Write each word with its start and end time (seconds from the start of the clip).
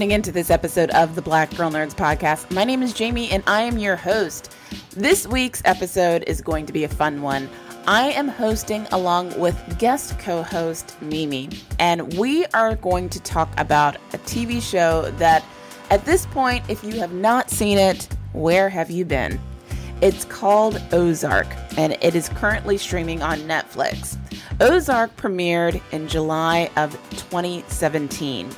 Tuning 0.00 0.12
in 0.12 0.22
to 0.22 0.32
this 0.32 0.48
episode 0.48 0.88
of 0.92 1.14
the 1.14 1.20
Black 1.20 1.54
Girl 1.54 1.70
Nerds 1.70 1.94
podcast. 1.94 2.50
My 2.54 2.64
name 2.64 2.82
is 2.82 2.94
Jamie 2.94 3.30
and 3.30 3.44
I 3.46 3.60
am 3.60 3.76
your 3.76 3.96
host. 3.96 4.56
This 4.96 5.26
week's 5.26 5.60
episode 5.66 6.24
is 6.26 6.40
going 6.40 6.64
to 6.64 6.72
be 6.72 6.84
a 6.84 6.88
fun 6.88 7.20
one. 7.20 7.50
I 7.86 8.04
am 8.12 8.26
hosting 8.26 8.86
along 8.92 9.38
with 9.38 9.78
guest 9.78 10.18
co 10.18 10.42
host 10.42 10.96
Mimi, 11.02 11.50
and 11.78 12.14
we 12.14 12.46
are 12.54 12.76
going 12.76 13.10
to 13.10 13.20
talk 13.20 13.52
about 13.60 13.96
a 14.14 14.18
TV 14.20 14.62
show 14.62 15.10
that, 15.18 15.44
at 15.90 16.06
this 16.06 16.24
point, 16.24 16.64
if 16.70 16.82
you 16.82 16.92
have 16.92 17.12
not 17.12 17.50
seen 17.50 17.76
it, 17.76 18.08
where 18.32 18.70
have 18.70 18.90
you 18.90 19.04
been? 19.04 19.38
It's 20.00 20.24
called 20.24 20.80
Ozark, 20.92 21.48
and 21.76 21.98
it 22.00 22.14
is 22.14 22.30
currently 22.30 22.78
streaming 22.78 23.20
on 23.22 23.40
Netflix. 23.40 24.16
Ozark 24.62 25.14
premiered 25.18 25.82
in 25.92 26.08
July 26.08 26.70
of 26.78 26.92
2017, 27.10 28.48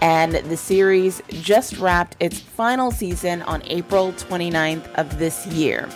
and 0.00 0.34
the 0.34 0.56
series 0.56 1.22
just 1.28 1.78
wrapped 1.78 2.16
its 2.20 2.40
final 2.40 2.90
season 2.90 3.42
on 3.42 3.62
April 3.66 4.12
29th 4.12 4.92
of 4.94 5.18
this 5.18 5.46
year. 5.46 5.88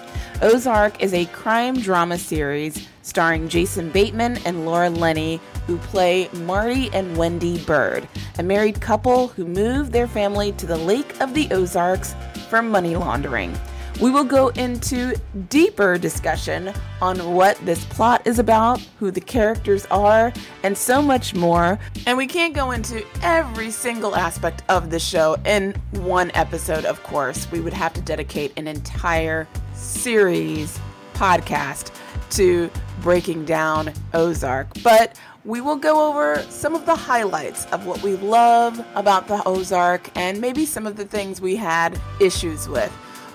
Ozark 0.42 1.02
is 1.02 1.14
a 1.14 1.26
crime 1.26 1.74
drama 1.74 2.18
series 2.18 2.88
starring 3.02 3.48
Jason 3.48 3.90
Bateman 3.90 4.38
and 4.44 4.66
Laura 4.66 4.90
Linney, 4.90 5.40
who 5.66 5.78
play 5.78 6.28
Marty 6.32 6.90
and 6.92 7.16
Wendy 7.16 7.58
Byrde, 7.58 8.08
a 8.38 8.42
married 8.42 8.80
couple 8.80 9.28
who 9.28 9.46
moved 9.46 9.92
their 9.92 10.08
family 10.08 10.52
to 10.52 10.66
the 10.66 10.76
Lake 10.76 11.20
of 11.20 11.34
the 11.34 11.48
Ozarks 11.50 12.14
for 12.48 12.62
money 12.62 12.96
laundering. 12.96 13.56
We 14.00 14.10
will 14.10 14.24
go 14.24 14.48
into 14.48 15.14
deeper 15.48 15.98
discussion 15.98 16.72
on 17.00 17.34
what 17.34 17.56
this 17.64 17.84
plot 17.84 18.26
is 18.26 18.40
about, 18.40 18.80
who 18.98 19.12
the 19.12 19.20
characters 19.20 19.86
are, 19.86 20.32
and 20.64 20.76
so 20.76 21.00
much 21.00 21.34
more. 21.34 21.78
And 22.06 22.18
we 22.18 22.26
can't 22.26 22.54
go 22.54 22.72
into 22.72 23.04
every 23.22 23.70
single 23.70 24.16
aspect 24.16 24.64
of 24.68 24.90
the 24.90 24.98
show 24.98 25.36
in 25.46 25.74
one 25.92 26.32
episode, 26.34 26.84
of 26.84 27.02
course. 27.04 27.50
We 27.52 27.60
would 27.60 27.72
have 27.72 27.92
to 27.94 28.00
dedicate 28.00 28.52
an 28.56 28.66
entire 28.66 29.46
series 29.74 30.78
podcast 31.14 31.94
to 32.30 32.70
breaking 33.00 33.44
down 33.44 33.92
Ozark. 34.12 34.68
But 34.82 35.16
we 35.44 35.60
will 35.60 35.76
go 35.76 36.08
over 36.08 36.42
some 36.48 36.74
of 36.74 36.84
the 36.84 36.96
highlights 36.96 37.66
of 37.66 37.86
what 37.86 38.02
we 38.02 38.16
love 38.16 38.84
about 38.96 39.28
the 39.28 39.40
Ozark 39.46 40.10
and 40.16 40.40
maybe 40.40 40.66
some 40.66 40.86
of 40.86 40.96
the 40.96 41.04
things 41.04 41.40
we 41.40 41.54
had 41.54 42.00
issues 42.18 42.68
with. 42.68 42.92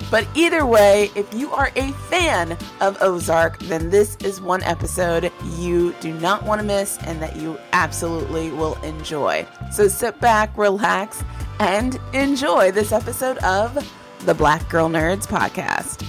But 0.10 0.28
either 0.34 0.66
way, 0.66 1.12
if 1.16 1.32
you 1.34 1.52
are 1.52 1.72
a 1.76 1.92
fan 2.10 2.58
of 2.82 2.98
Ozark, 3.02 3.60
then 3.60 3.90
this 3.90 4.16
is 4.18 4.42
one 4.42 4.64
episode 4.64 5.32
you 5.58 5.94
do 6.00 6.14
not 6.14 6.44
want 6.44 6.62
to 6.62 6.66
miss 6.68 6.98
and 7.04 7.22
that 7.22 7.36
you 7.36 7.60
absolutely 7.74 8.50
will 8.52 8.76
enjoy. 8.82 9.46
So 9.72 9.88
sit 9.88 10.20
back, 10.20 10.58
relax, 10.58 11.24
and 11.60 12.00
enjoy 12.14 12.72
this 12.72 12.92
episode 12.92 13.38
of 13.40 13.78
the 14.26 14.34
Black 14.34 14.68
Girl 14.70 14.90
Nerds 14.90 15.28
podcast. 15.28 16.06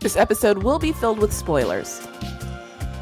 This 0.00 0.16
episode 0.16 0.62
will 0.62 0.78
be 0.78 0.92
filled 0.92 1.18
with 1.18 1.32
spoilers. 1.32 1.98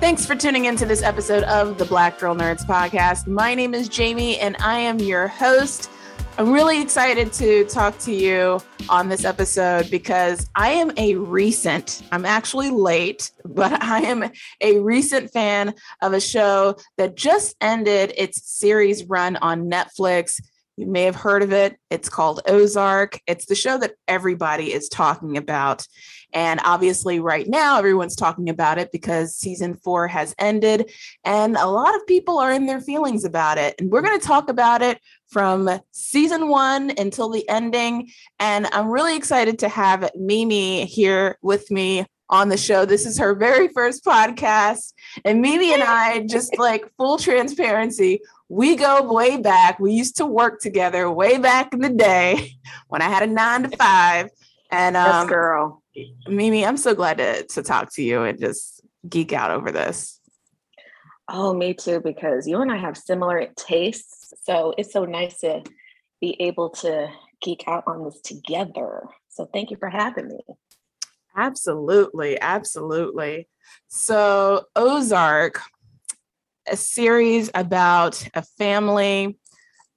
Thanks 0.01 0.25
for 0.25 0.35
tuning 0.35 0.67
into 0.67 0.87
this 0.87 1.03
episode 1.03 1.43
of 1.45 1.77
the 1.77 1.85
Black 1.85 2.19
Girl 2.19 2.35
Nerds 2.35 2.65
podcast. 2.65 3.27
My 3.27 3.55
name 3.55 3.75
is 3.75 3.89
Jamie 3.89 4.39
and 4.39 4.57
I 4.61 4.79
am 4.79 5.01
your 5.01 5.29
host. 5.29 5.91
I'm 6.39 6.53
really 6.53 6.81
excited 6.81 7.33
to 7.33 7.65
talk 7.65 7.99
to 7.99 8.15
you 8.15 8.61
on 8.89 9.09
this 9.09 9.25
episode 9.25 9.91
because 9.91 10.49
I 10.55 10.69
am 10.71 10.93
a 10.97 11.17
recent, 11.17 12.03
I'm 12.13 12.25
actually 12.25 12.71
late, 12.71 13.33
but 13.45 13.83
I 13.83 14.03
am 14.03 14.31
a 14.61 14.79
recent 14.79 15.33
fan 15.33 15.75
of 16.01 16.13
a 16.13 16.21
show 16.21 16.77
that 16.97 17.17
just 17.17 17.57
ended 17.61 18.13
its 18.17 18.49
series 18.49 19.05
run 19.07 19.35
on 19.39 19.69
Netflix. 19.69 20.41
You 20.77 20.87
may 20.87 21.03
have 21.03 21.17
heard 21.17 21.43
of 21.43 21.53
it. 21.53 21.77
It's 21.91 22.09
called 22.09 22.41
Ozark. 22.47 23.19
It's 23.27 23.47
the 23.47 23.57
show 23.57 23.77
that 23.79 23.95
everybody 24.07 24.73
is 24.73 24.89
talking 24.89 25.37
about. 25.37 25.89
And 26.33 26.61
obviously, 26.63 27.19
right 27.19 27.49
now, 27.49 27.79
everyone's 27.79 28.15
talking 28.15 28.49
about 28.49 28.79
it 28.79 28.93
because 28.93 29.35
season 29.35 29.75
four 29.75 30.07
has 30.07 30.35
ended, 30.39 30.93
and 31.25 31.57
a 31.57 31.67
lot 31.67 31.97
of 31.97 32.07
people 32.07 32.39
are 32.39 32.53
in 32.53 32.67
their 32.67 32.81
feelings 32.81 33.25
about 33.25 33.57
it. 33.57 33.75
And 33.79 33.91
we're 33.91 34.03
going 34.03 34.21
to 34.21 34.27
talk 34.27 34.51
about 34.51 34.83
it 34.83 35.01
from 35.29 35.69
season 35.93 36.49
one 36.49 36.93
until 36.99 37.29
the 37.29 37.49
ending. 37.49 38.11
And 38.39 38.67
I'm 38.73 38.91
really 38.91 39.17
excited 39.17 39.59
to 39.61 39.69
have 39.69 40.11
Mimi 40.17 40.85
here 40.85 41.39
with 41.43 41.71
me 41.71 42.07
on 42.31 42.49
the 42.49 42.57
show. 42.57 42.85
This 42.85 43.07
is 43.07 43.19
her 43.19 43.35
very 43.35 43.69
first 43.69 44.05
podcast. 44.05 44.93
And 45.25 45.41
Mimi 45.41 45.73
and 45.73 45.83
I, 45.83 46.27
just 46.27 46.59
like 46.59 46.91
full 46.97 47.19
transparency, 47.19 48.21
we 48.49 48.77
go 48.77 49.03
way 49.03 49.37
back. 49.37 49.79
We 49.79 49.93
used 49.93 50.17
to 50.19 50.27
work 50.27 50.61
together 50.61 51.11
way 51.11 51.39
back 51.39 51.73
in 51.73 51.81
the 51.81 51.91
day 51.91 52.53
when 52.89 53.03
I 53.03 53.09
had 53.09 53.23
a 53.23 53.33
nine 53.33 53.65
to 53.65 53.77
five. 53.77 54.31
And 54.71 54.97
um, 54.97 55.07
yes, 55.07 55.29
girl. 55.29 55.83
Mimi, 56.29 56.65
I'm 56.65 56.77
so 56.77 56.95
glad 56.95 57.19
to, 57.19 57.45
to 57.45 57.63
talk 57.63 57.93
to 57.95 58.03
you 58.03 58.23
and 58.23 58.39
just 58.39 58.83
geek 59.09 59.33
out 59.33 59.51
over 59.51 59.73
this. 59.73 60.21
Oh, 61.29 61.53
me 61.53 61.75
too, 61.75 62.01
because 62.01 62.47
you 62.47 62.61
and 62.63 62.73
I 62.73 62.77
have 62.77 62.97
similar 62.97 63.47
tastes. 63.57 64.18
So 64.43 64.75
it's 64.77 64.93
so 64.93 65.05
nice 65.05 65.39
to 65.41 65.63
be 66.21 66.37
able 66.41 66.71
to 66.71 67.09
geek 67.43 67.65
out 67.67 67.85
on 67.87 68.05
this 68.05 68.21
together. 68.21 69.05
So 69.29 69.49
thank 69.53 69.71
you 69.71 69.77
for 69.77 69.89
having 69.89 70.29
me. 70.29 70.41
Absolutely. 71.37 72.41
Absolutely. 72.41 73.49
So, 73.87 74.65
Ozark, 74.75 75.61
a 76.67 76.77
series 76.77 77.51
about 77.55 78.27
a 78.35 78.43
family, 78.43 79.39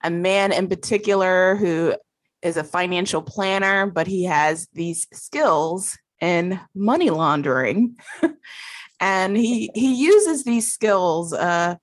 a 0.03 0.09
man 0.09 0.51
in 0.51 0.67
particular 0.67 1.55
who 1.55 1.95
is 2.41 2.57
a 2.57 2.63
financial 2.63 3.21
planner, 3.21 3.87
but 3.87 4.07
he 4.07 4.25
has 4.25 4.67
these 4.73 5.07
skills 5.13 5.97
in 6.19 6.59
money 6.75 7.09
laundering. 7.09 7.97
and 8.99 9.35
he 9.35 9.71
he 9.73 9.93
uses 9.95 10.43
these 10.43 10.71
skills 10.71 11.33
uh, 11.33 11.75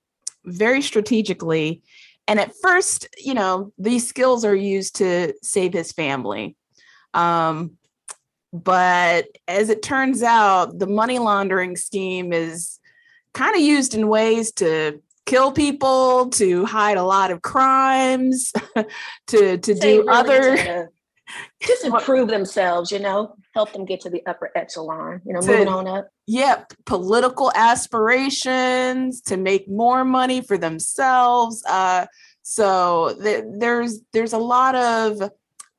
very 0.45 0.81
strategically. 0.81 1.81
And 2.29 2.39
at 2.39 2.53
first, 2.61 3.07
you 3.17 3.33
know, 3.33 3.73
these 3.79 4.07
skills 4.07 4.45
are 4.45 4.55
used 4.55 4.97
to 4.97 5.33
save 5.41 5.73
his 5.73 5.91
family. 5.91 6.55
Um, 7.15 7.71
but 8.53 9.25
as 9.47 9.69
it 9.69 9.81
turns 9.81 10.21
out, 10.21 10.77
the 10.77 10.85
money 10.85 11.17
laundering 11.17 11.75
scheme 11.75 12.31
is 12.31 12.79
kind 13.33 13.55
of 13.55 13.61
used 13.61 13.95
in 13.95 14.07
ways 14.07 14.51
to 14.53 15.01
kill 15.25 15.51
people, 15.51 16.29
to 16.29 16.65
hide 16.65 16.97
a 16.97 17.03
lot 17.03 17.31
of 17.31 17.41
crimes, 17.41 18.53
to 19.27 19.57
to 19.57 19.73
do 19.73 20.03
really 20.03 20.07
other 20.07 20.91
just 21.61 21.85
improve 21.85 22.27
themselves, 22.29 22.91
you 22.91 22.99
know, 22.99 23.35
help 23.53 23.71
them 23.73 23.85
get 23.85 24.01
to 24.01 24.09
the 24.09 24.25
upper 24.25 24.51
echelon, 24.55 25.21
you 25.25 25.33
know, 25.33 25.41
To- 25.41 25.47
moving 25.47 25.67
on 25.67 25.87
up. 25.87 26.09
yeah, 26.25 26.63
political 26.85 27.51
aspirations 27.55 29.21
to 29.21 29.37
make 29.37 29.69
more 29.69 30.03
money 30.05 30.41
for 30.41 30.57
themselves. 30.57 31.63
Uh, 31.65 32.05
so 32.41 33.15
th- 33.21 33.43
there's 33.57 33.99
there's 34.13 34.33
a 34.33 34.37
lot 34.37 34.75
of 34.75 35.29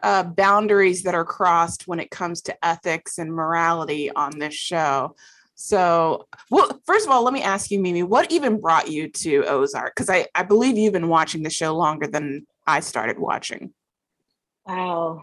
uh, 0.02 0.22
boundaries 0.22 1.02
that 1.02 1.14
are 1.14 1.24
crossed 1.24 1.86
when 1.88 2.00
it 2.00 2.10
comes 2.10 2.40
to 2.42 2.64
ethics 2.64 3.18
and 3.18 3.32
morality 3.32 4.10
on 4.10 4.38
this 4.38 4.54
show. 4.54 5.14
So, 5.56 6.26
well, 6.50 6.80
first 6.86 7.04
of 7.06 7.12
all, 7.12 7.22
let 7.22 7.34
me 7.34 7.42
ask 7.42 7.70
you, 7.70 7.78
Mimi, 7.80 8.02
what 8.02 8.32
even 8.32 8.60
brought 8.62 8.90
you 8.90 9.08
to 9.10 9.44
Ozark? 9.44 9.94
Because 9.94 10.08
I, 10.08 10.26
I 10.34 10.42
believe 10.42 10.78
you've 10.78 10.94
been 10.94 11.08
watching 11.08 11.42
the 11.42 11.50
show 11.50 11.76
longer 11.76 12.06
than 12.06 12.46
I 12.66 12.80
started 12.80 13.18
watching. 13.18 13.74
Wow. 14.64 15.22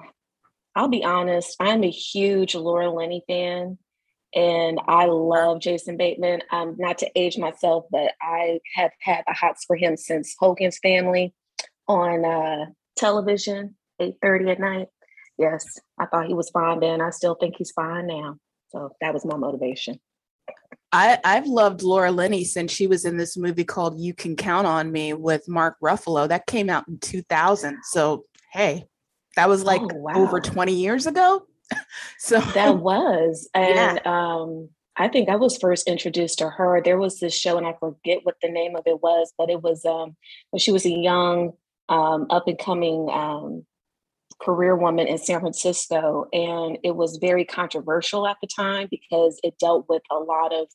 I'll 0.78 0.88
be 0.88 1.04
honest, 1.04 1.56
I'm 1.60 1.84
a 1.84 1.90
huge 1.90 2.54
Laura 2.54 2.94
Linney 2.94 3.24
fan. 3.28 3.80
And 4.36 4.80
I 4.88 5.06
love 5.06 5.60
Jason 5.60 5.98
Bateman. 5.98 6.44
Um, 6.52 6.76
not 6.78 7.00
to 7.00 7.10
age 7.16 7.40
myself, 7.40 7.86
but 7.90 8.12
I 8.22 8.60
have 8.76 8.92
had 9.02 9.24
the 9.26 9.34
hots 9.34 9.66
for 9.66 9.76
him 9.76 9.98
since 9.98 10.36
Hogan's 10.38 10.78
Family 10.78 11.34
on 11.88 12.24
uh, 12.24 12.66
television, 12.96 13.76
8:30 14.00 14.52
at 14.52 14.60
night. 14.60 14.88
Yes, 15.40 15.80
I 15.98 16.06
thought 16.06 16.28
he 16.28 16.36
was 16.36 16.52
fine 16.52 16.80
then. 16.80 17.02
I 17.02 17.10
still 17.10 17.34
think 17.34 17.56
he's 17.58 17.72
fine 17.72 18.06
now. 18.06 18.36
So 18.70 18.92
that 19.02 19.14
was 19.14 19.26
my 19.26 19.36
motivation. 19.36 20.00
I, 20.92 21.20
I've 21.24 21.48
loved 21.48 21.82
Laura 21.82 22.12
Linney 22.12 22.44
since 22.44 22.72
she 22.72 22.86
was 22.86 23.04
in 23.04 23.18
this 23.18 23.36
movie 23.36 23.66
called 23.66 24.00
You 24.00 24.14
Can 24.14 24.36
Count 24.36 24.68
on 24.68 24.92
Me 24.92 25.14
with 25.14 25.48
Mark 25.48 25.78
Ruffalo. 25.84 26.28
That 26.28 26.46
came 26.46 26.70
out 26.70 26.88
in 26.88 27.00
2000. 27.00 27.80
So, 27.84 28.26
hey, 28.52 28.86
that 29.38 29.48
was 29.48 29.63
like 29.63 29.81
oh, 29.81 29.89
wow. 29.94 30.13
over 30.16 30.42
20 30.42 30.74
years 30.74 31.06
ago. 31.06 31.45
so 32.18 32.42
that 32.42 32.80
was. 32.80 33.48
And 33.56 33.75
yeah. 33.75 34.00
um, 34.04 34.69
I 34.98 35.07
think 35.07 35.30
I 35.30 35.36
was 35.36 35.57
first 35.57 35.88
introduced 35.88 36.39
to 36.39 36.50
her. 36.50 36.81
There 36.84 36.98
was 36.98 37.19
this 37.19 37.36
show, 37.36 37.57
and 37.57 37.68
I 37.68 37.75
forget 37.80 38.19
what 38.24 38.36
the 38.42 38.50
name 38.50 38.75
of 38.75 38.84
it 38.88 39.01
was, 39.01 39.31
but 39.38 39.51
it 39.51 39.62
was 39.62 39.86
um, 39.86 40.16
when 40.50 40.60
she 40.60 40.72
was 40.72 40.86
a 40.86 40.92
young, 40.92 41.54
um, 41.88 42.25
up 42.31 42.48
and 42.48 42.57
coming 42.57 43.10
um, 43.12 43.63
career 44.42 44.75
woman 44.75 45.07
in 45.07 45.19
San 45.19 45.40
Francisco. 45.40 46.25
And 46.33 46.80
it 46.83 46.95
was 46.95 47.18
very 47.18 47.45
controversial 47.45 48.28
at 48.28 48.38
the 48.42 48.48
time 48.48 48.88
because 48.90 49.40
it 49.44 49.60
dealt 49.60 49.86
with 49.88 50.01
a 50.12 50.18
lot 50.18 50.51
of 50.51 50.68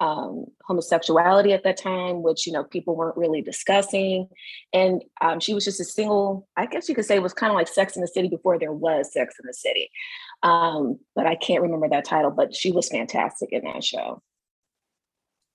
um, 0.00 0.46
homosexuality 0.64 1.52
at 1.52 1.64
that 1.64 1.76
time, 1.76 2.22
which, 2.22 2.46
you 2.46 2.52
know, 2.52 2.64
people 2.64 2.96
weren't 2.96 3.16
really 3.16 3.42
discussing. 3.42 4.28
And 4.72 5.02
um, 5.20 5.40
she 5.40 5.54
was 5.54 5.64
just 5.64 5.80
a 5.80 5.84
single, 5.84 6.48
I 6.56 6.66
guess 6.66 6.88
you 6.88 6.94
could 6.94 7.04
say 7.04 7.16
it 7.16 7.22
was 7.22 7.34
kind 7.34 7.50
of 7.50 7.54
like 7.54 7.68
Sex 7.68 7.96
in 7.96 8.02
the 8.02 8.08
City 8.08 8.28
before 8.28 8.58
there 8.58 8.72
was 8.72 9.12
Sex 9.12 9.34
in 9.40 9.46
the 9.46 9.54
City. 9.54 9.90
Um, 10.42 10.98
but 11.14 11.26
I 11.26 11.36
can't 11.36 11.62
remember 11.62 11.88
that 11.88 12.04
title, 12.04 12.30
but 12.30 12.54
she 12.54 12.72
was 12.72 12.88
fantastic 12.88 13.50
in 13.52 13.64
that 13.64 13.84
show. 13.84 14.22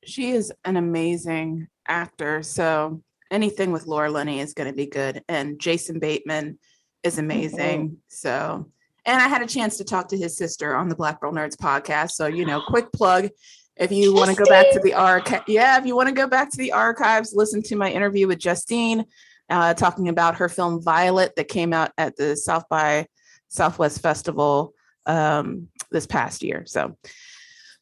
She 0.05 0.31
is 0.31 0.53
an 0.63 0.77
amazing 0.77 1.67
actor. 1.87 2.41
So 2.41 3.01
anything 3.29 3.71
with 3.71 3.85
Laura 3.85 4.09
Linney 4.09 4.39
is 4.39 4.53
going 4.53 4.69
to 4.69 4.75
be 4.75 4.87
good. 4.87 5.23
And 5.27 5.59
Jason 5.59 5.99
Bateman, 5.99 6.57
is 7.03 7.17
amazing. 7.17 7.87
Mm-hmm. 7.87 7.95
So, 8.07 8.69
and 9.05 9.21
I 9.21 9.27
had 9.27 9.41
a 9.41 9.47
chance 9.47 9.77
to 9.77 9.83
talk 9.83 10.09
to 10.09 10.17
his 10.17 10.37
sister 10.37 10.75
on 10.75 10.89
the 10.89 10.95
Black 10.95 11.21
Girl 11.21 11.31
Nerds 11.31 11.55
podcast. 11.55 12.11
So, 12.11 12.27
you 12.27 12.45
know, 12.45 12.61
quick 12.67 12.91
plug. 12.91 13.29
If 13.79 13.93
you 13.93 14.13
want 14.13 14.29
to 14.29 14.35
go 14.35 14.49
back 14.49 14.71
to 14.73 14.79
the 14.81 14.93
archive, 14.93 15.43
yeah, 15.47 15.79
if 15.79 15.85
you 15.85 15.95
want 15.95 16.09
to 16.09 16.13
go 16.13 16.27
back 16.27 16.51
to 16.51 16.57
the 16.57 16.73
archives, 16.73 17.33
listen 17.33 17.63
to 17.63 17.77
my 17.77 17.89
interview 17.89 18.27
with 18.27 18.37
Justine, 18.37 19.05
uh, 19.49 19.73
talking 19.73 20.09
about 20.09 20.35
her 20.35 20.49
film 20.49 20.81
Violet 20.81 21.33
that 21.37 21.47
came 21.47 21.71
out 21.71 21.93
at 21.97 22.17
the 22.17 22.35
South 22.35 22.65
by 22.69 23.07
Southwest 23.47 24.01
Festival 24.01 24.73
um, 25.05 25.69
this 25.91 26.05
past 26.05 26.43
year. 26.43 26.65
So, 26.67 26.97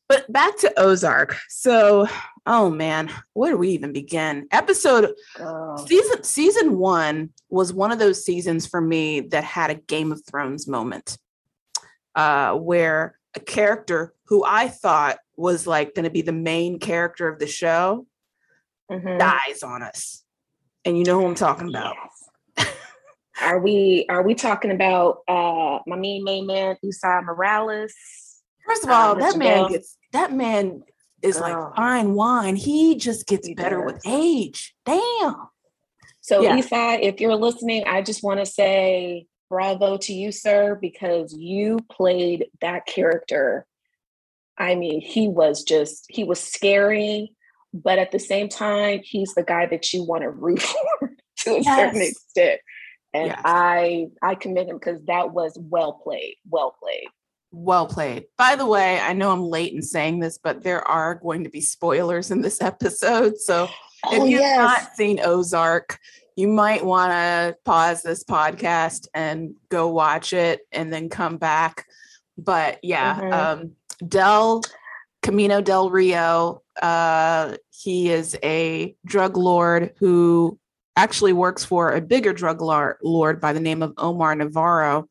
but 0.07 0.31
back 0.31 0.57
to 0.59 0.79
Ozark. 0.79 1.35
So, 1.49 2.07
oh 2.45 2.69
man, 2.69 3.11
where 3.33 3.53
do 3.53 3.57
we 3.57 3.69
even 3.69 3.91
begin? 3.91 4.47
Episode 4.51 5.15
oh. 5.39 5.83
season 5.87 6.23
season 6.23 6.77
one 6.77 7.31
was 7.49 7.73
one 7.73 7.91
of 7.91 7.97
those 7.97 8.23
seasons 8.23 8.67
for 8.67 8.79
me 8.79 9.21
that 9.21 9.43
had 9.43 9.71
a 9.71 9.75
Game 9.75 10.11
of 10.11 10.23
Thrones 10.23 10.67
moment, 10.67 11.17
uh, 12.13 12.53
where 12.53 13.16
a 13.37 13.39
character 13.39 14.13
who 14.25 14.43
I 14.43 14.67
thought 14.67 15.19
was 15.35 15.67
like 15.67 15.93
going 15.93 16.05
to 16.05 16.09
be 16.09 16.23
the 16.23 16.33
main 16.33 16.79
character 16.79 17.27
of 17.27 17.39
the 17.39 17.47
show 17.47 18.07
mm-hmm. 18.91 19.17
dies 19.17 19.63
on 19.63 19.83
us, 19.83 20.23
and 20.83 20.97
you 20.97 21.05
know 21.05 21.19
who 21.19 21.27
I'm 21.27 21.35
talking 21.35 21.69
about. 21.69 21.95
Yes. 22.57 22.67
are 23.41 23.59
we 23.59 24.05
are 24.09 24.23
we 24.23 24.33
talking 24.33 24.71
about 24.71 25.19
uh 25.27 25.79
my 25.85 25.95
main 25.95 26.23
main 26.23 26.47
man 26.47 26.75
Esai 26.83 27.23
Morales? 27.23 27.93
First 28.65 28.83
of 28.83 28.89
all, 28.89 29.11
uh, 29.11 29.19
that 29.19 29.37
man 29.37 29.69
gets 29.69 29.97
that 30.13 30.33
man 30.33 30.81
is 31.21 31.39
like 31.39 31.55
fine 31.75 32.15
wine. 32.15 32.55
He 32.55 32.95
just 32.95 33.27
gets 33.27 33.47
he 33.47 33.53
better 33.53 33.83
does. 33.83 33.93
with 33.93 34.01
age. 34.07 34.75
Damn. 34.85 35.47
So 36.21 36.41
yeah. 36.41 36.57
Esai, 36.57 37.01
if 37.03 37.21
you're 37.21 37.35
listening, 37.35 37.83
I 37.85 38.01
just 38.01 38.23
want 38.23 38.39
to 38.39 38.45
say 38.45 39.27
bravo 39.49 39.97
to 39.97 40.13
you, 40.13 40.31
sir, 40.31 40.77
because 40.79 41.33
you 41.33 41.79
played 41.91 42.47
that 42.61 42.85
character. 42.85 43.65
I 44.57 44.75
mean, 44.75 45.01
he 45.01 45.27
was 45.27 45.63
just 45.63 46.05
he 46.09 46.23
was 46.23 46.39
scary, 46.39 47.33
but 47.73 47.99
at 47.99 48.11
the 48.11 48.19
same 48.19 48.49
time, 48.49 49.01
he's 49.03 49.33
the 49.33 49.43
guy 49.43 49.65
that 49.67 49.93
you 49.93 50.03
want 50.03 50.23
to 50.23 50.29
root 50.29 50.61
for 50.99 51.11
to 51.39 51.55
a 51.55 51.61
yes. 51.61 51.75
certain 51.75 52.01
extent. 52.01 52.61
And 53.13 53.27
yes. 53.27 53.41
I 53.45 54.07
I 54.21 54.35
commend 54.35 54.69
him 54.69 54.77
because 54.77 55.01
that 55.05 55.31
was 55.31 55.57
well 55.61 55.93
played, 55.93 56.35
well 56.49 56.75
played. 56.81 57.07
Well 57.51 57.87
played. 57.87 58.25
By 58.37 58.55
the 58.55 58.65
way, 58.65 58.99
I 58.99 59.13
know 59.13 59.31
I'm 59.31 59.43
late 59.43 59.73
in 59.73 59.81
saying 59.81 60.19
this, 60.19 60.37
but 60.37 60.63
there 60.63 60.85
are 60.87 61.15
going 61.15 61.45
to 61.45 61.49
be 61.49 61.61
spoilers 61.61 62.29
in 62.29 62.41
this 62.41 62.61
episode. 62.61 63.37
So 63.37 63.69
oh, 64.05 64.15
if 64.15 64.29
you've 64.29 64.41
yes. 64.41 64.57
not 64.57 64.95
seen 64.95 65.19
Ozark, 65.23 65.97
you 66.37 66.47
might 66.47 66.85
want 66.85 67.11
to 67.11 67.57
pause 67.65 68.01
this 68.01 68.23
podcast 68.23 69.07
and 69.13 69.55
go 69.67 69.89
watch 69.89 70.31
it 70.31 70.61
and 70.71 70.93
then 70.93 71.09
come 71.09 71.37
back. 71.37 71.85
But 72.37 72.79
yeah, 72.83 73.19
mm-hmm. 73.19 73.33
um, 73.33 73.71
Del 74.07 74.61
Camino 75.21 75.59
del 75.59 75.89
Rio, 75.89 76.61
uh, 76.81 77.57
he 77.71 78.09
is 78.09 78.37
a 78.43 78.95
drug 79.05 79.35
lord 79.35 79.93
who 79.97 80.57
actually 80.95 81.33
works 81.33 81.65
for 81.65 81.91
a 81.91 82.01
bigger 82.01 82.31
drug 82.31 82.61
lord 82.61 83.41
by 83.41 83.51
the 83.51 83.59
name 83.59 83.83
of 83.83 83.93
Omar 83.97 84.35
Navarro 84.35 85.09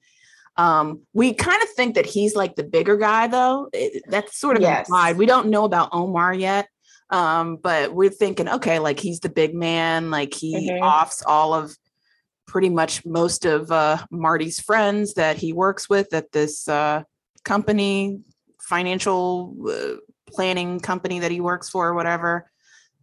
um, 0.57 1.03
we 1.13 1.35
kind 1.35 1.63
of 1.63 1.69
think 1.71 1.95
that 1.95 2.07
he's 2.07 2.35
like 2.35 2.57
the 2.57 2.65
bigger 2.65 2.97
guy, 2.97 3.27
though. 3.27 3.69
It, 3.73 4.05
that's 4.09 4.39
sort 4.39 4.57
of 4.57 4.63
yes. 4.63 4.89
implied. 4.89 5.19
We 5.19 5.27
don't 5.27 5.49
know 5.49 5.65
about 5.65 5.91
Omar 5.93 6.33
yet, 6.33 6.69
um, 7.11 7.57
but 7.57 7.93
we're 7.95 8.11
thinking, 8.11 8.49
okay, 8.49 8.79
like 8.79 8.99
he's 8.99 9.21
the 9.21 9.29
big 9.29 9.55
man, 9.55 10.11
like 10.11 10.35
he 10.35 10.71
mm-hmm. 10.71 10.83
offs 10.83 11.23
all 11.25 11.55
of 11.55 11.77
pretty 12.47 12.69
much 12.69 13.05
most 13.05 13.45
of 13.45 13.71
uh, 13.71 13.99
Marty's 14.11 14.61
friends 14.61 15.15
that 15.15 15.37
he 15.37 15.53
works 15.53 15.89
with 15.89 16.13
at 16.15 16.33
this 16.33 16.69
uh, 16.69 17.03
company, 17.45 18.21
financial 18.61 19.55
uh, 19.69 19.97
planning 20.29 20.81
company 20.81 21.21
that 21.21 21.31
he 21.31 21.41
works 21.41 21.69
for, 21.69 21.89
or 21.89 21.95
whatever. 21.95 22.51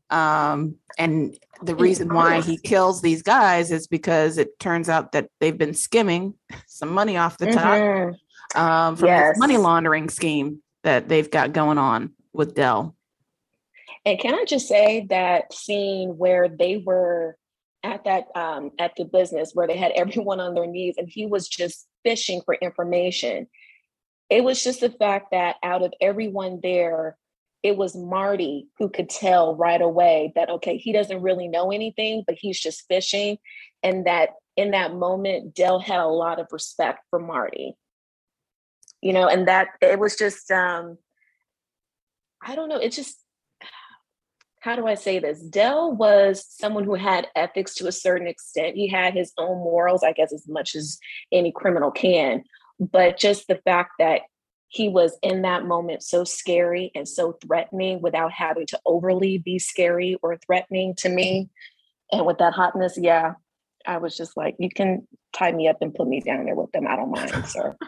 Um, 0.09 0.75
and 0.97 1.37
the 1.61 1.75
reason 1.75 2.13
why 2.13 2.41
he 2.41 2.57
kills 2.57 3.01
these 3.01 3.23
guys 3.23 3.71
is 3.71 3.87
because 3.87 4.37
it 4.37 4.59
turns 4.59 4.89
out 4.89 5.13
that 5.13 5.29
they've 5.39 5.57
been 5.57 5.73
skimming 5.73 6.35
some 6.67 6.89
money 6.89 7.17
off 7.17 7.37
the 7.37 7.51
top 7.51 7.77
mm-hmm. 7.77 8.59
um, 8.59 8.95
from 8.95 9.07
yes. 9.07 9.31
this 9.33 9.39
money 9.39 9.57
laundering 9.57 10.09
scheme 10.09 10.61
that 10.83 11.07
they've 11.07 11.31
got 11.31 11.53
going 11.53 11.77
on 11.77 12.11
with 12.33 12.53
Del. 12.53 12.95
And 14.05 14.19
can 14.19 14.35
I 14.35 14.45
just 14.45 14.67
say 14.67 15.05
that 15.09 15.53
scene 15.53 16.17
where 16.17 16.49
they 16.49 16.77
were 16.77 17.37
at 17.83 18.05
that 18.05 18.27
um, 18.35 18.71
at 18.79 18.95
the 18.95 19.05
business 19.05 19.51
where 19.53 19.67
they 19.67 19.77
had 19.77 19.91
everyone 19.95 20.39
on 20.39 20.53
their 20.53 20.67
knees 20.67 20.95
and 20.97 21.09
he 21.09 21.25
was 21.25 21.47
just 21.47 21.87
fishing 22.03 22.41
for 22.45 22.55
information. 22.55 23.47
It 24.29 24.43
was 24.43 24.63
just 24.63 24.79
the 24.79 24.89
fact 24.89 25.31
that 25.31 25.57
out 25.61 25.83
of 25.83 25.93
everyone 26.01 26.59
there, 26.63 27.17
it 27.61 27.77
was 27.77 27.95
Marty 27.95 28.67
who 28.77 28.89
could 28.89 29.09
tell 29.09 29.55
right 29.55 29.81
away 29.81 30.33
that, 30.35 30.49
okay, 30.49 30.77
he 30.77 30.91
doesn't 30.91 31.21
really 31.21 31.47
know 31.47 31.71
anything, 31.71 32.23
but 32.25 32.35
he's 32.39 32.59
just 32.59 32.85
fishing. 32.87 33.37
And 33.83 34.05
that 34.05 34.29
in 34.55 34.71
that 34.71 34.93
moment, 34.93 35.55
Del 35.55 35.79
had 35.79 35.99
a 35.99 36.07
lot 36.07 36.39
of 36.39 36.47
respect 36.51 37.05
for 37.09 37.19
Marty. 37.19 37.75
You 39.01 39.13
know, 39.13 39.27
and 39.27 39.47
that 39.49 39.67
it 39.81 39.99
was 39.99 40.15
just, 40.15 40.49
um, 40.49 40.97
I 42.41 42.55
don't 42.55 42.69
know, 42.69 42.77
it's 42.77 42.95
just, 42.95 43.22
how 44.63 44.75
do 44.77 44.87
I 44.87 44.95
say 44.95 45.19
this? 45.19 45.41
Del 45.41 45.93
was 45.93 46.45
someone 46.49 46.85
who 46.85 46.95
had 46.95 47.27
ethics 47.35 47.75
to 47.75 47.87
a 47.87 47.91
certain 47.91 48.27
extent. 48.27 48.77
He 48.77 48.87
had 48.87 49.13
his 49.13 49.33
own 49.37 49.57
morals, 49.57 50.03
I 50.03 50.13
guess, 50.13 50.31
as 50.31 50.47
much 50.47 50.73
as 50.73 50.99
any 51.33 51.51
criminal 51.51 51.91
can. 51.91 52.45
But 52.79 53.19
just 53.19 53.49
the 53.49 53.59
fact 53.65 53.91
that 53.99 54.21
he 54.69 54.87
was 54.87 55.17
in 55.21 55.41
that 55.41 55.65
moment 55.65 56.01
so 56.01 56.23
scary 56.23 56.93
and 56.95 57.09
so 57.09 57.37
threatening 57.45 58.01
without 58.01 58.31
having 58.31 58.65
to 58.67 58.79
overly 58.85 59.37
be 59.37 59.59
scary 59.59 60.17
or 60.23 60.37
threatening 60.37 60.95
to 60.99 61.09
me. 61.09 61.49
And 62.13 62.25
with 62.25 62.37
that 62.37 62.53
hotness, 62.53 62.97
yeah, 62.97 63.33
I 63.85 63.97
was 63.97 64.15
just 64.15 64.37
like, 64.37 64.55
you 64.59 64.69
can 64.69 65.05
tie 65.33 65.51
me 65.51 65.67
up 65.67 65.81
and 65.81 65.93
put 65.93 66.07
me 66.07 66.21
down 66.21 66.45
there 66.45 66.55
with 66.55 66.71
them. 66.71 66.87
I 66.87 66.95
don't 66.95 67.11
mind, 67.11 67.47
sir. 67.47 67.75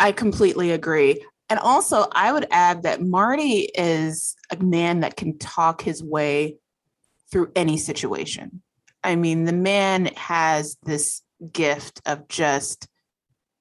I 0.00 0.12
completely 0.12 0.70
agree. 0.70 1.22
And 1.50 1.58
also, 1.58 2.06
I 2.12 2.32
would 2.32 2.46
add 2.50 2.82
that 2.82 3.00
Marty 3.00 3.70
is 3.74 4.36
a 4.50 4.62
man 4.62 5.00
that 5.00 5.16
can 5.16 5.38
talk 5.38 5.80
his 5.80 6.02
way 6.02 6.56
through 7.30 7.52
any 7.56 7.78
situation. 7.78 8.62
I 9.02 9.16
mean, 9.16 9.44
the 9.44 9.52
man 9.52 10.06
has 10.16 10.76
this 10.82 11.22
gift 11.52 12.00
of 12.04 12.28
just 12.28 12.88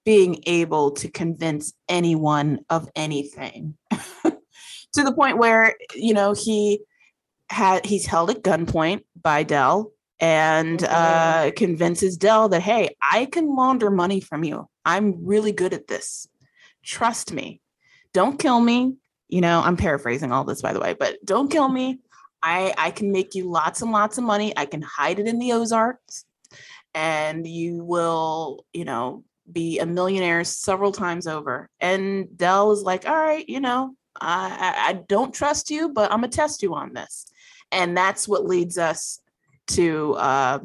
being 0.03 0.41
able 0.45 0.91
to 0.91 1.11
convince 1.11 1.73
anyone 1.89 2.59
of 2.69 2.89
anything 2.95 3.77
to 4.23 5.03
the 5.03 5.13
point 5.13 5.37
where 5.37 5.75
you 5.93 6.13
know 6.13 6.33
he 6.33 6.79
had 7.49 7.85
he's 7.85 8.05
held 8.05 8.29
at 8.29 8.41
gunpoint 8.41 9.01
by 9.21 9.43
Del 9.43 9.91
and 10.19 10.81
uh, 10.83 11.51
convinces 11.55 12.17
Del 12.17 12.49
that 12.49 12.61
hey, 12.61 12.95
I 13.01 13.25
can 13.25 13.55
launder 13.55 13.91
money 13.91 14.21
from 14.21 14.43
you. 14.43 14.67
I'm 14.85 15.25
really 15.25 15.51
good 15.51 15.73
at 15.73 15.87
this. 15.87 16.27
trust 16.83 17.33
me. 17.33 17.61
Don't 18.17 18.39
kill 18.39 18.59
me. 18.59 18.95
You 19.29 19.41
know, 19.41 19.61
I'm 19.63 19.77
paraphrasing 19.77 20.31
all 20.31 20.43
this 20.43 20.63
by 20.63 20.73
the 20.73 20.79
way, 20.79 20.95
but 20.99 21.23
don't 21.23 21.51
kill 21.51 21.69
me. 21.69 21.99
I 22.41 22.73
I 22.75 22.89
can 22.89 23.11
make 23.11 23.35
you 23.35 23.47
lots 23.47 23.83
and 23.83 23.91
lots 23.91 24.17
of 24.17 24.23
money. 24.23 24.57
I 24.57 24.65
can 24.65 24.81
hide 24.81 25.19
it 25.19 25.27
in 25.27 25.37
the 25.37 25.53
Ozarks 25.53 26.25
and 26.95 27.45
you 27.45 27.83
will, 27.83 28.65
you 28.73 28.85
know, 28.85 29.23
be 29.51 29.77
a 29.77 29.85
millionaire 29.85 30.43
several 30.43 30.91
times 30.91 31.27
over. 31.27 31.69
And 31.79 32.35
Del 32.35 32.71
is 32.71 32.81
like, 32.81 33.07
all 33.07 33.15
right, 33.15 33.47
you 33.47 33.59
know, 33.59 33.93
I, 34.19 34.73
I 34.89 34.93
don't 34.93 35.31
trust 35.31 35.69
you, 35.69 35.89
but 35.89 36.11
I'm 36.11 36.21
gonna 36.21 36.29
test 36.29 36.63
you 36.63 36.73
on 36.73 36.93
this. 36.93 37.27
And 37.71 37.95
that's 37.95 38.27
what 38.27 38.47
leads 38.47 38.79
us 38.79 39.21
to 39.67 40.15
uh, 40.15 40.59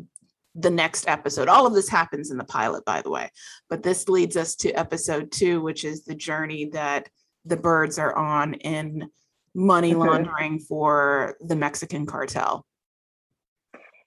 the 0.54 0.70
next 0.70 1.06
episode. 1.06 1.48
All 1.48 1.66
of 1.66 1.74
this 1.74 1.90
happens 1.90 2.30
in 2.30 2.38
the 2.38 2.44
pilot, 2.44 2.86
by 2.86 3.02
the 3.02 3.10
way, 3.10 3.28
but 3.68 3.82
this 3.82 4.08
leads 4.08 4.38
us 4.38 4.54
to 4.56 4.72
episode 4.72 5.30
two, 5.30 5.60
which 5.60 5.84
is 5.84 6.04
the 6.04 6.14
journey 6.14 6.70
that 6.72 7.10
the 7.44 7.56
Byrdes 7.56 7.98
are 7.98 8.16
on 8.16 8.54
in 8.54 9.10
money 9.54 9.94
laundering 9.94 10.58
for 10.58 11.36
the 11.40 11.56
Mexican 11.56 12.06
cartel. 12.06 12.64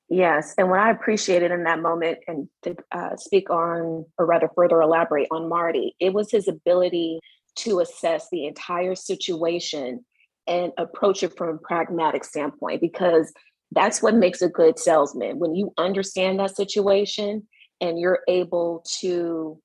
Yes, 0.08 0.54
and 0.58 0.70
what 0.70 0.80
I 0.80 0.92
appreciated 0.92 1.51
in 1.51 1.63
that 1.63 1.82
moment, 1.82 2.20
and 2.27 2.48
to 2.62 2.75
uh, 2.92 3.15
speak 3.15 3.50
on, 3.50 4.06
or 4.18 4.25
rather 4.25 4.50
further 4.56 4.82
elaborate 4.82 5.27
on 5.32 5.50
Marty, 5.50 5.96
it 6.00 6.13
was 6.13 6.32
his 6.32 6.48
ability 6.48 7.20
to 7.56 7.80
assess 7.80 8.27
the 8.32 8.46
entire 8.46 8.96
situation 8.96 10.06
and 10.46 10.72
approach 10.77 11.24
it 11.24 11.36
from 11.36 11.50
a 11.50 11.58
pragmatic 11.58 12.24
standpoint, 12.24 12.82
because 12.82 13.34
that's 13.72 14.01
what 14.04 14.13
makes 14.13 14.44
a 14.44 14.50
good 14.50 14.77
salesman. 14.77 15.39
When 15.39 15.56
you 15.56 15.74
understand 15.77 16.39
that 16.39 16.56
situation 16.56 17.48
and 17.82 18.00
you're 18.00 18.20
able 18.27 18.86
to 19.00 19.60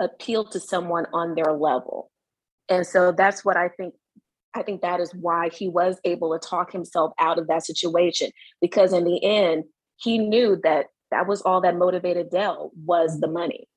appeal 0.00 0.46
to 0.46 0.58
someone 0.58 1.06
on 1.12 1.34
their 1.34 1.52
level. 1.52 2.10
And 2.70 2.86
so 2.86 3.12
that's 3.12 3.44
what 3.44 3.56
I 3.56 3.68
think 3.68 3.94
I 4.54 4.62
think 4.62 4.82
that 4.82 5.00
is 5.00 5.14
why 5.14 5.48
he 5.50 5.68
was 5.68 5.98
able 6.04 6.36
to 6.36 6.48
talk 6.48 6.72
himself 6.72 7.12
out 7.20 7.38
of 7.38 7.46
that 7.48 7.64
situation 7.64 8.30
because 8.60 8.92
in 8.92 9.04
the 9.04 9.22
end 9.22 9.64
he 9.96 10.18
knew 10.18 10.58
that 10.64 10.86
that 11.10 11.26
was 11.26 11.42
all 11.42 11.60
that 11.60 11.76
motivated 11.76 12.30
Del 12.30 12.72
was 12.84 13.20
the 13.20 13.28
money. 13.28 13.68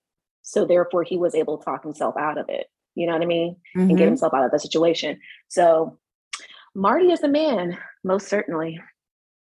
So 0.42 0.66
therefore 0.66 1.04
he 1.04 1.18
was 1.18 1.36
able 1.36 1.58
to 1.58 1.66
talk 1.66 1.84
himself 1.84 2.16
out 2.18 2.38
of 2.38 2.48
it. 2.50 2.68
You 2.96 3.08
know 3.08 3.14
what 3.14 3.22
I 3.22 3.26
mean? 3.26 3.54
Mm-hmm. 3.54 3.80
And 3.80 3.90
get 3.90 3.96
mm-hmm. 3.96 4.08
himself 4.10 4.34
out 4.34 4.46
of 4.46 4.52
the 4.52 4.60
situation. 4.60 5.20
So 5.48 6.00
Marty 6.76 7.12
is 7.12 7.22
the 7.22 7.28
man, 7.28 7.78
most 8.04 8.28
certainly. 8.28 8.80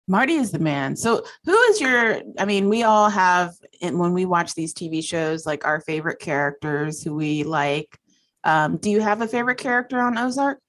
Marty 0.08 0.34
is 0.34 0.52
the 0.52 0.60
man. 0.60 0.96
So 0.96 1.24
who 1.46 1.56
is 1.56 1.80
your 1.80 2.22
I 2.38 2.46
mean, 2.46 2.70
we 2.70 2.84
all 2.84 3.10
have 3.10 3.54
and 3.82 4.00
when 4.00 4.14
we 4.14 4.26
watch 4.26 4.56
these 4.56 4.74
TV 4.74 5.04
shows 5.04 5.46
like 5.46 5.66
our 5.66 5.82
favorite 5.82 6.20
characters 6.20 7.04
who 7.04 7.14
we 7.14 7.44
like. 7.44 7.99
Um, 8.44 8.78
do 8.78 8.90
you 8.90 9.02
have 9.02 9.22
a 9.22 9.28
favorite 9.28 9.58
character 9.58 10.00
on 10.00 10.18
Ozark? 10.18 10.60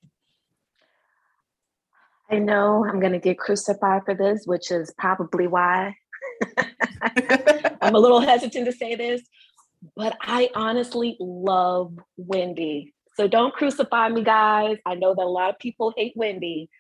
I 2.30 2.38
know 2.38 2.84
I'm 2.84 3.00
going 3.00 3.12
to 3.12 3.18
get 3.18 3.38
crucified 3.38 4.02
for 4.04 4.14
this, 4.14 4.44
which 4.46 4.70
is 4.70 4.92
probably 4.96 5.46
why 5.48 5.96
I'm 7.80 7.94
a 7.94 7.98
little 7.98 8.20
hesitant 8.20 8.66
to 8.66 8.72
say 8.72 8.94
this, 8.94 9.22
but 9.96 10.16
I 10.20 10.50
honestly 10.54 11.16
love 11.18 11.98
Wendy. 12.16 12.94
So 13.16 13.26
don't 13.26 13.52
crucify 13.52 14.08
me, 14.08 14.22
guys. 14.22 14.78
I 14.86 14.94
know 14.94 15.14
that 15.14 15.22
a 15.22 15.24
lot 15.24 15.50
of 15.50 15.58
people 15.58 15.92
hate 15.96 16.12
Wendy, 16.14 16.70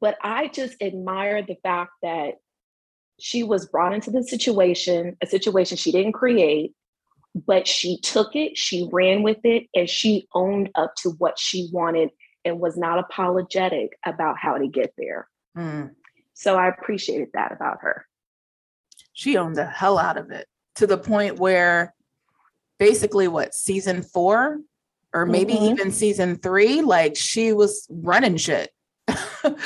but 0.00 0.16
I 0.22 0.48
just 0.48 0.74
admire 0.82 1.42
the 1.42 1.56
fact 1.62 1.92
that 2.02 2.34
she 3.20 3.42
was 3.42 3.66
brought 3.66 3.94
into 3.94 4.10
the 4.10 4.24
situation, 4.24 5.16
a 5.22 5.26
situation 5.26 5.76
she 5.76 5.92
didn't 5.92 6.12
create, 6.12 6.74
but 7.34 7.66
she 7.66 7.98
took 7.98 8.36
it, 8.36 8.56
she 8.58 8.88
ran 8.92 9.22
with 9.22 9.38
it, 9.44 9.66
and 9.74 9.88
she 9.88 10.28
owned 10.34 10.70
up 10.74 10.94
to 10.96 11.10
what 11.10 11.38
she 11.38 11.68
wanted 11.72 12.10
and 12.44 12.60
was 12.60 12.76
not 12.76 12.98
apologetic 12.98 13.98
about 14.04 14.36
how 14.38 14.58
to 14.58 14.66
get 14.66 14.92
there. 14.98 15.28
Mm. 15.56 15.90
So 16.34 16.56
I 16.56 16.68
appreciated 16.68 17.28
that 17.34 17.52
about 17.52 17.78
her. 17.80 18.06
She 19.12 19.36
owned 19.36 19.56
the 19.56 19.66
hell 19.66 19.98
out 19.98 20.16
of 20.16 20.30
it 20.30 20.46
to 20.76 20.86
the 20.86 20.98
point 20.98 21.38
where 21.38 21.94
basically 22.78 23.28
what 23.28 23.54
season 23.54 24.02
four 24.02 24.58
or 25.14 25.26
maybe 25.26 25.54
mm-hmm. 25.54 25.64
even 25.64 25.92
season 25.92 26.36
three, 26.36 26.80
like 26.80 27.16
she 27.16 27.52
was 27.52 27.86
running 27.90 28.38
shit. 28.38 28.70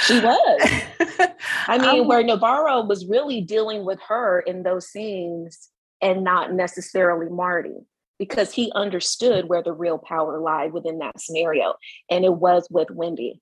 she 0.02 0.20
was. 0.20 0.70
I 1.68 1.78
mean, 1.78 2.00
um, 2.00 2.08
where 2.08 2.23
Navarro 2.23 2.85
was 2.85 3.06
really 3.06 3.40
dealing 3.40 3.85
with 3.85 4.00
her 4.08 4.40
in 4.40 4.62
those 4.62 4.88
scenes 4.88 5.70
and 6.00 6.24
not 6.24 6.52
necessarily 6.52 7.28
Marty 7.30 7.86
because 8.18 8.52
he 8.52 8.72
understood 8.74 9.48
where 9.48 9.62
the 9.62 9.72
real 9.72 9.98
power 9.98 10.38
lied 10.40 10.72
within 10.72 10.98
that 10.98 11.20
scenario. 11.20 11.74
And 12.10 12.24
it 12.24 12.34
was 12.34 12.66
with 12.70 12.90
Wendy. 12.90 13.40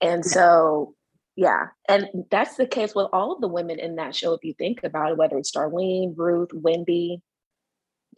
And 0.00 0.24
so, 0.24 0.94
yeah. 1.36 1.68
And 1.88 2.08
that's 2.30 2.56
the 2.56 2.66
case 2.66 2.94
with 2.94 3.08
all 3.12 3.32
of 3.32 3.40
the 3.40 3.48
women 3.48 3.78
in 3.78 3.96
that 3.96 4.14
show, 4.14 4.32
if 4.32 4.44
you 4.44 4.54
think 4.54 4.82
about 4.82 5.12
it, 5.12 5.16
whether 5.16 5.38
it's 5.38 5.52
Darlene, 5.52 6.14
Ruth, 6.16 6.52
Wendy, 6.52 7.22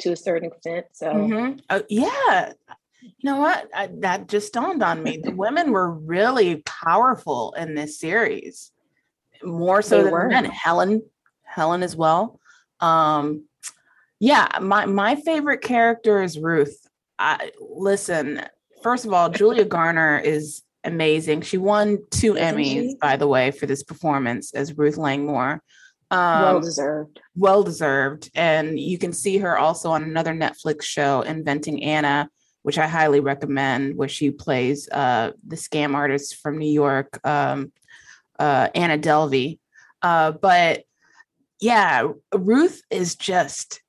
to 0.00 0.12
a 0.12 0.16
certain 0.16 0.50
extent. 0.50 0.87
So, 0.92 1.12
mm-hmm. 1.12 1.59
uh, 1.68 1.80
yeah. 1.88 2.52
You 3.02 3.11
know 3.23 3.38
what? 3.38 3.68
I, 3.75 3.88
that 4.00 4.28
just 4.28 4.52
dawned 4.52 4.82
on 4.82 5.02
me. 5.02 5.20
The 5.23 5.32
women 5.32 5.73
were 5.73 5.90
really 5.90 6.56
powerful 6.66 7.54
in 7.56 7.75
this 7.75 7.99
series, 7.99 8.73
more 9.42 9.80
so 9.80 9.99
they 9.99 10.04
than 10.04 10.12
were. 10.12 10.28
men. 10.28 10.44
Helen, 10.44 11.02
Helen 11.42 11.82
as 11.82 11.97
well. 11.97 12.40
Um, 12.80 13.46
yeah, 14.18 14.49
my 14.60 14.87
my 14.87 15.16
favorite 15.16 15.62
character 15.62 16.22
is 16.22 16.38
Ruth. 16.38 16.76
I 17.18 17.50
listen, 17.60 18.42
first 18.82 19.06
of 19.06 19.12
all, 19.12 19.28
Julia 19.30 19.64
Garner 19.64 20.18
is 20.18 20.62
amazing. 20.84 21.42
She 21.42 21.58
won 21.58 21.99
2 22.10 22.37
Isn't 22.37 22.56
Emmys, 22.56 22.64
she? 22.64 22.96
by 23.00 23.16
the 23.16 23.26
way, 23.26 23.50
for 23.50 23.66
this 23.66 23.82
performance 23.82 24.54
as 24.54 24.76
Ruth 24.76 24.96
Langmore. 24.96 25.62
Um, 26.10 26.42
well 26.42 26.60
deserved. 26.60 27.20
Well 27.37 27.62
deserved. 27.62 28.30
And 28.34 28.78
you 28.78 28.99
can 28.99 29.12
see 29.12 29.38
her 29.38 29.58
also 29.58 29.90
on 29.90 30.02
another 30.02 30.32
Netflix 30.32 30.82
show, 30.82 31.22
Inventing 31.22 31.84
Anna, 31.84 32.28
which 32.62 32.78
I 32.78 32.87
highly 32.88 33.20
recommend, 33.20 33.96
where 33.96 34.08
she 34.08 34.30
plays 34.30 34.88
uh, 34.90 35.32
the 35.46 35.56
scam 35.56 35.94
artist 35.94 36.37
from 36.37 36.58
New 36.58 36.70
York, 36.72 37.20
um, 37.26 37.72
uh, 38.38 38.68
Anna 38.75 38.99
Delvey. 38.99 39.58
Uh, 40.02 40.32
but 40.32 40.84
yeah, 41.61 42.09
Ruth 42.35 42.83
is 42.90 43.14
just 43.14 43.83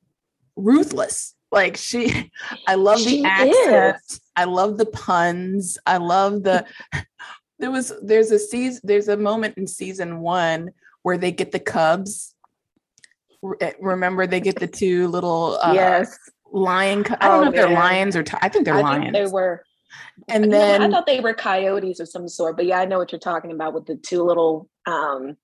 ruthless. 0.55 1.35
Like 1.51 1.77
she, 1.77 2.31
I 2.67 2.75
love 2.75 2.99
she 2.99 3.21
the 3.21 3.27
accent. 3.27 3.97
Is. 4.09 4.21
I 4.35 4.45
love 4.45 4.77
the 4.77 4.85
puns. 4.85 5.77
I 5.85 5.97
love 5.97 6.43
the. 6.43 6.65
there 7.59 7.71
was 7.71 7.93
there's 8.01 8.31
a 8.31 8.39
season 8.39 8.81
there's 8.83 9.07
a 9.07 9.17
moment 9.17 9.55
in 9.57 9.67
season 9.67 10.19
one 10.19 10.71
where 11.03 11.17
they 11.17 11.31
get 11.31 11.51
the 11.51 11.59
cubs. 11.59 12.35
Eh, 13.59 13.73
remember 13.79 14.27
they 14.27 14.39
get 14.39 14.59
the 14.59 14.67
two 14.67 15.07
little 15.07 15.59
uh, 15.61 15.73
yes 15.73 16.17
lion. 16.51 17.05
I 17.19 17.27
don't 17.27 17.39
oh, 17.39 17.41
know 17.43 17.49
if 17.49 17.55
they're 17.55 17.69
lions 17.69 18.15
or 18.15 18.23
t- 18.23 18.37
I 18.41 18.49
think 18.49 18.65
they're 18.65 18.75
I 18.75 18.81
lions. 18.81 19.03
Think 19.05 19.13
they 19.13 19.27
were. 19.27 19.63
And 20.27 20.51
then 20.51 20.81
I 20.81 20.89
thought 20.89 21.05
they 21.05 21.19
were 21.19 21.33
coyotes 21.33 21.99
of 21.99 22.07
some 22.07 22.27
sort, 22.27 22.55
but 22.55 22.65
yeah, 22.65 22.79
I 22.79 22.85
know 22.85 22.97
what 22.97 23.11
you're 23.11 23.19
talking 23.19 23.51
about 23.51 23.73
with 23.73 23.85
the 23.85 23.95
two 23.95 24.23
little 24.23 24.69
um 24.85 25.37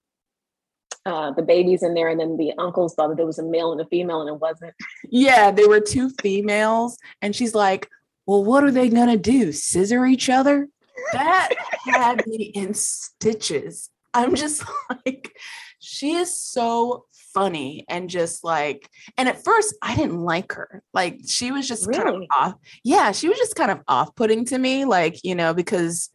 uh, 1.07 1.31
the 1.31 1.41
babies 1.41 1.83
in 1.83 1.93
there, 1.93 2.09
and 2.09 2.19
then 2.19 2.35
the 2.35 2.51
uncles 2.57 2.93
thought 2.93 3.07
that 3.07 3.17
there 3.17 3.25
was 3.25 3.39
a 3.39 3.43
male 3.43 3.71
and 3.71 3.79
a 3.79 3.85
female, 3.85 4.19
and 4.19 4.29
it 4.29 4.39
wasn't. 4.39 4.73
Yeah, 5.09 5.51
there 5.51 5.69
were 5.69 5.79
two 5.79 6.09
females, 6.21 6.97
and 7.21 7.33
she's 7.33 7.55
like, 7.55 7.89
"Well, 8.25 8.43
what 8.43 8.65
are 8.65 8.71
they 8.71 8.89
gonna 8.89 9.17
do? 9.17 9.53
Scissor 9.53 10.05
each 10.05 10.29
other?" 10.29 10.67
That 11.13 11.49
had 11.85 12.27
me 12.27 12.51
in 12.53 12.73
stitches. 12.73 13.89
I'm 14.13 14.35
just 14.35 14.63
like, 15.05 15.33
she 15.79 16.15
is 16.15 16.35
so 16.35 17.05
funny 17.33 17.85
and 17.87 18.09
just 18.09 18.43
like 18.43 18.89
and 19.15 19.29
at 19.29 19.43
first 19.43 19.75
I 19.81 19.95
didn't 19.95 20.21
like 20.21 20.53
her. 20.53 20.83
Like 20.93 21.19
she 21.25 21.51
was 21.51 21.67
just 21.67 21.87
really? 21.87 22.03
kind 22.03 22.15
of 22.15 22.23
off. 22.35 22.53
Yeah, 22.83 23.13
she 23.13 23.29
was 23.29 23.37
just 23.37 23.55
kind 23.55 23.71
of 23.71 23.81
off-putting 23.87 24.45
to 24.45 24.57
me 24.57 24.85
like, 24.85 25.23
you 25.23 25.35
know, 25.35 25.53
because 25.53 26.09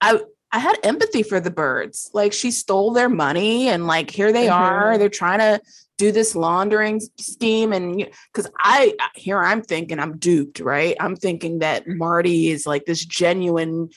I 0.00 0.20
I 0.52 0.58
had 0.58 0.76
empathy 0.82 1.22
for 1.22 1.40
the 1.40 1.50
Byrdes. 1.50 2.10
Like 2.14 2.32
she 2.32 2.50
stole 2.50 2.92
their 2.92 3.08
money 3.08 3.68
and 3.68 3.86
like 3.86 4.10
here 4.10 4.32
they 4.32 4.46
mm-hmm. 4.46 4.62
are. 4.62 4.98
They're 4.98 5.08
trying 5.08 5.40
to 5.40 5.60
do 5.98 6.12
this 6.12 6.34
laundering 6.34 7.00
scheme 7.18 7.72
and 7.72 8.06
because 8.32 8.50
I 8.58 8.94
here 9.14 9.42
I'm 9.42 9.62
thinking 9.62 9.98
I'm 9.98 10.18
duped, 10.18 10.60
right? 10.60 10.96
I'm 11.00 11.16
thinking 11.16 11.60
that 11.60 11.88
Marty 11.88 12.48
is 12.48 12.66
like 12.66 12.84
this 12.84 13.04
genuine 13.04 13.90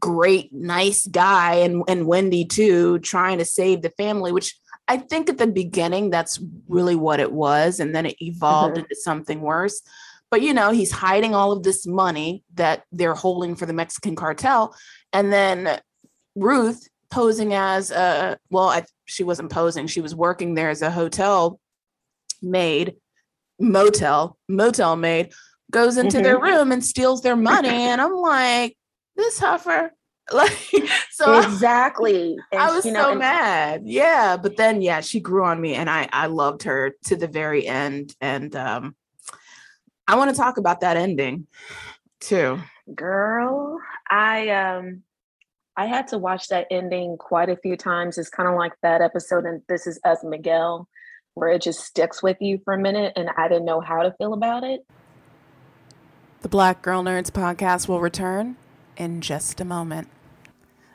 great 0.00 0.52
nice 0.52 1.06
guy 1.06 1.54
and 1.56 1.82
and 1.86 2.06
Wendy 2.06 2.44
too 2.44 2.98
trying 3.00 3.38
to 3.38 3.44
save 3.44 3.82
the 3.82 3.90
family 3.90 4.32
which 4.32 4.56
I 4.88 4.96
think 4.96 5.30
at 5.30 5.38
the 5.38 5.46
beginning 5.46 6.10
that's 6.10 6.40
really 6.68 6.96
what 6.96 7.20
it 7.20 7.30
was 7.30 7.78
and 7.78 7.94
then 7.94 8.06
it 8.06 8.20
evolved 8.20 8.74
mm-hmm. 8.74 8.82
into 8.82 8.96
something 8.96 9.40
worse. 9.40 9.80
But 10.30 10.42
you 10.42 10.54
know, 10.54 10.70
he's 10.70 10.90
hiding 10.90 11.34
all 11.34 11.52
of 11.52 11.62
this 11.62 11.86
money 11.86 12.42
that 12.54 12.84
they're 12.90 13.14
holding 13.14 13.54
for 13.54 13.66
the 13.66 13.74
Mexican 13.74 14.16
cartel 14.16 14.74
and 15.12 15.32
then 15.32 15.80
Ruth 16.34 16.88
posing 17.10 17.52
as 17.54 17.90
a 17.90 18.38
well, 18.50 18.68
I, 18.68 18.84
she 19.04 19.24
wasn't 19.24 19.50
posing; 19.50 19.86
she 19.86 20.00
was 20.00 20.14
working 20.14 20.54
there 20.54 20.70
as 20.70 20.82
a 20.82 20.90
hotel 20.90 21.60
maid, 22.40 22.96
motel 23.60 24.36
motel 24.48 24.96
maid, 24.96 25.32
goes 25.70 25.96
into 25.96 26.18
Mhm. 26.18 26.22
their 26.22 26.40
room 26.40 26.72
and 26.72 26.84
steals 26.84 27.22
their 27.22 27.36
money. 27.36 27.68
And 27.68 28.00
I'm 28.00 28.14
like, 28.14 28.76
this 29.16 29.38
heifer. 29.38 29.92
Like, 30.32 30.56
so 31.10 31.40
exactly. 31.40 32.36
And, 32.52 32.60
I 32.62 32.70
was 32.74 32.86
you 32.86 32.92
know, 32.92 33.02
so 33.02 33.10
and- 33.10 33.18
mad. 33.18 33.82
Yeah. 33.84 34.36
But 34.36 34.56
then, 34.56 34.80
yeah, 34.80 35.00
she 35.00 35.18
grew 35.18 35.44
on 35.44 35.60
me 35.60 35.74
and 35.74 35.90
I, 35.90 36.08
I 36.12 36.26
loved 36.26 36.62
her 36.62 36.94
to 37.06 37.16
the 37.16 37.26
very 37.26 37.66
end. 37.66 38.14
And 38.20 38.54
um, 38.54 38.94
I 40.06 40.14
want 40.14 40.30
to 40.30 40.36
talk 40.36 40.58
about 40.58 40.80
that 40.80 40.96
ending 40.96 41.48
too. 42.20 42.60
Girl, 42.94 43.78
I 44.08 44.48
um 44.50 45.02
I 45.76 45.86
had 45.86 46.08
to 46.08 46.18
watch 46.18 46.48
that 46.48 46.66
ending 46.70 47.16
quite 47.16 47.48
a 47.48 47.56
few 47.56 47.76
times. 47.76 48.18
It's 48.18 48.28
kind 48.28 48.48
of 48.48 48.56
like 48.56 48.72
that 48.82 49.00
episode 49.00 49.46
in 49.46 49.62
This 49.68 49.86
Is 49.86 49.98
Us 50.04 50.18
Miguel, 50.22 50.86
where 51.32 51.48
it 51.48 51.62
just 51.62 51.80
sticks 51.80 52.22
with 52.22 52.36
you 52.40 52.60
for 52.62 52.74
a 52.74 52.78
minute 52.78 53.14
and 53.16 53.30
I 53.38 53.48
didn't 53.48 53.64
know 53.64 53.80
how 53.80 54.02
to 54.02 54.14
feel 54.18 54.34
about 54.34 54.64
it. 54.64 54.84
The 56.42 56.48
Black 56.48 56.82
Girl 56.82 57.02
Nerds 57.02 57.30
podcast 57.30 57.88
will 57.88 58.00
return 58.00 58.56
in 58.98 59.22
just 59.22 59.60
a 59.62 59.64
moment. 59.64 60.08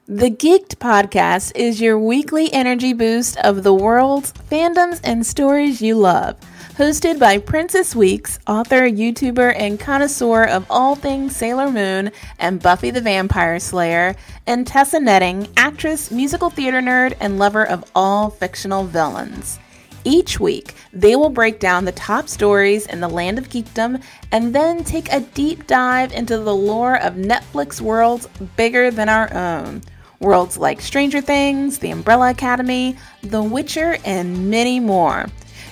The 0.05 0.29
Geeked 0.29 0.75
podcast 0.75 1.53
is 1.55 1.81
your 1.81 1.97
weekly 1.97 2.53
energy 2.53 2.93
boost 2.93 3.35
of 3.37 3.63
the 3.63 3.73
world's 3.73 4.31
fandoms 4.31 5.01
and 5.03 5.25
stories 5.25 5.81
you 5.81 5.95
love. 5.95 6.37
Hosted 6.77 7.17
by 7.17 7.39
Princess 7.39 7.95
Weekes, 7.95 8.37
author, 8.45 8.87
YouTuber, 8.87 9.55
and 9.57 9.79
connoisseur 9.79 10.43
of 10.43 10.67
all 10.69 10.93
things 10.93 11.35
Sailor 11.35 11.71
Moon 11.71 12.11
and 12.37 12.61
Buffy 12.61 12.91
the 12.91 13.01
Vampire 13.01 13.59
Slayer, 13.59 14.15
and 14.45 14.67
Tessa 14.67 14.99
Netting, 14.99 15.47
actress, 15.57 16.11
musical 16.11 16.51
theater 16.51 16.79
nerd, 16.79 17.17
and 17.19 17.39
lover 17.39 17.67
of 17.67 17.83
all 17.95 18.29
fictional 18.29 18.83
villains. 18.83 19.57
Each 20.03 20.39
week, 20.39 20.75
they 20.93 21.15
will 21.15 21.31
break 21.31 21.59
down 21.59 21.85
the 21.85 21.91
top 21.93 22.29
stories 22.29 22.85
in 22.85 22.99
the 22.99 23.09
land 23.09 23.39
of 23.39 23.49
geekdom 23.49 24.03
and 24.31 24.53
then 24.53 24.83
take 24.83 25.11
a 25.11 25.21
deep 25.21 25.65
dive 25.65 26.11
into 26.13 26.37
the 26.37 26.53
lore 26.53 27.01
of 27.01 27.15
Netflix 27.15 27.81
worlds 27.81 28.27
bigger 28.55 28.91
than 28.91 29.09
our 29.09 29.33
own. 29.33 29.81
Worlds 30.19 30.59
like 30.59 30.81
Stranger 30.81 31.21
Things, 31.21 31.79
The 31.79 31.89
Umbrella 31.89 32.29
Academy, 32.29 32.97
The 33.23 33.41
Witcher, 33.41 33.97
and 34.05 34.51
many 34.51 34.79
more. 34.79 35.25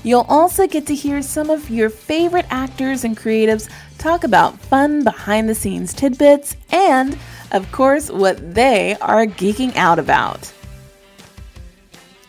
You'll 0.05 0.27
also 0.29 0.67
get 0.67 0.85
to 0.85 0.93
hear 0.93 1.23
some 1.23 1.49
of 1.49 1.67
your 1.67 1.89
favorite 1.89 2.45
actors 2.51 3.03
and 3.03 3.17
creatives 3.17 3.67
talk 3.97 4.23
about 4.23 4.59
fun 4.59 5.03
behind 5.03 5.49
the 5.49 5.55
scenes 5.55 5.95
tidbits 5.95 6.55
and, 6.69 7.17
of 7.51 7.71
course, 7.71 8.11
what 8.11 8.53
they 8.53 8.95
are 9.01 9.25
geeking 9.25 9.75
out 9.75 9.97
about. 9.97 10.53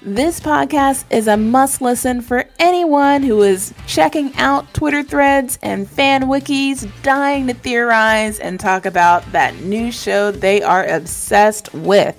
This 0.01 0.41
podcast 0.41 1.05
is 1.11 1.29
a 1.29 1.37
must 1.37 1.83
listen 1.83 2.23
for 2.23 2.47
anyone 2.59 3.23
who 3.23 3.43
is 3.43 3.75
checking 3.87 4.35
out 4.37 4.73
Twitter 4.73 5.03
threads 5.03 5.59
and 5.61 5.87
fan 5.87 6.23
wikis, 6.23 6.91
dying 7.03 7.47
to 7.49 7.53
theorize 7.53 8.39
and 8.39 8.59
talk 8.59 8.87
about 8.87 9.31
that 9.33 9.55
new 9.61 9.93
show 9.93 10.31
they 10.31 10.63
are 10.63 10.87
obsessed 10.87 11.75
with. 11.75 12.17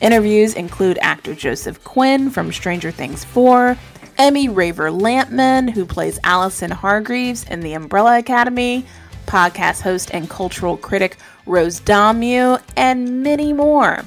Interviews 0.00 0.54
include 0.54 0.98
actor 1.02 1.34
Joseph 1.34 1.82
Quinn 1.82 2.30
from 2.30 2.52
Stranger 2.52 2.92
Things 2.92 3.24
4, 3.24 3.76
Emmy 4.20 4.50
Raver 4.50 4.90
Lampman, 4.90 5.70
who 5.70 5.86
plays 5.86 6.18
Allison 6.24 6.70
Hargreaves 6.70 7.44
in 7.44 7.60
The 7.60 7.72
Umbrella 7.72 8.18
Academy, 8.18 8.84
podcast 9.24 9.80
host 9.80 10.10
and 10.12 10.28
cultural 10.28 10.76
critic 10.76 11.16
Rose 11.46 11.80
Damu, 11.80 12.60
and 12.76 13.22
many 13.22 13.54
more. 13.54 14.04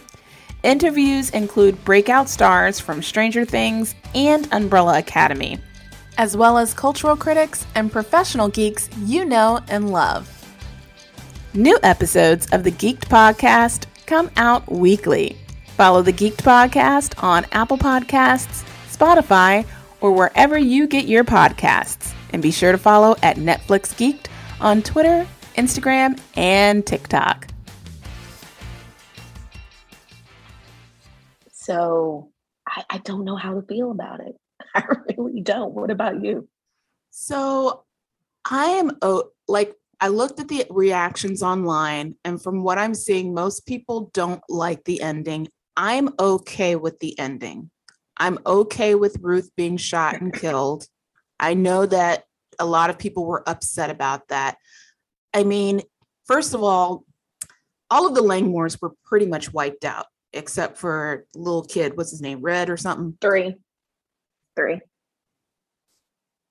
Interviews 0.62 1.32
include 1.32 1.84
breakout 1.84 2.30
stars 2.30 2.80
from 2.80 3.02
Stranger 3.02 3.44
Things 3.44 3.96
and 4.14 4.48
Umbrella 4.54 5.00
Academy, 5.00 5.58
as 6.20 6.38
well 6.38 6.60
as 6.60 6.76
cultural 6.76 7.16
critics 7.16 7.66
and 7.74 7.92
professional 7.92 8.50
geeks 8.50 8.92
you 9.00 9.26
know 9.26 9.62
and 9.68 9.92
love. 9.92 10.30
New 11.56 11.80
episodes 11.82 12.46
of 12.52 12.64
the 12.64 12.72
Geeked 12.72 13.08
Podcast 13.08 13.88
come 14.06 14.30
out 14.38 14.72
weekly. 14.72 15.36
Follow 15.76 16.04
the 16.04 16.14
Geeked 16.14 16.44
Podcast 16.44 17.24
on 17.24 17.48
Apple 17.52 17.80
Podcasts, 17.80 18.64
Spotify, 18.96 19.66
or 20.04 20.12
wherever 20.12 20.58
you 20.58 20.86
get 20.86 21.06
your 21.06 21.24
podcasts. 21.24 22.14
And 22.32 22.42
be 22.42 22.52
sure 22.52 22.72
to 22.74 22.78
follow 22.78 23.16
at 23.24 23.38
Netflix 23.38 23.96
Geeked 23.96 24.26
on 24.60 24.84
Twitter, 24.84 25.26
Instagram, 25.56 26.20
and 26.36 26.86
TikTok. 26.86 27.48
So 31.52 32.32
I, 32.68 32.84
I 32.90 32.98
don't 33.00 33.24
know 33.24 33.38
how 33.38 33.54
to 33.54 33.62
feel 33.62 33.92
about 33.92 34.20
it. 34.20 34.36
I 34.76 34.84
really 35.18 35.42
don't. 35.42 35.74
What 35.74 35.90
about 35.90 36.22
you? 36.22 36.50
So 37.10 37.86
I 38.44 38.66
am 38.66 38.98
oh, 39.02 39.30
like 39.48 39.74
I 40.02 40.10
looked 40.10 40.42
at 40.42 40.50
the 40.50 40.66
reactions 40.70 41.42
online 41.42 42.16
and 42.26 42.42
from 42.42 42.64
what 42.64 42.78
I'm 42.78 42.96
seeing 42.96 43.34
most 43.34 43.66
people 43.66 44.12
don't 44.14 44.42
like 44.50 44.84
the 44.84 45.02
ending. 45.02 45.48
I'm 45.78 46.10
okay 46.20 46.76
with 46.76 47.00
the 47.00 47.18
ending. 47.18 47.70
I'm 48.18 48.40
okay 48.46 48.96
with 48.96 49.18
Ruth 49.22 49.52
being 49.56 49.78
shot 49.78 50.20
and 50.22 50.34
killed. 50.34 50.88
I 51.40 51.54
know 51.54 51.86
that 51.86 52.24
a 52.60 52.66
lot 52.66 52.90
of 52.90 53.00
people 53.00 53.26
were 53.26 53.48
upset 53.48 53.90
about 53.90 54.28
that. 54.30 54.58
I 55.34 55.44
mean, 55.44 55.82
first 56.26 56.54
of 56.54 56.64
all, 56.64 57.06
all 57.90 58.08
of 58.08 58.16
the 58.16 58.22
Langmores 58.22 58.82
were 58.82 58.94
pretty 59.04 59.26
much 59.26 59.52
wiped 59.54 59.86
out 59.86 60.06
except 60.32 60.78
for 60.78 61.26
little 61.36 61.64
kid, 61.64 61.96
what's 61.96 62.12
his 62.12 62.22
name, 62.22 62.42
Red 62.42 62.70
or 62.70 62.78
something. 62.78 63.18
Three. 63.22 63.56
Three. 64.56 64.82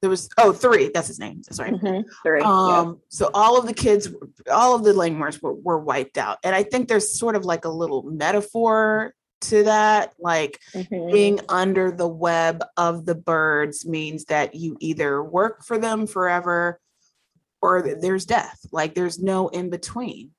There 0.00 0.10
was 0.10 0.28
oh 0.36 0.52
three, 0.52 0.90
that's 0.92 1.06
his 1.06 1.20
name. 1.20 1.44
Sorry. 1.44 1.70
Mhm, 1.70 2.04
Three. 2.24 2.40
yeah. 2.40 2.78
Um, 2.78 3.00
so 3.08 3.30
all 3.34 3.56
of 3.56 3.66
the 3.66 3.72
kids, 3.72 4.08
all 4.50 4.74
of 4.74 4.82
the 4.82 4.92
Langmores 4.92 5.40
were, 5.40 5.54
were 5.54 5.78
wiped 5.78 6.18
out. 6.18 6.38
And 6.42 6.56
I 6.56 6.64
think 6.64 6.88
there's 6.88 7.16
sort 7.16 7.36
of 7.36 7.44
like 7.44 7.64
a 7.64 7.68
little 7.68 8.02
metaphor 8.02 9.14
to 9.42 9.64
that. 9.64 10.14
Like 10.18 10.58
Mhm. 10.74 11.12
being 11.12 11.40
under 11.48 11.90
the 11.90 12.08
web 12.08 12.64
of 12.76 13.04
the 13.06 13.14
Byrdes 13.14 13.86
means 13.86 14.24
that 14.26 14.54
you 14.54 14.76
either 14.80 15.22
work 15.22 15.64
for 15.64 15.78
them 15.78 16.06
forever 16.06 16.80
or 17.60 17.82
there's 17.82 18.26
death. 18.26 18.58
Like 18.72 18.94
there's 18.94 19.18
no 19.20 19.48
in 19.48 19.70
between. 19.70 20.30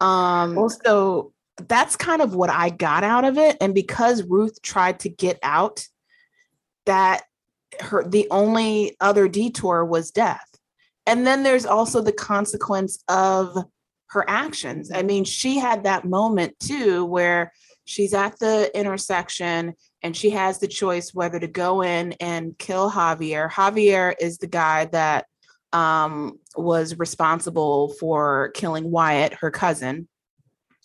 Um, 0.00 0.54
Well- 0.54 0.70
so 0.70 1.32
that's 1.68 1.96
kind 1.96 2.22
of 2.22 2.34
what 2.34 2.50
I 2.50 2.70
got 2.70 3.04
out 3.04 3.24
of 3.24 3.36
it. 3.38 3.56
And 3.60 3.74
because 3.74 4.22
Ruth 4.22 4.62
tried 4.62 5.00
to 5.00 5.08
get 5.08 5.38
out, 5.42 5.86
that 6.86 7.24
her 7.80 8.02
the 8.08 8.26
only 8.30 8.96
other 9.00 9.28
detour 9.28 9.84
was 9.84 10.10
death. 10.10 10.46
And 11.06 11.26
then 11.26 11.42
there's 11.42 11.66
also 11.66 12.00
the 12.00 12.12
consequence 12.12 13.02
of 13.08 13.56
her 14.08 14.24
actions. 14.28 14.90
I 14.92 15.02
mean, 15.02 15.24
she 15.24 15.58
had 15.58 15.84
that 15.84 16.04
moment 16.04 16.58
too 16.58 17.04
where 17.04 17.52
she's 17.90 18.14
at 18.14 18.38
the 18.38 18.70
intersection 18.78 19.74
and 20.02 20.16
she 20.16 20.30
has 20.30 20.58
the 20.60 20.68
choice 20.68 21.12
whether 21.12 21.40
to 21.40 21.48
go 21.48 21.82
in 21.82 22.12
and 22.20 22.56
kill 22.56 22.90
Javier. 22.90 23.50
Javier 23.50 24.14
is 24.20 24.38
the 24.38 24.46
guy 24.46 24.84
that 24.86 25.26
um, 25.72 26.38
was 26.56 26.98
responsible 26.98 27.88
for 28.00 28.50
killing 28.54 28.90
Wyatt, 28.90 29.34
her 29.34 29.50
cousin. 29.50 30.08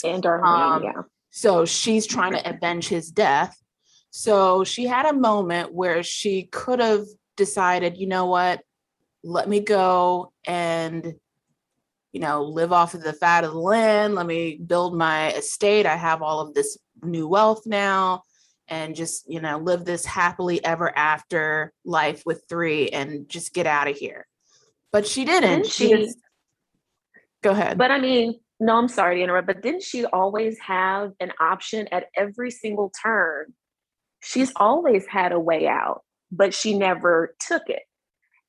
and 0.04 0.24
Darlene, 0.24 0.46
um, 0.46 0.84
yeah. 0.84 1.02
So 1.30 1.66
she's 1.66 2.08
trying 2.08 2.34
to 2.34 2.50
avenge 2.50 2.88
his 2.88 3.12
death. 3.12 3.56
So 4.10 4.64
she 4.64 4.86
had 4.86 5.06
a 5.06 5.14
moment 5.14 5.74
where 5.74 6.02
she 6.02 6.44
could 6.44 6.80
have 6.80 7.06
decided, 7.36 7.98
you 7.98 8.08
know 8.08 8.26
what, 8.26 8.62
let 9.24 9.48
me 9.48 9.60
go 9.60 10.32
and, 10.48 11.14
you 12.14 12.20
know, 12.22 12.44
live 12.44 12.72
off 12.72 12.94
of 12.94 13.04
the 13.04 13.14
fat 13.14 13.44
of 13.44 13.52
the 13.52 13.60
land. 13.60 14.16
Let 14.16 14.26
me 14.26 14.56
build 14.56 14.98
my 14.98 15.34
estate. 15.34 15.86
I 15.86 15.98
have 15.98 16.22
all 16.22 16.40
of 16.40 16.54
this 16.54 16.78
new 17.06 17.28
wealth 17.28 17.66
now 17.66 18.24
and 18.68 18.96
just, 18.96 19.30
you 19.30 19.40
know, 19.40 19.58
live 19.58 19.86
this 19.86 20.06
happily 20.06 20.64
ever 20.64 20.96
after 20.98 21.72
life 21.84 22.24
with 22.26 22.44
three 22.50 22.90
and 22.90 23.30
just 23.30 23.54
get 23.54 23.68
out 23.68 23.88
of 23.88 23.96
here. 23.96 24.28
But 24.92 25.08
she 25.08 25.26
didn't. 25.26 25.68
She 25.68 25.90
she- 25.90 26.14
go 27.44 27.52
ahead. 27.52 27.78
But 27.78 27.92
I 27.92 28.00
mean, 28.00 28.40
no, 28.60 28.78
I'm 28.78 28.88
sorry 28.88 29.18
to 29.18 29.22
interrupt, 29.22 29.48
but 29.48 29.62
didn't 29.62 29.84
she 29.84 30.06
always 30.06 30.58
have 30.60 31.12
an 31.20 31.34
option 31.40 31.88
at 31.92 32.06
every 32.16 32.52
single 32.52 32.92
turn? 33.04 33.54
She's 34.22 34.52
always 34.56 35.06
had 35.06 35.32
a 35.32 35.40
way 35.40 35.68
out, 35.68 36.04
but 36.32 36.54
she 36.54 36.78
never 36.78 37.36
took 37.40 37.64
it. 37.68 37.84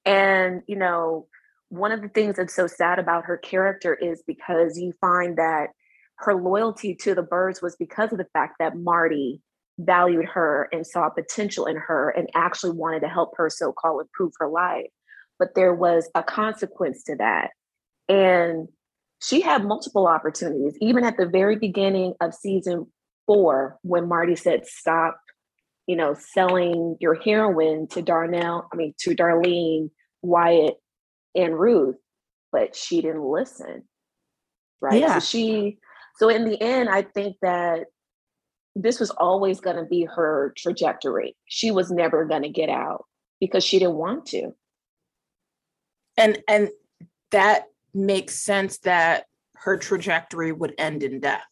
And, 0.04 0.62
you 0.66 0.76
know, 0.76 1.26
one 1.68 1.90
of 1.90 2.00
the 2.00 2.08
things 2.08 2.36
that's 2.36 2.54
so 2.54 2.68
sad 2.68 2.98
about 2.98 3.24
her 3.24 3.36
character 3.36 3.92
is 3.92 4.22
because 4.26 4.78
you 4.78 4.92
find 5.00 5.38
that 5.38 5.70
her 6.18 6.34
loyalty 6.34 6.94
to 6.94 7.14
the 7.14 7.22
Byrdes 7.22 7.62
was 7.62 7.76
because 7.76 8.12
of 8.12 8.18
the 8.18 8.28
fact 8.32 8.56
that 8.58 8.76
Marty 8.76 9.40
valued 9.78 10.24
her 10.26 10.68
and 10.72 10.86
saw 10.86 11.10
potential 11.10 11.66
in 11.66 11.76
her 11.76 12.10
and 12.10 12.28
actually 12.34 12.72
wanted 12.72 13.00
to 13.00 13.08
help 13.08 13.36
her 13.36 13.50
so 13.50 13.72
called 13.72 14.00
improve 14.00 14.32
her 14.38 14.48
life. 14.48 14.90
But 15.38 15.54
there 15.54 15.74
was 15.74 16.08
a 16.14 16.22
consequence 16.22 17.02
to 17.04 17.16
that. 17.16 17.50
And 18.08 18.68
she 19.22 19.40
had 19.40 19.64
multiple 19.64 20.06
opportunities, 20.06 20.76
even 20.80 21.04
at 21.04 21.16
the 21.16 21.26
very 21.26 21.56
beginning 21.56 22.14
of 22.20 22.34
season 22.34 22.86
four, 23.26 23.78
when 23.82 24.08
Marty 24.08 24.36
said, 24.36 24.66
Stop, 24.66 25.18
you 25.86 25.96
know, 25.96 26.14
selling 26.14 26.96
your 27.00 27.14
heroin 27.14 27.88
to 27.88 28.02
Darnell, 28.02 28.68
I 28.72 28.76
mean, 28.76 28.94
to 29.00 29.14
Darlene, 29.14 29.90
Wyatt, 30.22 30.74
and 31.34 31.58
Ruth. 31.58 31.96
but 32.52 32.74
she 32.74 33.02
didn't 33.02 33.24
listen. 33.24 33.82
Right. 34.80 35.00
Yeah. 35.00 35.18
So 35.18 35.26
she, 35.26 35.78
so 36.18 36.28
in 36.28 36.44
the 36.44 36.60
end, 36.60 36.88
I 36.88 37.02
think 37.02 37.36
that 37.42 37.86
this 38.74 39.00
was 39.00 39.10
always 39.10 39.60
going 39.60 39.76
to 39.76 39.84
be 39.84 40.04
her 40.04 40.52
trajectory. 40.56 41.36
She 41.46 41.70
was 41.70 41.90
never 41.90 42.24
going 42.24 42.42
to 42.42 42.48
get 42.48 42.68
out 42.68 43.04
because 43.40 43.64
she 43.64 43.78
didn't 43.78 43.94
want 43.94 44.26
to. 44.26 44.52
And, 46.16 46.38
and 46.48 46.70
that 47.30 47.66
makes 47.94 48.36
sense 48.36 48.78
that 48.78 49.26
her 49.56 49.76
trajectory 49.76 50.52
would 50.52 50.74
end 50.78 51.02
in 51.02 51.20
death. 51.20 51.44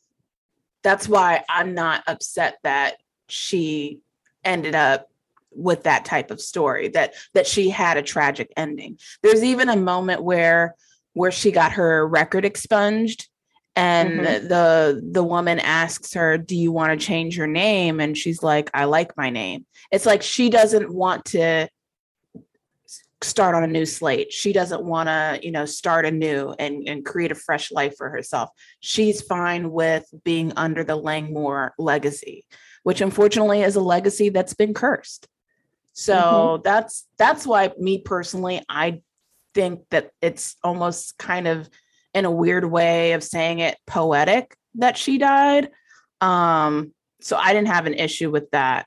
That's 0.83 1.09
why 1.09 1.44
I'm 1.48 1.74
not 1.74 2.05
upset 2.07 2.59
that 2.62 2.96
she 3.29 4.00
ended 4.44 4.74
up 4.74 5.09
with 5.50 5.85
that 5.85 6.05
type 6.05 6.31
of 6.31 6.40
story 6.40 6.88
that 6.88 7.14
that 7.33 7.46
she 7.46 7.70
had 7.70 7.96
a 7.96 8.03
tragic 8.03 8.53
ending 8.57 8.98
there's 9.22 9.44
even 9.44 9.68
a 9.68 9.77
moment 9.77 10.22
where 10.22 10.74
where 11.12 11.31
she 11.31 11.53
got 11.53 11.72
her 11.72 12.07
record 12.07 12.44
expunged 12.44 13.29
and 13.77 14.21
mm-hmm. 14.21 14.49
the 14.49 15.03
the 15.13 15.23
woman 15.23 15.59
asks 15.59 16.15
her 16.15 16.39
do 16.39 16.57
you 16.57 16.73
want 16.73 16.99
to 16.99 17.07
change 17.07 17.37
your 17.37 17.47
name? 17.47 18.01
And 18.01 18.17
she's 18.17 18.43
like 18.43 18.71
i 18.75 18.85
like 18.85 19.17
my 19.17 19.31
name. 19.31 19.67
It's 19.91 20.07
like 20.07 20.23
she 20.23 20.51
doesn't 20.51 20.93
want 20.93 21.25
to 21.27 21.69
start 23.21 23.55
on 23.55 23.65
a 23.65 23.69
new 23.69 23.87
slate. 23.87 24.33
She 24.33 24.53
doesn't 24.53 24.85
want 24.85 25.09
to 25.09 25.41
you 25.43 25.51
know 25.51 25.67
start 25.67 26.07
anew 26.07 26.55
and 26.59 26.89
and 26.89 27.05
create 27.05 27.33
a 27.33 27.37
fresh 27.37 27.73
life 27.73 27.97
for 27.97 28.11
herself. 28.11 28.51
She's 28.81 29.23
fine 29.23 29.71
with 29.71 30.05
being 30.25 30.53
under 30.57 30.85
the 30.85 30.97
langmore 30.97 31.75
legacy 31.79 32.45
which 32.85 33.01
unfortunately 33.01 33.63
is 33.63 33.75
a 33.75 33.81
legacy 33.81 34.29
that's 34.29 34.55
been 34.55 34.73
cursed. 34.73 35.27
So 35.95 36.15
mm-hmm. 36.15 36.63
that's 36.63 37.07
that's 37.19 37.47
why 37.47 37.73
me 37.79 37.99
personally, 37.99 38.63
I 38.69 39.01
think 39.55 39.81
that 39.91 40.11
it's 40.21 40.57
almost 40.63 41.19
kind 41.19 41.49
of 41.49 41.69
in 42.14 42.24
a 42.24 42.31
weird 42.31 42.64
way 42.64 43.12
of 43.12 43.22
saying 43.22 43.59
it 43.59 43.77
poetic 43.87 44.57
that 44.77 44.96
she 44.96 45.18
died. 45.18 45.70
Um, 46.20 46.92
so 47.20 47.37
I 47.37 47.53
didn't 47.53 47.68
have 47.68 47.87
an 47.87 47.94
issue 47.94 48.31
with 48.31 48.50
that. 48.53 48.87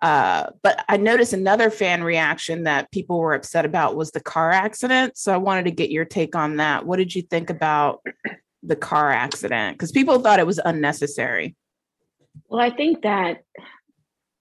Uh, 0.00 0.50
but 0.62 0.84
I 0.88 0.96
noticed 0.96 1.32
another 1.32 1.70
fan 1.70 2.02
reaction 2.02 2.64
that 2.64 2.90
people 2.90 3.20
were 3.20 3.34
upset 3.34 3.64
about 3.64 3.94
was 3.94 4.10
the 4.10 4.20
car 4.20 4.50
accident. 4.50 5.16
So 5.16 5.32
I 5.32 5.36
wanted 5.36 5.66
to 5.66 5.70
get 5.70 5.90
your 5.90 6.04
take 6.04 6.34
on 6.34 6.56
that. 6.56 6.84
What 6.84 6.96
did 6.96 7.14
you 7.14 7.22
think 7.22 7.50
about 7.50 8.04
the 8.64 8.74
car 8.74 9.12
accident? 9.12 9.78
Because 9.78 9.92
people 9.92 10.18
thought 10.18 10.40
it 10.40 10.46
was 10.46 10.60
unnecessary. 10.64 11.54
Well, 12.48 12.60
I 12.60 12.70
think 12.70 13.02
that 13.02 13.42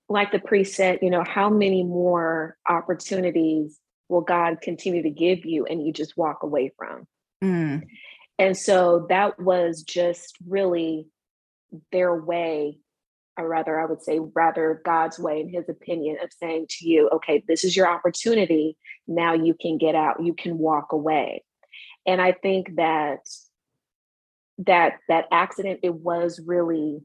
like 0.10 0.32
the 0.32 0.40
priest 0.40 0.76
said, 0.76 1.00
you 1.02 1.10
know, 1.10 1.24
how 1.24 1.50
many 1.50 1.84
more 1.84 2.58
opportunities 2.68 3.80
will 4.10 4.22
God 4.22 4.62
continue 4.62 5.04
to 5.04 5.10
give 5.10 5.46
you 5.46 5.66
and 5.66 5.86
you 5.86 5.94
just 5.94 6.18
walk 6.18 6.44
away 6.44 6.72
from? 6.78 7.08
Mm. 7.44 7.88
And 8.42 8.58
so 8.58 9.06
that 9.10 9.40
was 9.40 9.84
just 9.84 10.36
really 10.48 11.06
their 11.92 12.16
way, 12.16 12.80
or 13.38 13.48
rather, 13.48 13.80
I 13.80 13.86
would 13.86 14.02
say, 14.02 14.18
rather 14.18 14.82
God's 14.84 15.20
way, 15.20 15.42
in 15.42 15.50
his 15.50 15.70
opinion, 15.70 16.18
of 16.24 16.34
saying 16.34 16.66
to 16.72 16.88
you, 16.90 17.08
okay, 17.10 17.44
this 17.48 17.64
is 17.64 17.76
your 17.76 17.88
opportunity. 17.88 18.78
Now 19.08 19.36
you 19.36 19.54
can 19.54 19.78
get 19.78 19.94
out, 19.94 20.24
you 20.24 20.34
can 20.34 20.58
walk 20.58 20.92
away. 20.92 21.44
And 22.08 22.20
I 22.20 22.32
think 22.32 22.78
that 22.78 23.20
that 24.66 24.94
that 25.08 25.26
accident 25.32 25.82
it 25.84 25.94
was 25.94 26.42
really 26.44 27.04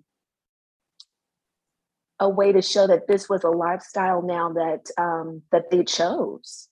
a 2.19 2.31
way 2.31 2.53
to 2.53 2.63
show 2.63 2.87
that 2.87 3.09
this 3.09 3.29
was 3.29 3.45
a 3.45 3.51
lifestyle 3.51 4.23
now 4.23 4.55
that 4.55 4.87
um, 4.97 5.43
that 5.53 5.71
they 5.71 5.85
chose 5.85 6.71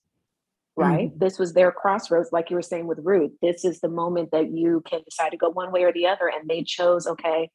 right? 0.75 1.09
Mm-hmm. 1.09 1.19
this 1.19 1.39
was 1.39 1.53
their 1.53 1.71
crossroads 1.71 2.29
like 2.31 2.49
you 2.49 2.55
were 2.55 2.61
saying 2.61 2.87
with 2.87 2.99
ruth. 3.03 3.31
This 3.41 3.63
is 3.63 3.79
the 3.79 3.89
moment 3.89 4.31
that 4.31 4.51
you 4.51 4.83
can 4.85 5.01
decide 5.03 5.29
to 5.31 5.37
go 5.37 5.49
one 5.49 5.71
way 5.71 5.83
or 5.83 5.93
the 5.93 6.07
other 6.07 6.31
and 6.33 6.49
they 6.49 6.63
chose 6.63 7.07
okay 7.07 7.49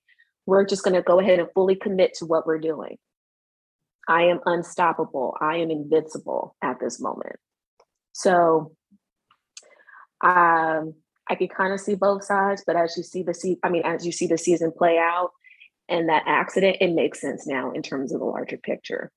we're 0.47 0.65
just 0.65 0.83
going 0.83 0.95
to 0.95 1.03
go 1.03 1.21
ahead 1.21 1.39
and 1.39 1.49
fully 1.55 1.77
commit 1.77 2.15
to 2.15 2.27
what 2.27 2.47
we're 2.47 2.59
doing. 2.59 2.97
I 4.09 4.23
am 4.23 4.41
unstoppable. 4.47 5.37
I 5.41 5.57
am 5.57 5.71
invincible 5.71 6.57
at 6.63 6.81
this 6.81 7.01
moment. 7.01 7.37
So 8.13 8.73
um 10.23 10.95
i 11.31 11.35
can 11.35 11.49
kind 11.49 11.73
of 11.73 11.81
see 11.81 11.95
both 11.95 12.23
sides 12.23 12.63
but 12.67 12.77
as 12.77 12.95
you 12.95 13.03
see 13.03 13.23
the 13.23 13.33
see 13.33 13.57
i 13.63 13.71
mean 13.71 13.81
as 13.87 14.05
you 14.05 14.13
see 14.13 14.27
the 14.27 14.37
season 14.37 14.71
play 14.71 14.99
out 14.99 15.31
and 15.91 16.09
that 16.09 16.23
accident, 16.27 16.77
it 16.81 16.93
makes 16.93 17.21
sense 17.21 17.47
now 17.47 17.73
in 17.73 17.83
terms 17.83 18.13
of 18.13 18.21
the 18.21 18.25
larger 18.25 18.57
picture. 18.57 19.11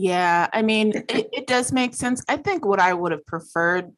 Yeah, 0.00 0.48
I 0.54 0.62
mean, 0.62 0.92
it, 1.10 1.28
it 1.30 1.46
does 1.46 1.72
make 1.72 1.94
sense. 1.94 2.24
I 2.26 2.38
think 2.38 2.64
what 2.64 2.80
I 2.80 2.94
would 2.94 3.12
have 3.12 3.26
preferred 3.26 3.92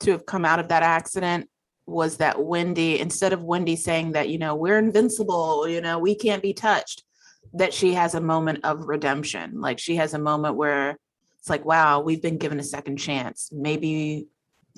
to 0.00 0.12
have 0.12 0.24
come 0.24 0.46
out 0.46 0.58
of 0.58 0.68
that 0.68 0.82
accident 0.82 1.50
was 1.86 2.16
that 2.16 2.42
Wendy, 2.42 2.98
instead 2.98 3.34
of 3.34 3.44
Wendy 3.44 3.76
saying 3.76 4.12
that, 4.12 4.30
you 4.30 4.38
know, 4.38 4.54
we're 4.54 4.78
invincible, 4.78 5.68
you 5.68 5.82
know, 5.82 5.98
we 5.98 6.14
can't 6.14 6.42
be 6.42 6.54
touched, 6.54 7.04
that 7.52 7.74
she 7.74 7.92
has 7.92 8.14
a 8.14 8.20
moment 8.22 8.60
of 8.64 8.88
redemption. 8.88 9.60
Like 9.60 9.78
she 9.78 9.96
has 9.96 10.14
a 10.14 10.18
moment 10.18 10.56
where 10.56 10.98
it's 11.38 11.50
like, 11.50 11.66
wow, 11.66 12.00
we've 12.00 12.22
been 12.22 12.38
given 12.38 12.58
a 12.58 12.64
second 12.64 12.96
chance. 12.96 13.50
Maybe 13.52 14.28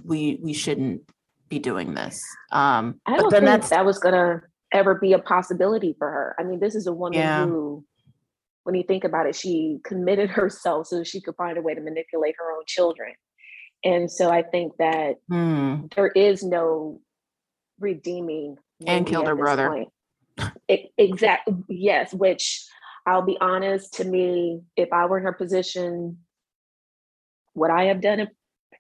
we 0.04 0.40
we 0.42 0.52
shouldn't 0.52 1.02
be 1.48 1.61
doing 1.61 1.94
this. 1.94 2.20
Um 2.50 3.00
I 3.07 3.16
don't 3.16 3.22
but 3.24 3.31
then 3.31 3.40
think 3.42 3.62
that's 3.62 3.70
that 3.70 3.87
was 3.87 4.00
gonna 4.00 4.42
ever 4.72 4.96
be 4.96 5.12
a 5.12 5.20
possibility 5.20 5.94
for 5.96 6.11
her. 6.11 6.35
I 6.40 6.42
mean, 6.42 6.59
this 6.59 6.74
is 6.74 6.88
a 6.88 6.92
woman 6.92 7.20
yeah. 7.20 7.46
who, 7.46 7.85
when 8.68 8.74
you 8.74 8.83
think 8.83 9.04
about 9.04 9.26
it, 9.26 9.35
she 9.35 9.78
committed 9.83 10.28
herself 10.38 10.88
so 10.88 11.02
she 11.02 11.22
could 11.22 11.35
find 11.37 11.57
a 11.57 11.62
way 11.62 11.74
to 11.74 11.81
manipulate 11.81 12.35
her 12.38 12.52
own 12.54 12.64
children. 12.66 13.14
And 13.83 14.11
so 14.11 14.28
I 14.28 14.42
think 14.42 14.74
that 14.78 15.14
hmm. 15.26 15.87
there 15.96 16.09
is 16.09 16.44
no 16.44 17.00
redeeming 17.81 18.59
and 18.87 19.07
killed 19.07 19.26
her 19.26 19.37
brother. 19.37 19.87
It, 20.68 20.90
exactly. 20.98 21.54
Yes, 21.70 22.12
which 22.12 22.66
I'll 23.07 23.22
be 23.22 23.38
honest, 23.40 23.94
to 23.94 24.04
me, 24.04 24.61
if 24.76 24.92
I 24.92 25.07
were 25.07 25.16
in 25.16 25.24
her 25.24 25.33
position, 25.33 26.18
would 27.54 27.70
I 27.70 27.85
have 27.85 28.02
done 28.02 28.20
it? 28.20 28.28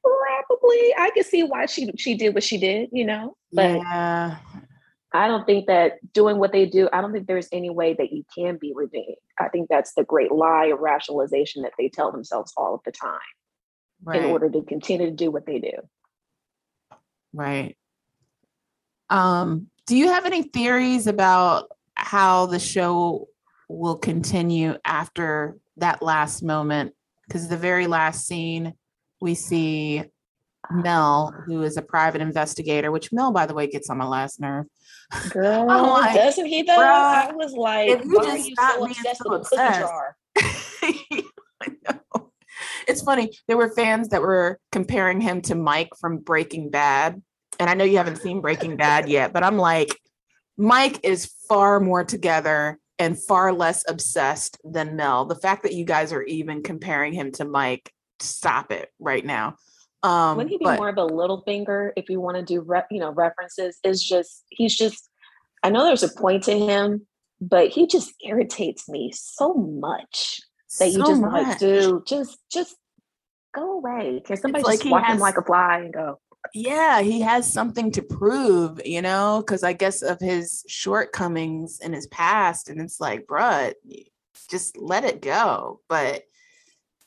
Probably. 0.02 0.94
I 0.98 1.10
could 1.14 1.24
see 1.24 1.44
why 1.44 1.64
she 1.64 1.90
she 1.96 2.14
did 2.14 2.34
what 2.34 2.42
she 2.42 2.58
did, 2.58 2.90
you 2.92 3.06
know. 3.06 3.36
But 3.54 3.78
yeah. 3.78 4.36
I 5.12 5.26
don't 5.26 5.46
think 5.46 5.66
that 5.66 5.92
doing 6.12 6.38
what 6.38 6.52
they 6.52 6.66
do, 6.66 6.88
I 6.92 7.00
don't 7.00 7.12
think 7.12 7.26
there's 7.26 7.48
any 7.50 7.70
way 7.70 7.94
that 7.94 8.12
you 8.12 8.24
can 8.36 8.58
be 8.58 8.72
redeemed. 8.74 9.16
I 9.38 9.48
think 9.48 9.68
that's 9.70 9.94
the 9.94 10.04
great 10.04 10.30
lie 10.30 10.66
or 10.66 10.76
rationalization 10.76 11.62
that 11.62 11.72
they 11.78 11.88
tell 11.88 12.12
themselves 12.12 12.52
all 12.56 12.74
of 12.74 12.80
the 12.84 12.92
time 12.92 13.18
right. 14.04 14.22
in 14.22 14.30
order 14.30 14.50
to 14.50 14.62
continue 14.62 15.06
to 15.06 15.12
do 15.12 15.30
what 15.30 15.46
they 15.46 15.58
do. 15.60 15.72
Right. 17.32 17.76
Um, 19.08 19.68
do 19.86 19.96
you 19.96 20.08
have 20.08 20.26
any 20.26 20.42
theories 20.42 21.06
about 21.06 21.70
how 21.94 22.46
the 22.46 22.58
show 22.58 23.28
will 23.68 23.96
continue 23.96 24.76
after 24.84 25.56
that 25.78 26.02
last 26.02 26.42
moment? 26.42 26.92
Because 27.26 27.48
the 27.48 27.56
very 27.56 27.86
last 27.86 28.26
scene, 28.26 28.74
we 29.20 29.34
see 29.34 30.04
Mel, 30.70 31.34
who 31.46 31.62
is 31.62 31.76
a 31.76 31.82
private 31.82 32.20
investigator, 32.20 32.90
which 32.90 33.12
Mel, 33.12 33.32
by 33.32 33.46
the 33.46 33.54
way, 33.54 33.66
gets 33.66 33.90
on 33.90 33.98
my 33.98 34.06
last 34.06 34.40
nerve. 34.40 34.66
Girl, 35.30 35.66
like, 35.66 36.14
doesn't 36.14 36.46
he 36.46 36.62
though? 36.62 36.76
I 36.78 37.32
was 37.32 37.52
like, 37.52 37.90
if 37.90 38.04
you 38.04 38.22
just 38.22 38.50
so 38.56 38.84
obsessed 38.84 39.22
with 39.24 39.40
obsessed. 39.40 39.80
jar? 39.80 40.16
I 40.36 41.04
know. 41.88 42.30
It's 42.86 43.02
funny. 43.02 43.32
There 43.46 43.56
were 43.56 43.70
fans 43.70 44.08
that 44.08 44.22
were 44.22 44.58
comparing 44.72 45.20
him 45.20 45.40
to 45.42 45.54
Mike 45.54 45.90
from 46.00 46.18
Breaking 46.18 46.70
Bad. 46.70 47.22
And 47.60 47.68
I 47.68 47.74
know 47.74 47.84
you 47.84 47.98
haven't 47.98 48.22
seen 48.22 48.40
Breaking 48.40 48.76
Bad 48.76 49.08
yet, 49.08 49.32
but 49.32 49.42
I'm 49.42 49.56
like, 49.56 49.98
Mike 50.56 51.00
is 51.04 51.32
far 51.48 51.80
more 51.80 52.04
together 52.04 52.78
and 52.98 53.22
far 53.22 53.52
less 53.52 53.84
obsessed 53.88 54.58
than 54.64 54.96
Mel. 54.96 55.24
The 55.24 55.36
fact 55.36 55.62
that 55.62 55.74
you 55.74 55.84
guys 55.84 56.12
are 56.12 56.22
even 56.22 56.62
comparing 56.62 57.12
him 57.12 57.30
to 57.32 57.44
Mike, 57.44 57.92
stop 58.20 58.72
it 58.72 58.90
right 58.98 59.24
now. 59.24 59.56
Um, 60.02 60.36
Wouldn't 60.36 60.52
he 60.52 60.58
be 60.58 60.64
but, 60.64 60.78
more 60.78 60.88
of 60.88 60.96
a 60.98 61.06
Littlefinger 61.06 61.90
if 61.96 62.08
you 62.08 62.20
want 62.20 62.36
to 62.36 62.42
do, 62.42 62.60
re- 62.60 62.82
you 62.90 63.00
know, 63.00 63.10
references? 63.12 63.78
Is 63.84 64.02
just 64.02 64.44
he's 64.50 64.76
just. 64.76 65.08
I 65.62 65.70
know 65.70 65.84
there's 65.84 66.04
a 66.04 66.08
point 66.08 66.44
to 66.44 66.56
him, 66.56 67.06
but 67.40 67.70
he 67.70 67.86
just 67.86 68.12
irritates 68.24 68.88
me 68.88 69.12
so 69.12 69.54
much 69.54 70.40
that 70.78 70.90
so 70.92 70.98
you 70.98 71.04
just 71.04 71.20
much. 71.20 71.32
like, 71.32 71.58
dude, 71.58 72.06
just 72.06 72.38
just 72.52 72.76
go 73.54 73.78
away. 73.78 74.22
Can 74.24 74.36
somebody 74.36 74.60
it's 74.60 74.70
just 74.70 74.84
like 74.84 74.92
walk 74.92 75.04
has, 75.04 75.16
him 75.16 75.20
like 75.20 75.36
a 75.36 75.42
fly 75.42 75.80
and 75.80 75.92
go? 75.92 76.20
Yeah, 76.54 77.00
he 77.00 77.20
has 77.22 77.52
something 77.52 77.90
to 77.92 78.02
prove, 78.02 78.80
you 78.84 79.02
know, 79.02 79.42
because 79.44 79.64
I 79.64 79.72
guess 79.72 80.02
of 80.02 80.20
his 80.20 80.64
shortcomings 80.68 81.80
in 81.80 81.92
his 81.92 82.06
past, 82.06 82.68
and 82.68 82.80
it's 82.80 83.00
like, 83.00 83.26
bruh, 83.26 83.74
just 84.48 84.76
let 84.76 85.04
it 85.04 85.20
go. 85.20 85.80
But 85.88 86.22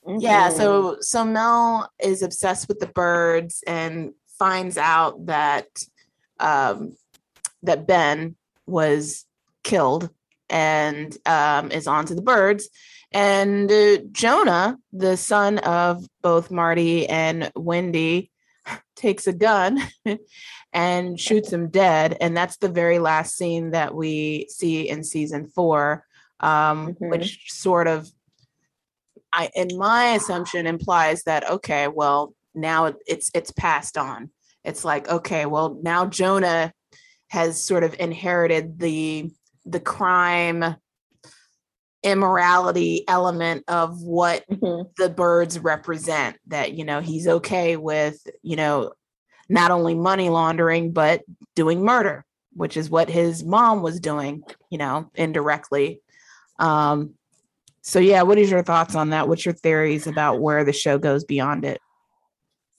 Mm-hmm. 0.06 0.20
Yeah, 0.20 0.50
so 0.50 0.98
so 1.02 1.24
Mel 1.26 1.92
is 2.00 2.22
obsessed 2.24 2.68
with 2.68 2.80
the 2.80 2.88
Byrdes 2.88 3.64
and 3.68 4.14
finds 4.40 4.78
out 4.78 5.26
that 5.28 5.68
um, 6.40 6.96
that 7.64 7.86
Ben 7.86 8.36
was 8.66 9.26
killed 9.64 10.10
and 10.50 11.16
um, 11.26 11.72
is 11.72 11.88
on 11.88 12.06
to 12.06 12.16
the 12.16 12.22
Byrdes. 12.22 12.70
And 13.12 13.72
uh, 13.72 13.98
Jonah, 14.12 14.78
the 14.94 15.18
son 15.18 15.60
of 15.60 16.04
both 16.22 16.50
Marty 16.50 17.08
and 17.08 17.52
Wendy, 17.56 18.32
takes 18.96 19.28
a 19.28 19.34
gun 19.34 19.80
and 20.74 21.20
shoots 21.20 21.52
him 21.52 21.70
dead. 21.70 22.18
And 22.22 22.36
that's 22.36 22.58
the 22.58 22.70
very 22.70 23.00
last 23.00 23.36
scene 23.36 23.72
that 23.72 23.94
we 23.94 24.48
see 24.50 24.88
in 24.90 25.04
season 25.04 25.48
four, 25.48 26.06
um, 26.40 26.94
Mhm. 26.94 27.10
which 27.12 27.52
sort 27.52 27.88
of, 27.88 28.10
I, 29.34 29.50
in 29.56 29.70
my 29.78 30.14
assumption, 30.14 30.68
implies 30.68 31.24
that 31.24 31.50
okay, 31.50 31.88
well 31.88 32.34
now 32.54 32.94
it's 33.08 33.32
it's 33.34 33.52
passed 33.52 33.98
on. 33.98 34.30
It's 34.64 34.84
like 34.86 35.10
okay, 35.10 35.46
well 35.46 35.80
now 35.82 36.06
Jonah 36.06 36.74
has 37.30 37.64
sort 37.64 37.84
of 37.84 37.96
inherited 38.00 38.78
the 38.80 39.32
the 39.66 39.80
crime 39.80 40.76
immorality 42.04 43.04
element 43.08 43.64
of 43.68 44.02
what 44.02 44.44
Mhm. 44.50 44.90
the 44.98 45.10
Byrdes 45.10 45.60
represent 45.60 46.38
that 46.48 46.74
you 46.74 46.84
know 46.84 47.00
he's 47.00 47.28
okay 47.28 47.78
with 47.78 48.18
you 48.42 48.56
know 48.56 48.92
not 49.50 49.70
only 49.70 49.94
money 49.94 50.30
laundering 50.30 50.94
but 50.94 51.22
doing 51.56 51.84
murder 51.86 52.26
which 52.54 52.76
is 52.76 52.90
what 52.90 53.08
his 53.10 53.44
mom 53.44 53.84
was 53.84 54.00
doing 54.00 54.42
you 54.72 54.80
know 54.80 55.12
indirectly 55.14 56.02
um 56.58 57.14
so 57.82 58.00
yeah 58.00 58.22
what 58.22 58.38
is 58.38 58.50
your 58.50 58.64
thoughts 58.64 58.96
on 58.96 59.10
that 59.10 59.28
what's 59.28 59.46
your 59.46 59.54
theories 59.54 60.08
about 60.08 60.42
where 60.42 60.64
the 60.64 60.74
show 60.74 60.98
goes 60.98 61.24
beyond 61.24 61.66
it 61.66 61.80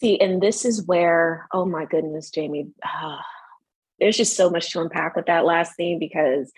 See, 0.02 0.18
and 0.18 0.42
this 0.42 0.64
is 0.64 0.84
where, 0.84 1.46
oh 1.52 1.64
my 1.64 1.84
goodness, 1.84 2.28
Jamie, 2.28 2.66
ah, 2.84 3.24
there's 4.00 4.16
just 4.16 4.36
so 4.36 4.50
much 4.50 4.72
to 4.72 4.80
unpack 4.80 5.14
with 5.14 5.26
that 5.26 5.44
last 5.44 5.76
scene 5.76 6.00
because 6.00 6.50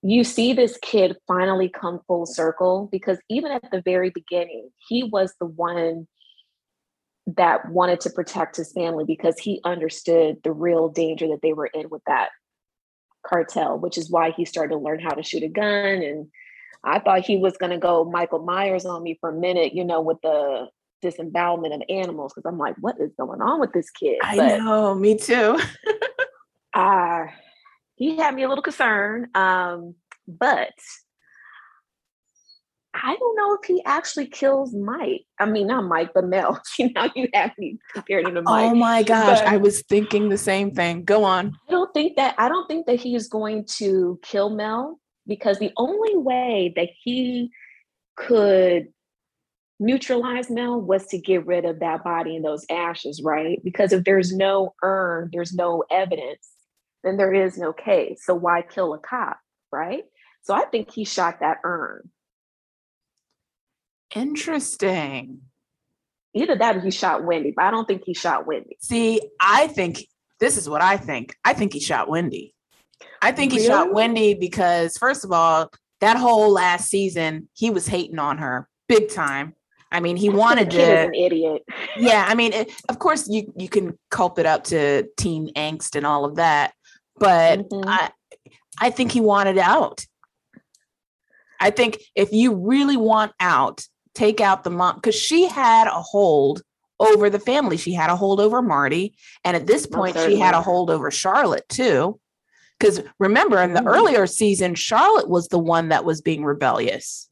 you 0.00 0.22
see 0.22 0.52
this 0.52 0.78
kid 0.80 1.16
finally 1.26 1.68
come 1.68 1.98
full 2.06 2.24
circle 2.24 2.88
because 2.92 3.18
even 3.28 3.50
at 3.50 3.68
the 3.72 3.82
very 3.82 4.10
beginning, 4.10 4.70
he 4.88 5.02
was 5.02 5.34
the 5.40 5.46
one 5.46 6.06
that 7.26 7.68
wanted 7.68 8.00
to 8.02 8.10
protect 8.10 8.54
his 8.54 8.72
family 8.72 9.04
because 9.04 9.36
he 9.40 9.60
understood 9.64 10.36
the 10.44 10.52
real 10.52 10.88
danger 10.88 11.26
that 11.26 11.42
they 11.42 11.52
were 11.52 11.66
in 11.74 11.90
with 11.90 12.02
that 12.06 12.28
cartel, 13.26 13.76
which 13.76 13.98
is 13.98 14.08
why 14.08 14.30
he 14.30 14.44
started 14.44 14.74
to 14.74 14.78
learn 14.78 15.00
how 15.00 15.14
to 15.14 15.24
shoot 15.24 15.42
a 15.42 15.48
gun. 15.48 15.64
And 16.00 16.28
I 16.84 16.98
thought 16.98 17.24
he 17.24 17.36
was 17.36 17.56
going 17.56 17.70
to 17.70 17.78
go 17.78 18.04
Michael 18.04 18.42
Myers 18.44 18.84
on 18.84 19.02
me 19.02 19.16
for 19.20 19.30
a 19.30 19.32
minute, 19.32 19.74
you 19.74 19.84
know, 19.84 20.00
with 20.00 20.18
the 20.22 20.68
disembowelment 21.00 21.74
of 21.74 21.82
animals, 21.88 22.32
because 22.34 22.48
I'm 22.48 22.58
like, 22.58 22.76
what 22.80 22.96
is 23.00 23.12
going 23.18 23.40
on 23.40 23.60
with 23.60 23.72
this 23.72 23.90
kid? 23.90 24.18
i 24.22 24.36
But 24.36 24.58
know 24.58 24.94
me 24.94 25.16
too 25.16 25.58
uh, 26.74 27.26
he 27.96 28.16
had 28.16 28.34
me 28.34 28.42
a 28.42 28.48
little 28.48 28.62
concerned. 28.62 29.28
Um, 29.36 29.94
but 30.26 30.72
I 32.94 33.16
don't 33.16 33.36
know 33.36 33.54
if 33.54 33.66
he 33.66 33.82
actually 33.84 34.26
kills 34.26 34.74
Mike. 34.74 35.22
I 35.38 35.46
mean, 35.46 35.68
not 35.68 35.84
Mike, 35.84 36.10
but 36.14 36.26
Mel. 36.26 36.60
See, 36.66 36.92
now 36.94 37.10
you 37.14 37.28
have 37.34 37.52
me 37.58 37.78
compared 37.92 38.26
him 38.26 38.34
to 38.34 38.42
Mike. 38.42 38.72
oh 38.72 38.74
my 38.74 39.02
gosh 39.02 39.40
but- 39.40 39.48
i 39.48 39.56
was 39.56 39.82
thinking 39.82 40.28
the 40.28 40.38
same 40.38 40.72
thing 40.72 41.04
go 41.04 41.24
on 41.24 41.56
I 41.68 41.72
don't 41.72 41.92
think 41.94 42.16
that 42.16 42.34
I 42.38 42.48
don't 42.48 42.66
think 42.68 42.86
that 42.86 43.00
he 43.00 43.14
is 43.14 43.28
going 43.28 43.64
to 43.78 44.18
kill 44.22 44.50
Mel 44.50 45.00
because 45.26 45.58
the 45.58 45.72
only 45.76 46.16
way 46.16 46.72
that 46.76 46.88
he 47.02 47.50
could 48.16 48.88
neutralize 49.78 50.50
Mel 50.50 50.80
was 50.80 51.06
to 51.06 51.18
get 51.18 51.46
rid 51.46 51.64
of 51.64 51.80
that 51.80 52.04
body 52.04 52.36
and 52.36 52.44
those 52.44 52.64
ashes, 52.70 53.20
right? 53.22 53.60
Because 53.64 53.92
if 53.92 54.04
there's 54.04 54.34
no 54.34 54.74
urn, 54.82 55.30
there's 55.32 55.52
no 55.52 55.84
evidence, 55.90 56.48
then 57.02 57.16
there 57.16 57.32
is 57.32 57.58
no 57.58 57.72
case. 57.72 58.22
So 58.24 58.34
why 58.34 58.62
kill 58.62 58.94
a 58.94 58.98
cop, 58.98 59.38
right? 59.72 60.04
So 60.42 60.54
I 60.54 60.64
think 60.66 60.90
he 60.92 61.04
shot 61.04 61.40
that 61.40 61.58
urn. 61.64 62.10
interesting 64.14 65.40
Either 66.34 66.56
that 66.56 66.76
or 66.76 66.80
he 66.80 66.90
shot 66.90 67.24
Wendy, 67.24 67.52
but 67.54 67.64
I 67.66 67.70
don't 67.70 67.86
think 67.86 68.04
he 68.06 68.14
shot 68.14 68.46
Wendy. 68.46 68.76
See, 68.80 69.20
I 69.38 69.66
think 69.66 70.06
this 70.40 70.56
is 70.56 70.68
what 70.68 70.80
I 70.80 70.96
think. 70.96 71.36
I 71.44 71.52
think 71.52 71.74
he 71.74 71.80
shot 71.80 72.08
Wendy. 72.08 72.54
I 73.20 73.32
think 73.32 73.52
he 73.52 73.64
shot 73.64 73.92
Wendy 73.92 74.34
because, 74.34 74.96
first 74.98 75.24
of 75.24 75.32
all, 75.32 75.70
that 76.00 76.16
whole 76.16 76.50
last 76.50 76.88
season, 76.88 77.48
he 77.54 77.70
was 77.70 77.86
hating 77.86 78.18
on 78.18 78.38
her 78.38 78.68
big 78.88 79.10
time. 79.10 79.54
I 79.92 80.00
mean, 80.00 80.16
he 80.16 80.28
wanted 80.42 80.68
is 80.68 80.74
to. 80.74 80.98
an 81.08 81.14
idiot. 81.14 81.62
Yeah, 81.96 82.24
I 82.26 82.34
mean, 82.34 82.52
it, 82.52 82.72
of 82.88 82.98
course, 82.98 83.28
you 83.28 83.52
you 83.56 83.68
can 83.68 83.98
culp 84.10 84.38
it 84.38 84.46
up 84.46 84.64
to 84.64 85.06
teen 85.16 85.52
angst 85.54 85.94
and 85.94 86.06
all 86.06 86.24
of 86.24 86.36
that, 86.36 86.72
but 87.18 87.68
Mhm. 87.68 87.84
I 87.86 88.10
I 88.80 88.90
think 88.90 89.12
he 89.12 89.20
wanted 89.20 89.58
out. 89.58 90.04
I 91.60 91.70
think 91.70 92.02
if 92.16 92.32
you 92.32 92.54
really 92.54 92.96
want 92.96 93.32
out, 93.38 93.84
take 94.14 94.40
out 94.40 94.64
the 94.64 94.70
mom 94.70 94.96
because 94.96 95.14
she 95.14 95.46
had 95.46 95.86
a 95.86 96.02
hold 96.02 96.62
over 96.98 97.30
the 97.30 97.38
family. 97.38 97.76
She 97.76 97.92
had 97.92 98.10
a 98.10 98.16
hold 98.16 98.40
over 98.40 98.62
Marty, 98.62 99.14
and 99.44 99.56
at 99.56 99.66
this 99.66 99.86
point, 99.86 100.16
she 100.18 100.38
had 100.38 100.54
a 100.54 100.62
hold 100.62 100.90
over 100.90 101.10
Charlotte 101.10 101.68
too. 101.68 102.18
Because 102.82 103.00
remember, 103.20 103.62
in 103.62 103.74
the 103.74 103.80
Mhm. 103.80 103.86
earlier 103.86 104.26
season, 104.26 104.74
Charlotte 104.74 105.28
was 105.28 105.46
the 105.48 105.58
one 105.58 105.90
that 105.90 106.04
was 106.04 106.20
being 106.20 106.44
rebellious, 106.44 107.28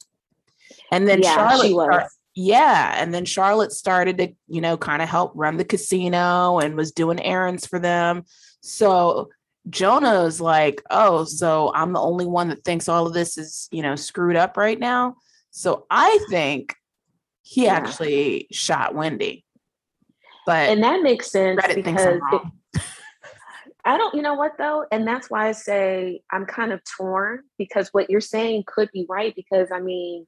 and 0.91 1.07
then 1.07 1.21
yeah, 1.21 1.35
Charlotte 1.35 2.07
yeah 2.33 2.95
and 2.97 3.13
then 3.13 3.25
charlotte 3.25 3.73
started 3.73 4.17
to 4.17 4.29
you 4.47 4.61
know 4.61 4.77
kind 4.77 5.01
of 5.01 5.09
help 5.09 5.33
run 5.35 5.57
the 5.57 5.65
casino 5.65 6.59
and 6.59 6.77
was 6.77 6.93
doing 6.93 7.21
errands 7.21 7.67
for 7.67 7.77
them. 7.77 8.23
So 8.61 9.29
Jonah's 9.69 10.39
like 10.39 10.81
oh 10.89 11.25
so 11.25 11.73
i'm 11.75 11.91
the 11.91 11.99
only 11.99 12.25
one 12.25 12.47
that 12.47 12.63
thinks 12.63 12.87
all 12.87 13.05
of 13.05 13.13
this 13.13 13.37
is 13.37 13.67
you 13.71 13.81
know 13.81 13.97
screwed 13.97 14.37
up 14.37 14.55
right 14.55 14.79
now? 14.79 15.15
So 15.49 15.85
i 15.91 16.25
think 16.29 16.73
he 17.41 17.65
Yeah. 17.65 17.73
actually 17.73 18.47
shot 18.53 18.95
wendy. 18.95 19.43
But 20.45 20.69
and 20.69 20.81
that 20.83 21.03
makes 21.03 21.29
sense 21.29 21.61
reddit 21.61 21.75
because 21.75 22.21
it, 22.31 22.41
I 23.83 23.97
don't, 23.97 24.13
you 24.15 24.21
know 24.21 24.35
what 24.35 24.57
though? 24.57 24.85
And 24.91 25.07
that's 25.07 25.29
why 25.29 25.47
I 25.47 25.51
say 25.53 26.21
I'm 26.31 26.45
kind 26.45 26.71
of 26.71 26.81
torn 26.97 27.41
because 27.57 27.89
what 27.91 28.09
you're 28.09 28.21
saying 28.21 28.63
could 28.67 28.89
be 28.93 29.05
right. 29.09 29.33
Because 29.35 29.71
I 29.71 29.79
mean, 29.79 30.27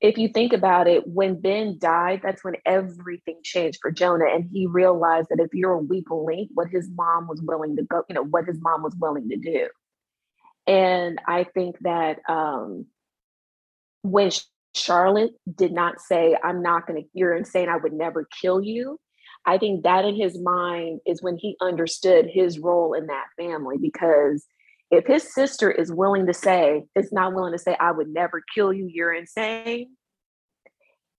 if 0.00 0.16
you 0.16 0.28
think 0.28 0.52
about 0.52 0.86
it, 0.86 1.06
when 1.06 1.40
Ben 1.40 1.78
died, 1.78 2.20
that's 2.22 2.42
when 2.42 2.56
everything 2.64 3.40
changed 3.42 3.78
for 3.82 3.90
Jonah. 3.90 4.26
And 4.32 4.48
he 4.50 4.66
realized 4.66 5.28
that 5.30 5.40
if 5.40 5.52
you're 5.52 5.72
a 5.72 5.78
weak 5.78 6.10
link, 6.10 6.50
what 6.54 6.68
his 6.68 6.88
mom 6.94 7.28
was 7.28 7.42
willing 7.42 7.76
to 7.76 7.82
go, 7.82 8.02
you 8.08 8.14
know, 8.14 8.24
what 8.24 8.46
his 8.46 8.58
mom 8.60 8.82
was 8.82 8.94
willing 8.98 9.28
to 9.28 9.36
do. 9.36 9.68
And 10.66 11.20
I 11.26 11.44
think 11.44 11.76
that 11.80 12.20
um, 12.28 12.86
when 14.02 14.30
Charlotte 14.74 15.32
did 15.54 15.72
not 15.72 16.00
say, 16.00 16.36
I'm 16.42 16.62
not 16.62 16.86
going 16.86 17.02
to, 17.02 17.08
you're 17.12 17.34
insane, 17.34 17.68
I 17.68 17.76
would 17.76 17.92
never 17.92 18.26
kill 18.40 18.62
you. 18.62 18.98
I 19.46 19.58
think 19.58 19.84
that 19.84 20.04
in 20.04 20.16
his 20.16 20.38
mind 20.38 21.00
is 21.06 21.22
when 21.22 21.36
he 21.36 21.56
understood 21.60 22.28
his 22.32 22.58
role 22.58 22.92
in 22.94 23.06
that 23.06 23.26
family 23.36 23.76
because 23.80 24.46
if 24.90 25.06
his 25.06 25.32
sister 25.32 25.70
is 25.70 25.92
willing 25.92 26.26
to 26.26 26.34
say, 26.34 26.84
is 26.94 27.12
not 27.12 27.32
willing 27.32 27.52
to 27.52 27.58
say, 27.58 27.76
I 27.78 27.92
would 27.92 28.08
never 28.08 28.42
kill 28.54 28.72
you, 28.72 28.88
you're 28.92 29.12
insane. 29.14 29.96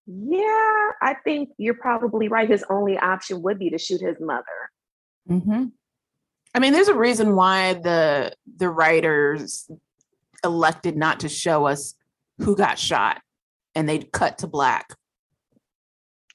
Yeah, 0.05 0.89
I 1.01 1.15
think 1.23 1.49
you're 1.57 1.73
probably 1.73 2.27
right. 2.27 2.49
His 2.49 2.65
only 2.69 2.97
option 2.97 3.41
would 3.43 3.60
be 3.60 3.69
to 3.69 3.77
shoot 3.77 4.01
his 4.01 4.17
mother. 4.19 4.43
hmm 5.27 5.65
I 6.53 6.60
mean, 6.60 6.73
there's 6.73 6.89
a 6.89 6.97
reason 6.97 7.38
why 7.38 7.75
the 7.75 8.34
the 8.57 8.67
writers 8.67 9.71
elected 10.43 10.97
not 10.97 11.21
to 11.21 11.29
show 11.29 11.65
us 11.65 11.95
who 12.39 12.57
got 12.57 12.77
shot, 12.77 13.21
and 13.73 13.88
they 13.88 13.99
cut 13.99 14.39
to 14.39 14.47
black. 14.47 14.95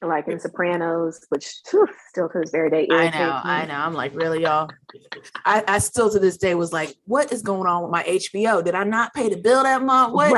Like 0.02 0.28
in 0.28 0.38
Sopranos, 0.38 1.24
which 1.30 1.54
whew, 1.70 1.86
still 2.10 2.28
to 2.28 2.40
this 2.40 2.50
very 2.50 2.68
day 2.68 2.86
I 2.90 3.08
know, 3.08 3.26
me. 3.26 3.32
I 3.44 3.64
know. 3.64 3.74
I'm 3.74 3.94
like, 3.94 4.14
really, 4.14 4.42
y'all? 4.42 4.68
I, 5.46 5.64
I 5.66 5.78
still 5.78 6.10
to 6.10 6.18
this 6.18 6.36
day 6.36 6.54
was 6.54 6.70
like, 6.70 6.94
what 7.06 7.32
is 7.32 7.40
going 7.40 7.66
on 7.66 7.82
with 7.82 7.90
my 7.90 8.02
HBO? 8.02 8.62
Did 8.62 8.74
I 8.74 8.84
not 8.84 9.14
pay 9.14 9.30
the 9.30 9.38
bill 9.38 9.62
that 9.62 9.82
month? 9.82 10.12
What 10.12 10.28
is- 10.28 10.34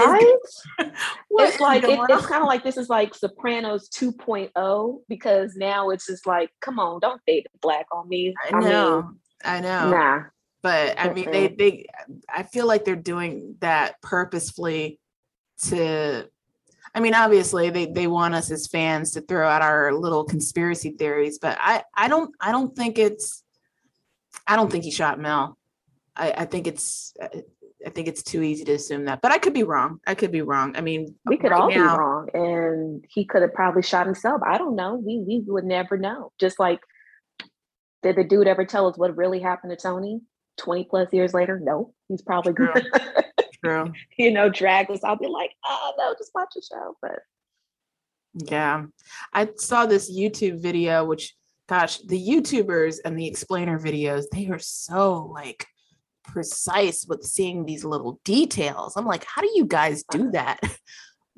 right? 0.79 0.93
what 1.29 1.47
it's 1.47 1.57
is 1.57 1.61
like 1.61 1.83
it, 1.83 1.99
it's 2.09 2.27
kind 2.27 2.41
of 2.43 2.47
like 2.47 2.63
this 2.63 2.77
is 2.77 2.89
like 2.89 3.15
Sopranos 3.17 3.89
2.0 3.91 5.01
because 5.09 5.57
now 5.57 5.91
it's 5.91 6.07
just 6.07 6.25
like, 6.25 6.51
come 6.61 6.79
on, 6.79 7.01
don't 7.01 7.21
fade 7.27 7.47
the 7.53 7.59
black 7.59 7.87
on 7.91 8.09
me. 8.09 8.35
I 8.53 8.61
know, 8.61 9.11
I 9.45 9.61
know. 9.61 9.91
nah. 9.91 10.21
but 10.63 11.01
I 11.01 11.13
mean, 11.13 11.33
they 11.33 11.49
they 11.49 11.87
I 12.33 12.45
feel 12.45 12.67
like 12.69 12.85
they're 12.85 12.95
doing 12.95 13.57
that 13.59 14.01
purposefully 14.03 15.01
to. 15.65 16.29
I 16.95 17.01
mean, 17.01 17.15
obviously 17.15 17.71
they 17.71 17.87
they 17.87 18.07
want 18.07 18.35
us 18.35 18.51
as 18.51 18.67
fans 18.67 19.13
to 19.13 19.21
throw 19.21 19.47
out 19.49 19.63
our 19.63 19.93
little 19.93 20.25
conspiracy 20.25 20.91
theories, 20.91 21.39
but 21.39 21.57
I 21.61 21.83
I 21.95 22.09
don't 22.09 22.35
I 22.41 22.53
don't 22.53 22.75
think 22.75 22.99
it's 22.99 23.43
I 24.47 24.57
don't 24.57 24.71
think 24.71 24.85
he 24.85 24.91
shot 24.91 25.19
Mel. 25.21 25.57
I 26.17 26.33
I 26.39 26.45
think 26.47 26.67
it's 26.67 27.15
I 27.87 27.91
think 27.91 28.09
it's 28.09 28.23
too 28.23 28.43
easy 28.43 28.65
to 28.65 28.73
assume 28.73 29.05
that, 29.05 29.21
but 29.23 29.31
I 29.31 29.39
could 29.39 29.55
be 29.55 29.63
wrong. 29.63 30.01
I 30.07 30.15
could 30.15 30.33
be 30.33 30.43
wrong. 30.43 30.77
I 30.77 30.81
mean, 30.81 31.15
We 31.27 31.37
could 31.37 31.53
right 31.53 31.61
all 31.61 31.71
now- 31.71 31.75
be 31.95 31.99
wrong, 32.01 32.29
and 32.35 33.05
he 33.09 33.25
could 33.25 33.43
have 33.43 33.55
probably 33.55 33.83
shot 33.83 34.07
himself. 34.07 34.41
I 34.45 34.59
don't 34.59 34.75
know. 34.75 34.97
We 34.97 35.19
we 35.19 35.41
would 35.47 35.65
never 35.65 35.97
know. 35.97 36.33
Just 36.41 36.59
like, 36.59 36.81
did 38.03 38.17
the 38.17 38.25
dude 38.25 38.49
ever 38.49 38.65
tell 38.65 38.89
us 38.89 38.99
what 38.99 39.17
really 39.17 39.41
happened 39.41 39.71
to 39.71 39.77
Tony? 39.77 40.21
Twenty 40.57 40.85
plus 40.85 41.13
years 41.13 41.35
later, 41.35 41.61
no. 41.63 41.95
He's 42.09 42.23
probably 42.23 42.53
True. 42.55 42.73
True. 43.65 43.93
you 44.19 44.31
know 44.31 44.49
drag 44.49 44.91
us. 44.91 45.05
I'll 45.05 45.17
be 45.17 45.27
like, 45.27 45.53
oh 45.67 45.93
no, 45.99 46.15
just 46.19 46.33
watch 46.35 46.51
the 46.55 46.63
show. 46.63 46.97
But 47.01 47.21
Yeah. 48.35 48.87
I 49.33 49.49
saw 49.57 49.87
this 49.87 50.11
YouTube 50.15 50.61
video, 50.61 51.05
which 51.05 51.35
gosh, 51.69 51.99
the 51.99 52.21
YouTubers 52.21 52.97
and 53.05 53.19
the 53.19 53.27
explainer 53.27 53.79
videos, 53.79 54.25
they 54.33 54.49
are 54.49 54.59
so 54.59 55.31
like 55.33 55.67
precise 56.25 57.07
with 57.09 57.23
seeing 57.23 57.65
these 57.65 57.85
little 57.85 58.21
details. 58.25 58.97
I'm 58.97 59.07
like, 59.07 59.25
how 59.25 59.43
do 59.43 59.51
you 59.55 59.65
guys 59.67 60.05
do 60.11 60.31
that? 60.33 60.61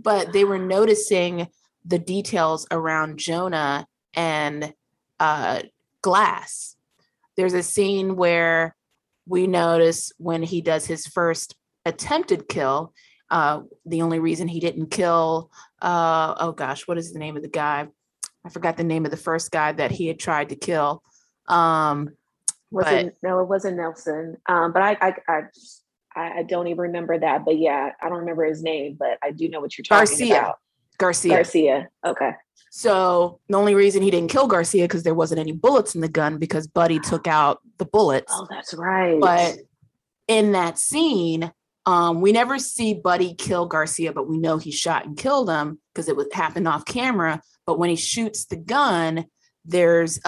But 0.03 0.33
they 0.33 0.45
were 0.45 0.59
noticing 0.59 1.49
the 1.85 1.99
details 1.99 2.67
around 2.71 3.19
Jonah 3.19 3.87
and 4.15 4.73
uh, 5.19 5.61
Glass. 6.01 6.75
There's 7.37 7.53
a 7.53 7.63
scene 7.63 8.17
where 8.17 8.75
we 9.27 9.47
notice 9.47 10.11
when 10.17 10.43
he 10.43 10.63
does 10.63 10.87
his 10.87 11.07
first 11.07 11.55
attempted 11.85 12.49
kill. 12.49 12.93
Uh, 13.31 13.63
the 13.87 14.03
only 14.03 14.19
reason 14.19 14.49
he 14.49 14.59
didn't 14.59 14.91
kill, 14.91 15.51
uh, 15.81 16.35
oh 16.39 16.53
gosh, 16.53 16.89
what 16.89 16.99
is 16.99 17.13
the 17.13 17.19
name 17.19 17.37
of 17.37 17.43
the 17.43 17.49
guy? 17.49 17.87
I 18.45 18.49
forgot 18.49 18.77
the 18.77 18.85
name 18.85 19.05
of 19.05 19.11
the 19.11 19.17
first 19.17 19.51
guy 19.51 19.73
that 19.73 19.91
he 19.91 20.09
had 20.09 20.19
tried 20.19 20.49
to 20.49 20.57
kill. 20.57 21.03
Um, 21.49 22.11
was 22.71 22.85
but, 22.85 22.95
it 22.95 23.17
no, 23.23 23.41
it 23.41 23.49
wasn't 23.49 23.77
Nelson. 23.77 24.37
Um, 24.49 24.73
but 24.73 24.83
I, 24.83 24.97
I, 25.01 25.15
I, 26.17 26.39
I 26.39 26.43
don't 26.43 26.67
even 26.69 26.81
remember 26.81 27.19
that. 27.19 27.45
But 27.45 27.59
yeah, 27.59 27.93
I 28.01 28.09
don't 28.09 28.19
remember 28.19 28.45
his 28.45 28.63
name, 28.63 28.97
but 28.99 29.19
I 29.23 29.31
do 29.31 29.49
know 29.49 29.61
what 29.61 29.77
you're 29.77 29.85
talking 29.85 30.07
Garcia. 30.07 30.39
about. 30.39 30.59
Garcia. 30.99 31.35
Garcia. 31.35 31.89
Okay. 32.05 32.33
So 32.71 33.41
the 33.49 33.57
only 33.57 33.75
reason 33.75 34.03
he 34.03 34.11
didn't 34.11 34.31
kill 34.31 34.47
Garcia 34.47 34.85
because 34.85 35.03
there 35.03 35.15
wasn't 35.15 35.41
any 35.41 35.53
bullets 35.53 35.95
in 35.95 36.01
the 36.01 36.09
gun 36.09 36.39
because 36.39 36.67
Buddy 36.67 37.01
took 37.01 37.27
out 37.27 37.61
the 37.79 37.85
bullets. 37.85 38.33
Oh, 38.35 38.47
that's 38.49 38.75
right. 38.75 39.19
But 39.21 39.57
in 40.29 40.53
that 40.53 40.79
scene, 40.79 41.53
um, 41.91 42.21
we 42.21 42.31
never 42.33 42.59
see 42.59 42.95
Buddy 42.95 43.35
kill 43.35 43.67
Garcia, 43.67 44.13
but 44.13 44.29
we 44.29 44.39
know 44.39 44.59
he 44.59 44.71
shot 44.71 45.05
and 45.07 45.17
killed 45.17 45.51
him 45.51 45.81
because 45.93 46.09
it 46.09 46.17
was 46.17 46.29
happened 46.33 46.69
off 46.69 46.85
camera. 46.85 47.43
But 47.67 47.79
when 47.79 47.91
he 47.91 47.97
shoots 47.97 48.45
the 48.45 48.57
gun, 48.57 49.27
there's 49.65 50.19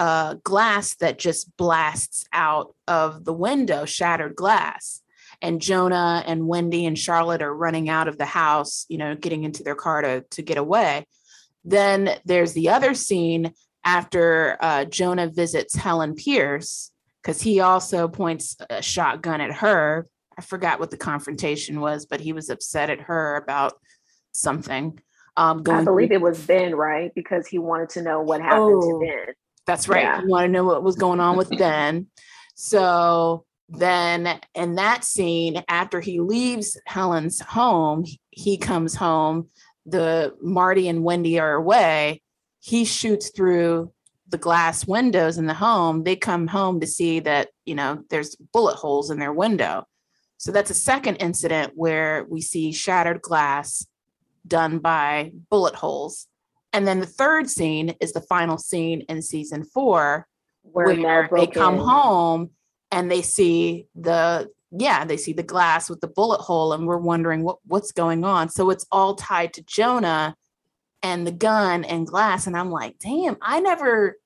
glass 0.43 0.95
that 0.95 1.19
just 1.19 1.55
blasts 1.57 2.25
out 2.31 2.75
of 2.87 3.23
the 3.25 3.33
window, 3.33 3.85
shattered 3.85 4.35
glass. 4.35 5.01
And 5.41 5.61
Jonah 5.61 6.23
and 6.25 6.47
Wendy 6.47 6.85
and 6.85 6.97
Charlotte 6.97 7.41
are 7.41 7.55
running 7.65 7.89
out 7.89 8.07
of 8.07 8.17
the 8.17 8.25
house, 8.25 8.85
you 8.89 8.97
know, 8.97 9.15
getting 9.15 9.43
into 9.43 9.63
their 9.63 9.75
car 9.75 10.01
to, 10.01 10.21
to 10.31 10.41
get 10.41 10.57
away. 10.57 11.05
Then 11.65 12.09
there's 12.25 12.53
the 12.53 12.69
other 12.69 12.93
scene 12.93 13.53
after 13.83 14.57
uh, 14.61 14.85
Jonah 14.85 15.27
visits 15.27 15.75
Helen 15.75 16.15
Pierce, 16.15 16.91
because 17.21 17.41
he 17.41 17.59
also 17.59 18.07
points 18.07 18.57
a 18.69 18.81
shotgun 18.81 19.41
at 19.41 19.53
her. 19.53 20.07
I 20.37 20.41
forgot 20.41 20.79
what 20.79 20.91
the 20.91 20.97
confrontation 20.97 21.79
was, 21.79 22.05
but 22.05 22.19
he 22.19 22.33
was 22.33 22.49
upset 22.49 22.89
at 22.89 23.01
her 23.01 23.35
about 23.35 23.73
something. 24.31 24.99
Um, 25.35 25.63
I 25.67 25.83
believe 25.83 26.09
through- 26.09 26.17
it 26.17 26.21
was 26.21 26.45
Ben, 26.45 26.75
right? 26.75 27.11
Because 27.15 27.47
he 27.47 27.59
wanted 27.59 27.89
to 27.89 28.01
know 28.01 28.21
what 28.21 28.41
happened 28.41 28.81
oh, 28.83 28.99
to 28.99 29.05
Ben. 29.05 29.33
That's 29.65 29.87
right. 29.87 30.03
Yeah. 30.03 30.21
He 30.21 30.27
wanted 30.27 30.47
to 30.47 30.53
know 30.53 30.63
what 30.65 30.83
was 30.83 30.95
going 30.95 31.19
on 31.19 31.37
with 31.37 31.49
Ben. 31.57 32.07
So 32.55 33.45
then 33.69 34.39
in 34.53 34.75
that 34.75 35.03
scene, 35.03 35.63
after 35.67 35.99
he 35.99 36.19
leaves 36.19 36.79
Helen's 36.85 37.39
home, 37.39 38.05
he 38.29 38.57
comes 38.57 38.95
home. 38.95 39.49
The 39.85 40.35
Marty 40.41 40.87
and 40.87 41.03
Wendy 41.03 41.39
are 41.39 41.53
away. 41.53 42.21
He 42.59 42.85
shoots 42.85 43.31
through 43.35 43.91
the 44.29 44.37
glass 44.37 44.87
windows 44.87 45.37
in 45.37 45.45
the 45.45 45.53
home. 45.53 46.03
They 46.03 46.15
come 46.15 46.47
home 46.47 46.79
to 46.81 46.87
see 46.87 47.19
that, 47.21 47.49
you 47.65 47.75
know, 47.75 48.03
there's 48.09 48.35
bullet 48.35 48.75
holes 48.75 49.09
in 49.11 49.19
their 49.19 49.33
window. 49.33 49.85
So 50.43 50.51
that's 50.51 50.69
a 50.69 50.73
second 50.73 51.15
incident 51.21 51.71
where 51.73 52.25
we 52.29 52.41
see 52.41 52.73
shattered 52.73 53.21
glass 53.21 53.87
done 54.45 54.79
by 54.79 55.31
bullet 55.49 55.73
holes. 55.73 56.27
And 56.73 56.85
then 56.85 56.99
the 56.99 57.05
third 57.05 57.49
scene 57.49 57.95
is 58.01 58.11
the 58.11 58.19
final 58.19 58.57
scene 58.57 59.05
in 59.07 59.21
season 59.21 59.63
four, 59.63 60.27
where, 60.63 60.93
where 60.97 61.29
they 61.33 61.47
come 61.47 61.77
home 61.77 62.49
and 62.91 63.09
they 63.09 63.21
see 63.21 63.87
the 63.95 64.49
yeah 64.69 65.05
they 65.05 65.15
see 65.15 65.31
the 65.31 65.43
glass 65.43 65.89
with 65.89 66.01
the 66.01 66.07
bullet 66.07 66.41
hole 66.41 66.73
and 66.73 66.87
we're 66.87 66.97
wondering 66.97 67.43
what 67.43 67.59
what's 67.65 67.93
going 67.93 68.25
on. 68.25 68.49
So 68.49 68.69
it's 68.69 68.85
all 68.91 69.15
tied 69.15 69.53
to 69.53 69.63
jonah 69.63 70.35
and 71.01 71.25
the 71.25 71.31
gun 71.31 71.85
and 71.85 72.05
glass. 72.05 72.47
And 72.47 72.57
i'm 72.57 72.69
like 72.69 72.99
damn 72.99 73.37
i 73.41 73.61
never 73.61 74.17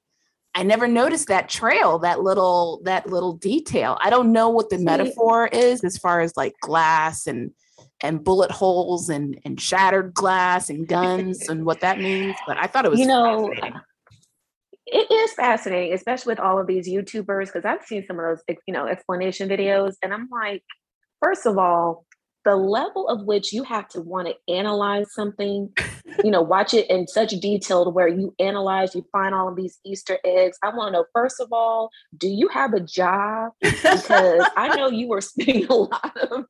i 0.57 0.63
never 0.63 0.87
noticed 0.87 1.27
that 1.29 1.47
trail 1.47 1.97
that 1.99 2.21
little 2.21 2.81
that 2.83 3.07
little 3.07 3.33
detail 3.33 3.97
i 4.01 4.09
don't 4.09 4.31
know 4.31 4.49
what 4.49 4.69
the 4.69 4.77
metaphor 4.77 5.47
is 5.47 5.83
as 5.83 5.97
far 5.97 6.19
as 6.19 6.35
like 6.35 6.53
glass 6.61 7.25
and 7.25 7.51
and 8.01 8.23
bullet 8.23 8.51
holes 8.51 9.09
and 9.09 9.39
and 9.45 9.59
shattered 9.59 10.13
glass 10.13 10.69
and 10.69 10.87
guns 10.87 11.49
and 11.49 11.65
what 11.65 11.81
that 11.81 11.99
means. 11.99 12.35
But 12.45 12.57
I 12.57 12.67
thought 12.67 12.85
it 12.85 12.91
was 12.91 12.99
you 12.99 13.07
know 13.07 13.51
it 14.89 15.11
is 15.11 15.33
fascinating, 15.33 15.93
especially 15.93 16.31
with 16.31 16.39
all 16.39 16.59
of 16.59 16.67
these 16.67 16.87
YouTubers, 16.87 17.47
because 17.47 17.65
I've 17.65 17.83
seen 17.83 18.05
some 18.07 18.19
of 18.19 18.25
those 18.25 18.57
you 18.67 18.73
know 18.73 18.87
explanation 18.87 19.49
videos, 19.49 19.95
and 20.01 20.13
I'm 20.13 20.29
like, 20.31 20.63
first 21.21 21.45
of 21.45 21.57
all, 21.57 22.05
the 22.45 22.55
level 22.55 23.07
of 23.09 23.25
which 23.25 23.51
you 23.51 23.63
have 23.63 23.87
to 23.89 24.01
want 24.01 24.27
to 24.27 24.53
analyze 24.53 25.13
something, 25.13 25.69
you 26.23 26.31
know, 26.31 26.41
watch 26.41 26.73
it 26.73 26.89
in 26.89 27.07
such 27.07 27.31
detail 27.31 27.83
to 27.83 27.89
where 27.89 28.07
you 28.07 28.33
analyze, 28.39 28.95
you 28.95 29.05
find 29.11 29.33
all 29.33 29.47
of 29.47 29.55
these 29.55 29.79
Easter 29.85 30.17
eggs. 30.23 30.57
I 30.63 30.69
want 30.69 30.89
to 30.89 30.99
know, 30.99 31.05
first 31.13 31.39
of 31.39 31.49
all, 31.51 31.89
do 32.17 32.27
you 32.27 32.47
have 32.49 32.73
a 32.73 32.79
job? 32.79 33.51
Because 33.61 34.47
I 34.55 34.67
know 34.75 34.89
you 34.89 35.07
were 35.07 35.21
spending 35.21 35.65
a 35.67 35.73
lot 35.73 36.17
of 36.31 36.45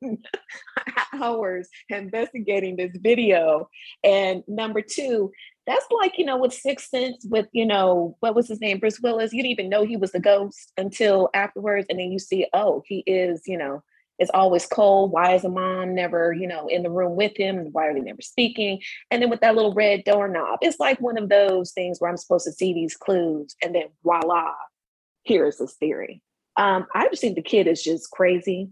hours 1.22 1.68
investigating 1.88 2.76
this 2.76 2.96
video. 2.96 3.68
And 4.04 4.42
number 4.46 4.82
two, 4.82 5.32
that's 5.66 5.86
like, 5.90 6.16
you 6.16 6.24
know, 6.24 6.38
with 6.38 6.54
Sixth 6.54 6.88
Sense, 6.88 7.26
with, 7.28 7.46
you 7.52 7.66
know, 7.66 8.16
what 8.20 8.34
was 8.34 8.48
his 8.48 8.60
name? 8.60 8.78
Bruce 8.78 9.00
Willis. 9.00 9.32
You 9.32 9.42
didn't 9.42 9.52
even 9.52 9.68
know 9.68 9.84
he 9.84 9.98
was 9.98 10.14
a 10.14 10.20
ghost 10.20 10.72
until 10.78 11.28
afterwards. 11.34 11.86
And 11.90 11.98
then 11.98 12.10
you 12.10 12.18
see, 12.18 12.46
oh, 12.54 12.82
he 12.86 13.00
is, 13.06 13.42
you 13.46 13.58
know, 13.58 13.82
it's 14.18 14.30
always 14.34 14.66
cold. 14.66 15.12
Why 15.12 15.34
is 15.34 15.44
a 15.44 15.48
mom 15.48 15.94
never, 15.94 16.32
you 16.32 16.46
know, 16.46 16.66
in 16.66 16.82
the 16.82 16.90
room 16.90 17.16
with 17.16 17.36
him? 17.36 17.68
Why 17.72 17.86
are 17.86 17.94
they 17.94 18.00
never 18.00 18.22
speaking? 18.22 18.80
And 19.10 19.22
then 19.22 19.30
with 19.30 19.40
that 19.40 19.54
little 19.54 19.74
red 19.74 20.04
doorknob, 20.04 20.58
it's 20.60 20.80
like 20.80 21.00
one 21.00 21.16
of 21.16 21.28
those 21.28 21.72
things 21.72 22.00
where 22.00 22.10
I'm 22.10 22.16
supposed 22.16 22.44
to 22.46 22.52
see 22.52 22.72
these 22.72 22.96
clues 22.96 23.54
and 23.62 23.74
then 23.74 23.84
voila, 24.02 24.54
here's 25.22 25.58
this 25.58 25.74
theory. 25.74 26.20
Um, 26.56 26.86
I 26.94 27.08
just 27.08 27.20
think 27.20 27.36
the 27.36 27.42
kid 27.42 27.68
is 27.68 27.82
just 27.82 28.10
crazy. 28.10 28.70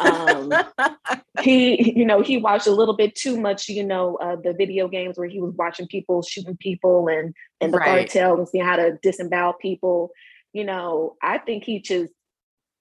um, 0.00 0.52
he, 1.40 1.96
you 1.96 2.04
know, 2.04 2.20
he 2.20 2.36
watched 2.36 2.66
a 2.66 2.72
little 2.72 2.96
bit 2.96 3.14
too 3.14 3.40
much, 3.40 3.68
you 3.68 3.84
know, 3.84 4.16
uh, 4.16 4.36
the 4.36 4.52
video 4.52 4.88
games 4.88 5.16
where 5.16 5.28
he 5.28 5.40
was 5.40 5.54
watching 5.54 5.86
people 5.86 6.22
shooting 6.22 6.56
people 6.56 7.08
and 7.08 7.34
and 7.60 7.72
the 7.72 7.78
right. 7.78 8.10
cartel 8.10 8.38
and 8.38 8.48
seeing 8.48 8.64
how 8.64 8.76
to 8.76 8.98
disembowel 9.02 9.54
people. 9.54 10.10
You 10.52 10.64
know, 10.64 11.16
I 11.22 11.38
think 11.38 11.64
he 11.64 11.80
just 11.80 12.12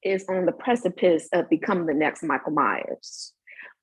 is 0.05 0.25
on 0.29 0.45
the 0.45 0.51
precipice 0.51 1.27
of 1.33 1.49
becoming 1.49 1.87
the 1.87 1.93
next 1.93 2.23
Michael 2.23 2.53
Myers. 2.53 3.33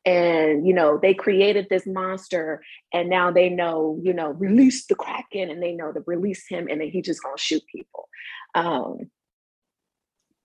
And, 0.04 0.66
you 0.66 0.74
know, 0.74 0.98
they 1.00 1.14
created 1.14 1.68
this 1.68 1.87
monster 1.87 2.62
and 2.92 3.08
now 3.08 3.30
they 3.30 3.48
know, 3.48 4.00
you 4.02 4.12
know, 4.12 4.30
release 4.30 4.87
the 4.87 4.94
Kraken 4.94 5.50
and 5.50 5.62
they 5.62 5.72
know 5.72 5.92
to 5.92 6.02
release 6.06 6.46
him 6.48 6.68
and 6.68 6.80
then 6.80 6.88
he 6.88 7.02
just 7.02 7.22
gonna 7.22 7.38
shoot 7.38 7.62
people. 7.70 8.08
Um, 8.54 9.11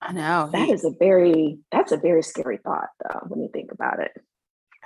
I 0.01 0.13
know. 0.13 0.49
That 0.51 0.69
is 0.69 0.85
a 0.85 0.91
very, 0.99 1.57
that's 1.71 1.91
a 1.91 1.97
very 1.97 2.21
scary 2.21 2.57
thought 2.57 2.89
though, 3.03 3.21
when 3.27 3.41
you 3.41 3.49
think 3.51 3.71
about 3.71 3.99
it. 3.99 4.11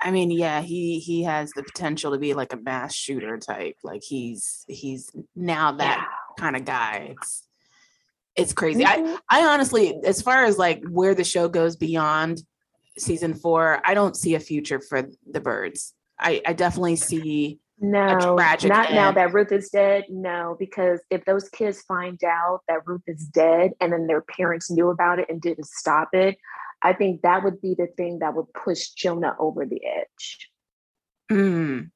I 0.00 0.10
mean, 0.10 0.30
yeah, 0.30 0.62
he 0.62 0.98
he 0.98 1.22
has 1.22 1.50
the 1.54 1.62
potential 1.62 2.12
to 2.12 2.18
be 2.18 2.34
like 2.34 2.52
a 2.52 2.56
mass 2.56 2.92
shooter 2.94 3.38
type. 3.38 3.76
Like 3.84 4.02
he's 4.02 4.64
he's 4.66 5.12
now 5.36 5.72
that 5.72 5.98
yeah. 5.98 6.42
kind 6.42 6.56
of 6.56 6.64
guy. 6.64 7.10
It's 7.12 7.44
it's 8.36 8.52
crazy. 8.52 8.84
Mm-hmm. 8.84 9.16
I 9.28 9.42
I 9.42 9.46
honestly, 9.52 9.98
as 10.04 10.22
far 10.22 10.44
as 10.44 10.58
like 10.58 10.82
where 10.88 11.14
the 11.14 11.24
show 11.24 11.48
goes 11.48 11.76
beyond 11.76 12.42
season 12.98 13.34
four, 13.34 13.80
I 13.84 13.94
don't 13.94 14.16
see 14.16 14.34
a 14.34 14.40
future 14.40 14.80
for 14.80 15.08
the 15.30 15.40
Byrdes. 15.40 15.94
I 16.18 16.40
I 16.46 16.52
definitely 16.52 16.96
see 16.96 17.60
no, 17.84 18.36
not 18.36 18.64
end. 18.64 18.94
now 18.94 19.10
that 19.10 19.32
Ruth 19.32 19.50
is 19.50 19.68
dead. 19.68 20.04
No, 20.08 20.56
because 20.56 21.00
if 21.10 21.24
those 21.24 21.48
kids 21.48 21.82
find 21.82 22.22
out 22.22 22.60
that 22.68 22.86
Ruth 22.86 23.02
is 23.08 23.26
dead 23.26 23.72
and 23.80 23.92
then 23.92 24.06
their 24.06 24.20
parents 24.20 24.70
knew 24.70 24.88
about 24.88 25.18
it 25.18 25.28
and 25.28 25.40
didn't 25.40 25.66
stop 25.66 26.10
it, 26.12 26.38
I 26.80 26.92
think 26.92 27.22
that 27.22 27.42
would 27.42 27.60
be 27.60 27.74
the 27.74 27.88
thing 27.96 28.20
that 28.20 28.34
would 28.34 28.52
push 28.52 28.90
Jonah 28.90 29.34
over 29.38 29.66
the 29.66 29.80
edge. 29.84 30.50
Mm. 31.30 31.90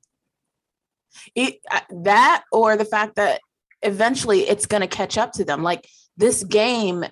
It, 1.37 1.61
uh, 1.71 1.81
that 2.03 2.45
or 2.51 2.77
the 2.77 2.85
fact 2.85 3.15
that 3.15 3.41
eventually 3.83 4.49
it's 4.49 4.67
going 4.67 4.81
to 4.81 4.89
catch 4.89 5.17
up 5.17 5.33
to 5.35 5.45
them. 5.45 5.63
Like 5.63 5.87
this 6.17 6.45
game 6.45 7.05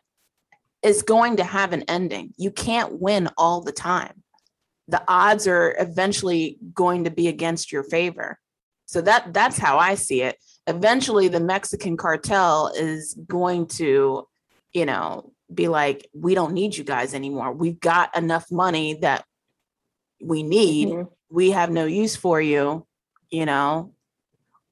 is 0.83 1.03
going 1.03 1.37
to 1.37 1.45
have 1.45 1.73
an 1.73 1.83
ending. 1.89 2.35
You 2.37 2.51
can't 2.51 3.01
win 3.01 3.29
all 3.37 3.63
the 3.63 3.73
time. 3.73 4.23
The 4.89 5.03
odds 5.09 5.47
are 5.47 5.75
eventually 5.79 6.59
going 6.75 7.05
to 7.05 7.11
be 7.11 7.29
against 7.29 7.73
your 7.73 7.85
favor. 7.85 8.39
So 8.87 9.01
that 9.01 9.33
that's 9.33 9.57
how 9.57 9.79
I 9.79 9.95
see 9.95 10.23
it. 10.23 10.37
Eventually 10.67 11.29
the 11.29 11.41
Mexican 11.41 11.97
cartel 11.97 12.71
is 12.77 13.15
going 13.27 13.67
to, 13.69 14.29
you 14.73 14.87
know, 14.87 15.33
be 15.53 15.69
like 15.69 16.09
we 16.15 16.35
don't 16.35 16.53
need 16.53 16.77
you 16.77 16.85
guys 16.85 17.15
anymore. 17.15 17.53
We've 17.53 17.81
got 17.81 18.15
enough 18.17 18.51
money 18.51 18.95
that 19.01 19.25
we 20.23 20.43
need. 20.43 20.89
Mm-hmm. 20.89 21.09
We 21.31 21.53
have 21.53 21.71
no 21.71 21.87
use 21.87 22.15
for 22.15 22.41
you, 22.41 22.87
you 23.31 23.47
know. 23.47 23.94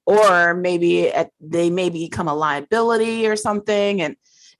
Or 0.06 0.54
maybe 0.54 1.10
at, 1.10 1.30
they 1.40 1.70
may 1.70 1.90
become 1.90 2.28
a 2.28 2.34
liability 2.34 3.26
or 3.26 3.36
something 3.36 4.00
and 4.00 4.16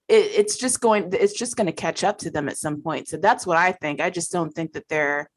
it, 0.08 0.30
it's 0.34 0.56
just 0.56 0.80
going 0.80 1.10
it's 1.12 1.32
just 1.32 1.56
going 1.56 1.66
to 1.66 1.72
catch 1.72 2.04
up 2.04 2.18
to 2.18 2.30
them 2.30 2.48
at 2.48 2.56
some 2.56 2.82
point. 2.82 3.08
So 3.08 3.16
that's 3.16 3.46
what 3.46 3.56
i 3.56 3.72
think. 3.72 4.00
I 4.00 4.10
just 4.10 4.32
don't 4.32 4.52
think 4.52 4.72
that 4.72 4.88
they're 4.88 5.30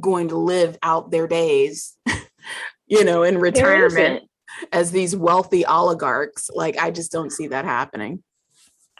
going 0.00 0.28
to 0.28 0.36
live 0.36 0.76
out 0.82 1.10
their 1.10 1.26
days 1.26 1.96
you 2.86 3.02
know 3.04 3.22
in 3.22 3.38
retirement 3.38 4.24
as 4.72 4.90
these 4.90 5.16
wealthy 5.16 5.64
oligarchs. 5.64 6.50
Like 6.54 6.78
i 6.78 6.90
just 6.90 7.12
don't 7.12 7.30
see 7.30 7.48
that 7.48 7.64
happening. 7.64 8.22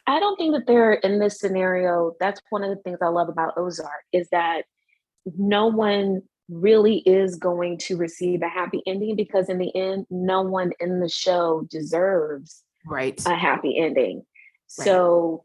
I 0.06 0.20
don't 0.20 0.36
think 0.36 0.54
that 0.54 0.66
they're 0.66 0.94
in 0.94 1.18
this 1.18 1.40
scenario. 1.40 2.14
That's 2.20 2.40
one 2.50 2.62
of 2.62 2.70
the 2.70 2.80
things 2.82 2.98
I 3.02 3.08
love 3.08 3.28
about 3.28 3.54
Ozark 3.58 4.04
is 4.12 4.28
that 4.30 4.62
no 5.36 5.66
one 5.66 6.22
really 6.48 6.98
is 6.98 7.36
going 7.36 7.78
to 7.78 7.96
receive 7.96 8.42
a 8.42 8.48
happy 8.48 8.82
ending 8.86 9.16
because 9.16 9.48
in 9.48 9.58
the 9.58 9.74
end, 9.74 10.06
no 10.10 10.42
one 10.42 10.72
in 10.80 11.00
the 11.00 11.08
show 11.08 11.66
deserves 11.70 12.62
right 12.86 13.20
a 13.26 13.34
happy 13.34 13.78
ending. 13.78 14.16
Right. 14.78 14.84
So 14.84 15.44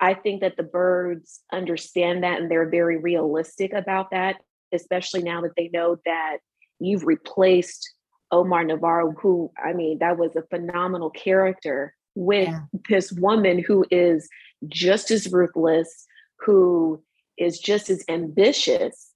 I 0.00 0.14
think 0.14 0.40
that 0.40 0.56
the 0.56 0.64
Byrdes 0.64 1.40
understand 1.52 2.24
that 2.24 2.40
and 2.40 2.50
they're 2.50 2.68
very 2.68 2.98
realistic 2.98 3.72
about 3.72 4.10
that, 4.10 4.36
especially 4.72 5.22
now 5.22 5.40
that 5.42 5.52
they 5.56 5.70
know 5.72 5.96
that 6.04 6.38
you've 6.80 7.04
replaced 7.04 7.94
Omar 8.32 8.64
Navarro, 8.64 9.12
who 9.12 9.52
I 9.62 9.72
mean, 9.72 9.98
that 9.98 10.18
was 10.18 10.34
a 10.34 10.42
phenomenal 10.42 11.10
character 11.10 11.94
with 12.14 12.48
yeah. 12.48 12.60
this 12.88 13.12
woman 13.12 13.62
who 13.64 13.84
is 13.90 14.28
just 14.66 15.10
as 15.10 15.32
ruthless, 15.32 16.06
who 16.40 17.02
is 17.38 17.58
just 17.58 17.88
as 17.88 18.04
ambitious 18.08 19.11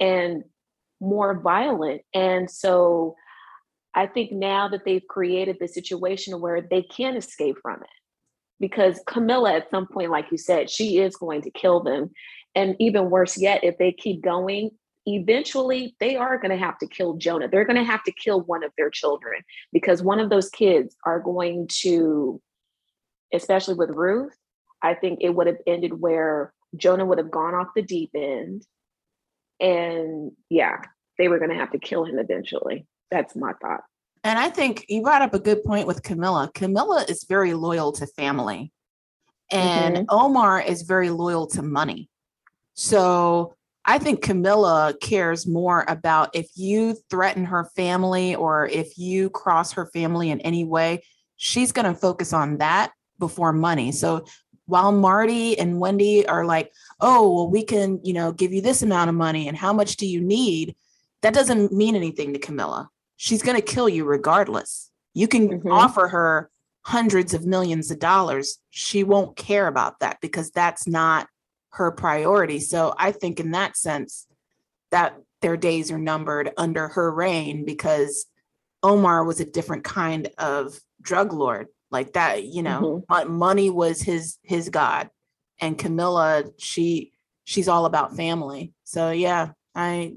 and 0.00 0.44
more 1.00 1.40
violent. 1.40 2.02
And 2.14 2.50
so 2.50 3.14
I 3.94 4.06
think 4.06 4.32
now 4.32 4.68
that 4.68 4.84
they've 4.84 5.06
created 5.08 5.56
the 5.60 5.68
situation 5.68 6.40
where 6.40 6.60
they 6.60 6.82
can 6.82 7.16
escape 7.16 7.56
from 7.62 7.82
it. 7.82 7.88
Because 8.58 9.00
Camilla, 9.06 9.54
at 9.54 9.70
some 9.70 9.86
point, 9.86 10.10
like 10.10 10.26
you 10.30 10.36
said, 10.36 10.68
she 10.68 10.98
is 10.98 11.16
going 11.16 11.42
to 11.42 11.50
kill 11.50 11.82
them. 11.82 12.10
And 12.54 12.76
even 12.78 13.08
worse 13.10 13.38
yet, 13.40 13.64
if 13.64 13.78
they 13.78 13.92
keep 13.92 14.22
going, 14.22 14.70
eventually 15.06 15.96
they 15.98 16.16
are 16.16 16.36
going 16.36 16.50
to 16.50 16.62
have 16.62 16.78
to 16.78 16.86
kill 16.86 17.14
Jonah. 17.14 17.48
They're 17.48 17.64
going 17.64 17.78
to 17.78 17.90
have 17.90 18.02
to 18.04 18.12
kill 18.12 18.42
one 18.42 18.62
of 18.62 18.72
their 18.76 18.90
children 18.90 19.42
because 19.72 20.02
one 20.02 20.20
of 20.20 20.28
those 20.28 20.50
kids 20.50 20.94
are 21.06 21.20
going 21.20 21.68
to, 21.82 22.40
especially 23.32 23.74
with 23.74 23.90
Ruth, 23.90 24.36
I 24.82 24.94
think 24.94 25.20
it 25.22 25.34
would 25.34 25.46
have 25.46 25.58
ended 25.66 25.98
where 25.98 26.52
Jonah 26.76 27.06
would 27.06 27.18
have 27.18 27.30
gone 27.30 27.54
off 27.54 27.68
the 27.74 27.82
deep 27.82 28.10
end. 28.14 28.66
And 29.60 30.32
yeah, 30.48 30.82
they 31.18 31.28
were 31.28 31.38
going 31.38 31.50
to 31.50 31.56
have 31.56 31.72
to 31.72 31.78
kill 31.78 32.04
him 32.04 32.18
eventually. 32.18 32.86
That's 33.10 33.36
my 33.36 33.52
thought. 33.54 33.82
And 34.22 34.38
I 34.38 34.50
think 34.50 34.84
you 34.88 35.02
brought 35.02 35.22
up 35.22 35.34
a 35.34 35.38
good 35.38 35.62
point 35.64 35.86
with 35.86 36.02
Camilla. 36.02 36.50
Camilla 36.54 37.04
is 37.08 37.24
very 37.28 37.54
loyal 37.54 37.92
to 37.92 38.06
family, 38.06 38.72
and 39.50 39.96
mm-hmm. 39.96 40.04
Omar 40.08 40.60
is 40.60 40.82
very 40.82 41.10
loyal 41.10 41.46
to 41.48 41.62
money. 41.62 42.10
So 42.74 43.54
I 43.84 43.98
think 43.98 44.22
Camilla 44.22 44.94
cares 45.00 45.46
more 45.46 45.84
about 45.88 46.30
if 46.34 46.48
you 46.54 46.96
threaten 47.08 47.46
her 47.46 47.70
family 47.74 48.34
or 48.34 48.66
if 48.68 48.98
you 48.98 49.30
cross 49.30 49.72
her 49.72 49.86
family 49.86 50.30
in 50.30 50.40
any 50.40 50.64
way, 50.64 51.02
she's 51.36 51.72
going 51.72 51.86
to 51.86 51.98
focus 51.98 52.32
on 52.32 52.58
that 52.58 52.92
before 53.18 53.52
money. 53.52 53.90
So 53.92 54.26
while 54.70 54.92
Marty 54.92 55.58
and 55.58 55.80
Wendy 55.80 56.26
are 56.26 56.44
like, 56.44 56.72
oh, 57.00 57.34
well, 57.34 57.48
we 57.50 57.64
can, 57.64 58.00
you 58.04 58.12
know, 58.12 58.32
give 58.32 58.52
you 58.52 58.62
this 58.62 58.82
amount 58.82 59.08
of 59.08 59.16
money 59.16 59.48
and 59.48 59.56
how 59.56 59.72
much 59.72 59.96
do 59.96 60.06
you 60.06 60.20
need? 60.20 60.76
That 61.22 61.34
doesn't 61.34 61.72
mean 61.72 61.96
anything 61.96 62.32
to 62.32 62.38
Camilla. 62.38 62.88
She's 63.16 63.42
going 63.42 63.56
to 63.56 63.62
kill 63.62 63.88
you 63.88 64.04
regardless. 64.04 64.90
You 65.12 65.28
can 65.28 65.48
mm-hmm. 65.48 65.70
offer 65.70 66.08
her 66.08 66.50
hundreds 66.82 67.34
of 67.34 67.44
millions 67.44 67.90
of 67.90 67.98
dollars. 67.98 68.58
She 68.70 69.04
won't 69.04 69.36
care 69.36 69.66
about 69.66 70.00
that 70.00 70.18
because 70.22 70.50
that's 70.50 70.86
not 70.86 71.26
her 71.70 71.90
priority. 71.90 72.60
So 72.60 72.94
I 72.96 73.12
think 73.12 73.40
in 73.40 73.50
that 73.50 73.76
sense 73.76 74.26
that 74.90 75.16
their 75.42 75.56
days 75.56 75.90
are 75.90 75.98
numbered 75.98 76.52
under 76.56 76.88
her 76.88 77.12
reign 77.12 77.64
because 77.64 78.26
Omar 78.82 79.24
was 79.24 79.40
a 79.40 79.44
different 79.44 79.84
kind 79.84 80.28
of 80.38 80.78
drug 81.02 81.32
lord 81.32 81.68
like 81.90 82.12
that, 82.14 82.44
you 82.44 82.62
know, 82.62 83.04
mm-hmm. 83.10 83.32
money 83.36 83.70
was 83.70 84.00
his 84.00 84.38
his 84.42 84.68
god 84.68 85.10
and 85.60 85.78
Camilla 85.78 86.44
she 86.58 87.12
she's 87.44 87.68
all 87.68 87.84
about 87.84 88.16
family. 88.16 88.72
So 88.84 89.10
yeah, 89.10 89.52
I 89.74 90.14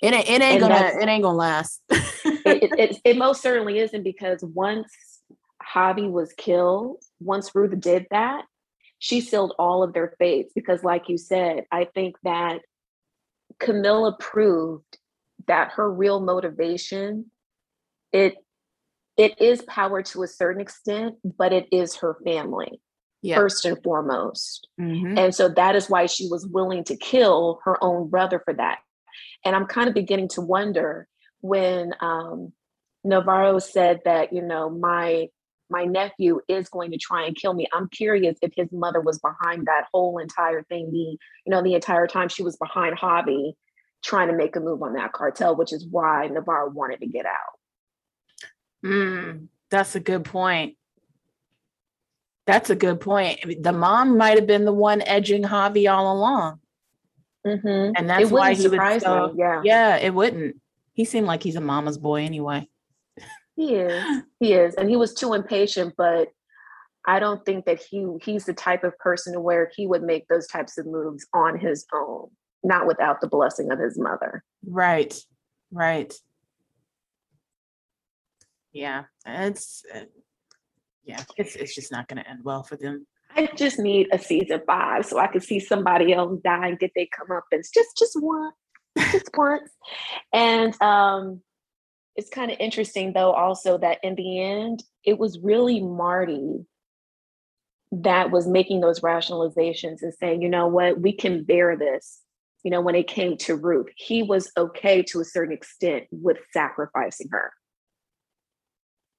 it 0.00 0.14
ain't, 0.14 0.28
it 0.28 0.42
ain't 0.42 0.60
gonna 0.60 0.92
it 1.00 1.08
ain't 1.08 1.22
gonna 1.22 1.36
last. 1.36 1.82
it, 1.90 2.70
it, 2.78 3.00
it 3.04 3.18
most 3.18 3.42
certainly 3.42 3.78
isn't 3.78 4.02
because 4.02 4.42
once 4.42 4.92
Javi 5.62 6.10
was 6.10 6.32
killed, 6.32 7.02
once 7.20 7.54
Ruth 7.54 7.78
did 7.80 8.06
that, 8.10 8.44
she 8.98 9.20
sealed 9.20 9.54
all 9.58 9.82
of 9.82 9.92
their 9.92 10.14
fates 10.18 10.52
because, 10.54 10.82
like 10.84 11.08
you 11.08 11.18
said, 11.18 11.64
I 11.70 11.84
think 11.84 12.16
that 12.22 12.60
Camilla 13.58 14.16
proved 14.18 14.98
that 15.46 15.72
her 15.72 15.90
real 15.90 16.20
motivation 16.20 17.30
it 18.12 18.36
it 19.18 19.40
is 19.40 19.62
power 19.62 20.02
to 20.02 20.22
a 20.22 20.28
certain 20.28 20.62
extent, 20.62 21.16
but 21.36 21.52
it 21.52 21.66
is 21.72 21.96
her 21.96 22.16
family 22.24 22.80
yeah. 23.20 23.36
first 23.36 23.64
and 23.64 23.76
foremost. 23.82 24.68
Mm-hmm. 24.80 25.18
And 25.18 25.34
so 25.34 25.48
that 25.48 25.76
is 25.76 25.90
why 25.90 26.06
she 26.06 26.28
was 26.28 26.46
willing 26.46 26.84
to 26.84 26.96
kill 26.96 27.60
her 27.64 27.82
own 27.82 28.08
brother 28.08 28.40
for 28.44 28.54
that. 28.54 28.78
And 29.44 29.56
I'm 29.56 29.66
kind 29.66 29.88
of 29.88 29.94
beginning 29.94 30.28
to 30.28 30.40
wonder 30.40 31.08
when 31.40 31.92
um, 32.00 32.52
Navarro 33.04 33.58
said 33.58 34.00
that, 34.04 34.32
you 34.32 34.42
know, 34.42 34.70
my 34.70 35.28
my 35.70 35.84
nephew 35.84 36.40
is 36.48 36.70
going 36.70 36.92
to 36.92 36.96
try 36.96 37.26
and 37.26 37.36
kill 37.36 37.52
me. 37.52 37.66
I'm 37.74 37.90
curious 37.90 38.38
if 38.40 38.52
his 38.56 38.68
mother 38.72 39.02
was 39.02 39.18
behind 39.18 39.66
that 39.66 39.84
whole 39.92 40.16
entire 40.16 40.62
thing. 40.62 40.90
The, 40.90 40.98
you 40.98 41.18
know, 41.48 41.62
the 41.62 41.74
entire 41.74 42.06
time 42.06 42.28
she 42.28 42.42
was 42.42 42.56
behind 42.56 42.96
Javi 42.96 43.52
trying 44.02 44.28
to 44.28 44.34
make 44.34 44.56
a 44.56 44.60
move 44.60 44.82
on 44.82 44.94
that 44.94 45.12
cartel, 45.12 45.56
which 45.56 45.74
is 45.74 45.86
why 45.90 46.28
Navarro 46.28 46.70
wanted 46.70 47.00
to 47.00 47.06
get 47.06 47.26
out. 47.26 47.57
Mm, 48.84 49.48
that's 49.70 49.94
a 49.94 50.00
good 50.00 50.24
point. 50.24 50.76
That's 52.46 52.70
a 52.70 52.76
good 52.76 53.00
point. 53.00 53.62
The 53.62 53.72
mom 53.72 54.16
might 54.16 54.38
have 54.38 54.46
been 54.46 54.64
the 54.64 54.72
one 54.72 55.02
edging 55.02 55.42
Javi 55.42 55.92
all 55.92 56.16
along. 56.16 56.60
Mm-hmm. 57.46 57.92
And 57.96 58.08
that's 58.08 58.30
why 58.30 58.54
he 58.54 58.68
would 58.68 59.02
so, 59.02 59.34
yeah. 59.36 59.60
yeah, 59.64 59.96
it 59.96 60.14
wouldn't. 60.14 60.56
He 60.94 61.04
seemed 61.04 61.26
like 61.26 61.42
he's 61.42 61.56
a 61.56 61.60
mama's 61.60 61.98
boy 61.98 62.22
anyway. 62.22 62.68
He 63.54 63.74
is. 63.74 64.22
He 64.40 64.54
is. 64.54 64.74
And 64.74 64.88
he 64.88 64.96
was 64.96 65.14
too 65.14 65.34
impatient, 65.34 65.94
but 65.96 66.28
I 67.06 67.18
don't 67.20 67.44
think 67.44 67.64
that 67.64 67.82
he 67.82 68.06
he's 68.22 68.44
the 68.44 68.52
type 68.52 68.84
of 68.84 68.96
person 68.98 69.42
where 69.42 69.70
he 69.74 69.86
would 69.86 70.02
make 70.02 70.28
those 70.28 70.46
types 70.46 70.78
of 70.78 70.86
moves 70.86 71.26
on 71.32 71.58
his 71.58 71.84
own, 71.92 72.28
not 72.62 72.86
without 72.86 73.20
the 73.20 73.28
blessing 73.28 73.70
of 73.72 73.78
his 73.78 73.98
mother. 73.98 74.44
Right. 74.64 75.14
Right. 75.72 76.14
Yeah. 78.72 79.04
It's 79.26 79.82
uh, 79.94 80.00
yeah, 81.04 81.22
it's 81.36 81.56
it's 81.56 81.74
just 81.74 81.90
not 81.90 82.06
going 82.08 82.22
to 82.22 82.28
end 82.28 82.40
well 82.44 82.62
for 82.62 82.76
them. 82.76 83.06
I 83.34 83.48
just 83.56 83.78
need 83.78 84.08
a 84.12 84.18
season 84.18 84.60
five 84.66 85.06
so 85.06 85.18
I 85.18 85.26
can 85.26 85.40
see 85.40 85.60
somebody 85.60 86.12
else 86.12 86.40
dying. 86.42 86.76
Did 86.78 86.90
they 86.94 87.08
come 87.16 87.34
up 87.36 87.44
and 87.50 87.62
just 87.74 87.96
just 87.98 88.12
one, 88.20 88.52
just 89.12 89.30
once? 89.34 89.70
And 90.32 90.80
um, 90.82 91.40
it's 92.18 92.28
kind 92.28 92.50
of 92.50 92.58
interesting 92.58 93.12
though 93.12 93.32
also 93.32 93.78
that 93.78 93.98
in 94.02 94.16
the 94.16 94.42
end 94.42 94.82
it 95.04 95.18
was 95.18 95.38
really 95.38 95.80
marty 95.80 96.66
that 97.92 98.30
was 98.30 98.46
making 98.46 98.80
those 98.80 99.00
rationalizations 99.00 100.02
and 100.02 100.12
saying 100.12 100.42
you 100.42 100.48
know 100.48 100.66
what 100.66 101.00
we 101.00 101.12
can 101.12 101.44
bear 101.44 101.76
this 101.76 102.18
you 102.64 102.70
know 102.70 102.80
when 102.80 102.96
it 102.96 103.06
came 103.06 103.36
to 103.36 103.54
ruth 103.54 103.86
he 103.96 104.22
was 104.22 104.50
okay 104.56 105.00
to 105.00 105.20
a 105.20 105.24
certain 105.24 105.54
extent 105.54 106.04
with 106.10 106.36
sacrificing 106.52 107.28
her 107.30 107.52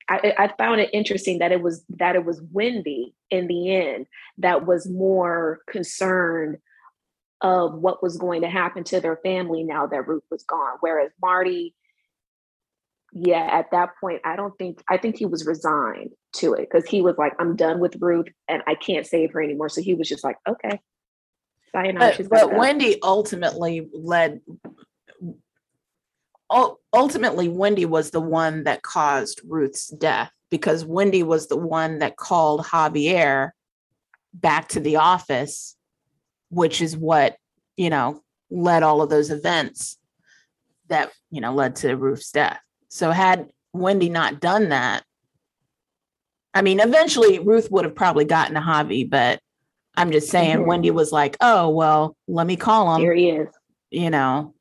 I, 0.09 0.33
I 0.37 0.53
found 0.57 0.81
it 0.81 0.89
interesting 0.91 1.39
that 1.39 1.51
it 1.51 1.61
was 1.61 1.83
that 1.97 2.15
it 2.15 2.25
was 2.25 2.41
wendy 2.51 3.13
in 3.29 3.47
the 3.47 3.75
end 3.75 4.07
that 4.39 4.65
was 4.65 4.89
more 4.89 5.61
concerned 5.69 6.57
of 7.41 7.75
what 7.75 8.03
was 8.03 8.17
going 8.17 8.41
to 8.41 8.49
happen 8.49 8.83
to 8.85 8.99
their 8.99 9.17
family 9.17 9.63
now 9.63 9.85
that 9.87 10.07
ruth 10.07 10.23
was 10.31 10.43
gone 10.43 10.77
whereas 10.81 11.11
marty 11.21 11.75
yeah, 13.13 13.47
at 13.51 13.71
that 13.71 13.91
point, 13.99 14.21
I 14.23 14.35
don't 14.35 14.55
think, 14.57 14.83
I 14.89 14.97
think 14.97 15.17
he 15.17 15.25
was 15.25 15.45
resigned 15.45 16.11
to 16.37 16.53
it 16.53 16.69
because 16.69 16.87
he 16.87 17.01
was 17.01 17.17
like, 17.17 17.33
I'm 17.39 17.55
done 17.55 17.79
with 17.79 17.95
Ruth 17.99 18.27
and 18.47 18.61
I 18.67 18.75
can't 18.75 19.05
save 19.05 19.31
her 19.33 19.41
anymore. 19.41 19.69
So 19.69 19.81
he 19.81 19.95
was 19.95 20.07
just 20.07 20.23
like, 20.23 20.37
okay. 20.47 20.79
But, 22.29 22.29
but 22.29 22.55
Wendy 22.55 22.99
ultimately 23.01 23.87
led, 23.93 24.41
ultimately, 26.93 27.49
Wendy 27.49 27.85
was 27.85 28.11
the 28.11 28.21
one 28.21 28.63
that 28.63 28.81
caused 28.81 29.41
Ruth's 29.47 29.87
death 29.87 30.31
because 30.49 30.85
Wendy 30.85 31.23
was 31.23 31.47
the 31.47 31.57
one 31.57 31.99
that 31.99 32.17
called 32.17 32.65
Javier 32.65 33.51
back 34.33 34.69
to 34.69 34.79
the 34.79 34.97
office, 34.97 35.75
which 36.49 36.81
is 36.81 36.97
what, 36.97 37.37
you 37.77 37.89
know, 37.89 38.21
led 38.49 38.83
all 38.83 39.01
of 39.01 39.09
those 39.09 39.29
events 39.29 39.97
that, 40.87 41.11
you 41.29 41.41
know, 41.41 41.53
led 41.53 41.75
to 41.77 41.95
Ruth's 41.95 42.31
death. 42.31 42.59
So 42.89 43.11
had 43.11 43.49
Wendy 43.73 44.09
not 44.09 44.39
done 44.39 44.69
that, 44.69 45.03
I 46.53 46.63
mean, 46.63 46.79
eventually 46.79 47.39
Ruth 47.39 47.69
would 47.71 47.85
have 47.85 47.95
probably 47.95 48.25
gotten 48.25 48.57
a 48.57 48.61
Javi, 48.61 49.07
but 49.07 49.39
I'm 49.95 50.11
just 50.11 50.29
saying 50.29 50.57
mm-hmm. 50.57 50.67
Wendy 50.67 50.91
was 50.91 51.11
like, 51.11 51.37
oh, 51.41 51.69
well, 51.69 52.15
let 52.27 52.47
me 52.47 52.55
call 52.55 52.95
him. 52.95 53.01
Here 53.01 53.13
he 53.13 53.29
is. 53.29 53.49
You 53.91 54.09
know, 54.09 54.55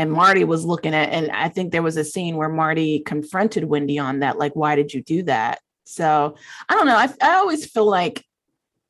and 0.00 0.10
Marty 0.10 0.44
was 0.44 0.64
looking 0.64 0.94
at, 0.94 1.10
and 1.10 1.30
I 1.30 1.50
think 1.50 1.72
there 1.72 1.82
was 1.82 1.98
a 1.98 2.04
scene 2.04 2.36
where 2.36 2.48
Marty 2.48 3.00
confronted 3.00 3.64
Wendy 3.64 3.98
on 3.98 4.20
that, 4.20 4.38
like, 4.38 4.56
why 4.56 4.74
did 4.74 4.94
you 4.94 5.02
do 5.02 5.24
that? 5.24 5.60
So 5.84 6.36
I 6.70 6.74
don't 6.74 6.86
know. 6.86 6.96
I, 6.96 7.08
I 7.20 7.34
always 7.34 7.66
feel 7.66 7.84
like, 7.84 8.24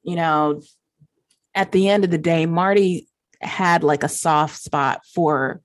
you 0.04 0.14
know, 0.14 0.62
at 1.52 1.72
the 1.72 1.88
end 1.88 2.04
of 2.04 2.12
the 2.12 2.18
day, 2.18 2.46
Marty 2.46 3.08
had 3.40 3.82
like 3.82 4.04
a 4.04 4.08
soft 4.08 4.62
spot 4.62 5.00
for 5.12 5.61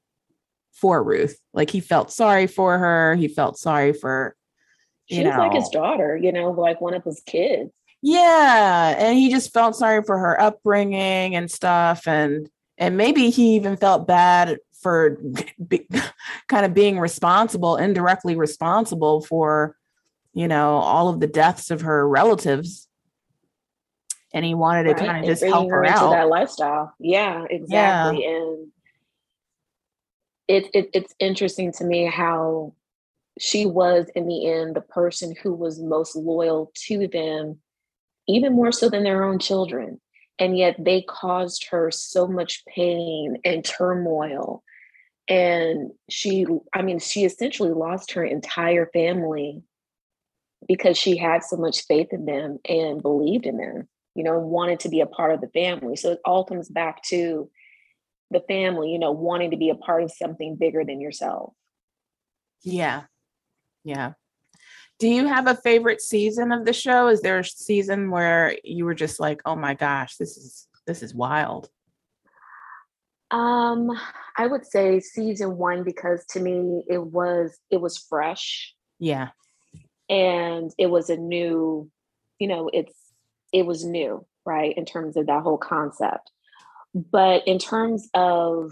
for 0.73 1.03
Ruth. 1.03 1.37
Like 1.53 1.69
he 1.69 1.79
felt 1.79 2.11
sorry 2.11 2.47
for 2.47 2.79
her. 2.79 3.13
He 3.13 3.27
felt 3.27 3.59
sorry 3.59 3.93
for 3.93 4.35
She's 5.05 5.23
know, 5.23 5.37
like 5.37 5.53
his 5.53 5.69
daughter, 5.69 6.17
you 6.17 6.31
know, 6.31 6.49
like 6.49 6.81
one 6.81 6.95
of 6.95 7.03
his 7.03 7.21
kids. 7.27 7.69
Yeah, 8.01 8.95
and 8.97 9.15
he 9.15 9.29
just 9.29 9.53
felt 9.53 9.75
sorry 9.75 10.01
for 10.03 10.17
her 10.17 10.41
upbringing 10.41 11.35
and 11.35 11.51
stuff, 11.51 12.07
and 12.07 12.49
and 12.79 12.97
maybe 12.97 13.29
he 13.29 13.55
even 13.55 13.77
felt 13.77 14.07
bad 14.07 14.57
for 14.85 15.17
be, 15.67 15.87
kind 16.47 16.63
of 16.63 16.75
being 16.75 16.99
responsible, 16.99 17.75
indirectly 17.75 18.35
responsible 18.35 19.21
for, 19.21 19.75
you 20.35 20.47
know, 20.47 20.75
all 20.75 21.09
of 21.09 21.19
the 21.19 21.25
deaths 21.25 21.71
of 21.71 21.81
her 21.81 22.07
relatives. 22.07 22.87
And 24.31 24.45
he 24.45 24.53
wanted 24.53 24.85
right. 24.85 24.97
to 24.97 25.03
kind 25.03 25.25
of 25.25 25.25
just 25.25 25.43
help 25.43 25.71
her, 25.71 25.77
her 25.77 25.85
out. 25.85 26.11
that 26.11 26.27
lifestyle. 26.27 26.93
Yeah, 26.99 27.45
exactly. 27.49 28.23
Yeah. 28.23 28.29
And 28.29 28.67
it, 30.47 30.69
it 30.75 30.89
it's 30.93 31.15
interesting 31.19 31.71
to 31.73 31.83
me 31.83 32.05
how 32.05 32.75
she 33.39 33.65
was 33.65 34.05
in 34.15 34.27
the 34.27 34.47
end 34.47 34.75
the 34.75 34.81
person 34.81 35.33
who 35.41 35.51
was 35.51 35.81
most 35.81 36.15
loyal 36.15 36.71
to 36.75 37.07
them 37.07 37.57
even 38.27 38.53
more 38.53 38.71
so 38.71 38.87
than 38.87 39.01
their 39.01 39.23
own 39.23 39.39
children 39.39 39.99
and 40.37 40.55
yet 40.55 40.75
they 40.77 41.01
caused 41.01 41.69
her 41.71 41.89
so 41.89 42.27
much 42.27 42.63
pain 42.67 43.37
and 43.43 43.65
turmoil 43.65 44.63
and 45.27 45.91
she 46.09 46.45
i 46.73 46.81
mean 46.81 46.99
she 46.99 47.25
essentially 47.25 47.71
lost 47.71 48.13
her 48.13 48.23
entire 48.23 48.87
family 48.93 49.63
because 50.67 50.97
she 50.97 51.17
had 51.17 51.43
so 51.43 51.57
much 51.57 51.85
faith 51.85 52.07
in 52.11 52.25
them 52.25 52.59
and 52.67 53.01
believed 53.01 53.45
in 53.45 53.57
them 53.57 53.87
you 54.15 54.23
know 54.23 54.37
wanted 54.37 54.79
to 54.79 54.89
be 54.89 55.01
a 55.01 55.07
part 55.07 55.33
of 55.33 55.41
the 55.41 55.49
family 55.49 55.95
so 55.95 56.11
it 56.11 56.19
all 56.25 56.45
comes 56.45 56.69
back 56.69 57.01
to 57.03 57.49
the 58.31 58.41
family 58.41 58.91
you 58.91 58.99
know 58.99 59.11
wanting 59.11 59.51
to 59.51 59.57
be 59.57 59.69
a 59.69 59.75
part 59.75 60.03
of 60.03 60.11
something 60.11 60.55
bigger 60.55 60.83
than 60.85 61.01
yourself 61.01 61.53
yeah 62.63 63.03
yeah. 63.85 64.13
Do 64.99 65.07
you 65.07 65.27
have 65.27 65.47
a 65.47 65.55
favorite 65.55 66.01
season 66.01 66.51
of 66.51 66.65
the 66.65 66.73
show? 66.73 67.07
Is 67.07 67.21
there 67.21 67.39
a 67.39 67.45
season 67.45 68.09
where 68.09 68.57
you 68.63 68.85
were 68.85 68.93
just 68.93 69.19
like, 69.19 69.41
"Oh 69.45 69.55
my 69.55 69.73
gosh, 69.75 70.17
this 70.17 70.35
is 70.37 70.67
this 70.87 71.03
is 71.03 71.13
wild"? 71.13 71.69
Um, 73.35 73.91
I 74.37 74.47
would 74.47 74.65
say 74.65 75.01
season 75.01 75.57
1 75.57 75.83
because 75.83 76.25
to 76.27 76.39
me 76.39 76.83
it 76.87 77.03
was 77.03 77.57
it 77.69 77.81
was 77.81 77.97
fresh. 77.97 78.73
Yeah. 78.97 79.29
And 80.09 80.71
it 80.77 80.87
was 80.87 81.09
a 81.09 81.17
new, 81.17 81.91
you 82.39 82.47
know, 82.47 82.69
it's 82.71 82.95
it 83.51 83.65
was 83.65 83.83
new, 83.83 84.25
right, 84.45 84.73
in 84.77 84.85
terms 84.85 85.17
of 85.17 85.25
that 85.25 85.43
whole 85.43 85.57
concept. 85.57 86.31
But 86.93 87.45
in 87.45 87.59
terms 87.59 88.07
of 88.13 88.71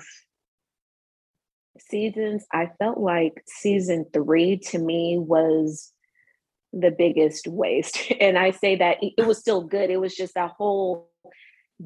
seasons, 1.77 2.45
I 2.53 2.71
felt 2.79 2.99
like 2.99 3.43
season 3.45 4.05
three 4.13 4.59
to 4.69 4.79
me 4.79 5.17
was 5.19 5.91
the 6.71 6.91
biggest 6.91 7.47
waste. 7.47 7.99
And 8.21 8.37
I 8.37 8.51
say 8.51 8.77
that 8.77 8.99
it 9.01 9.27
was 9.27 9.39
still 9.39 9.61
good. 9.61 9.89
It 9.89 9.99
was 9.99 10.15
just 10.15 10.35
that 10.35 10.51
whole 10.51 11.09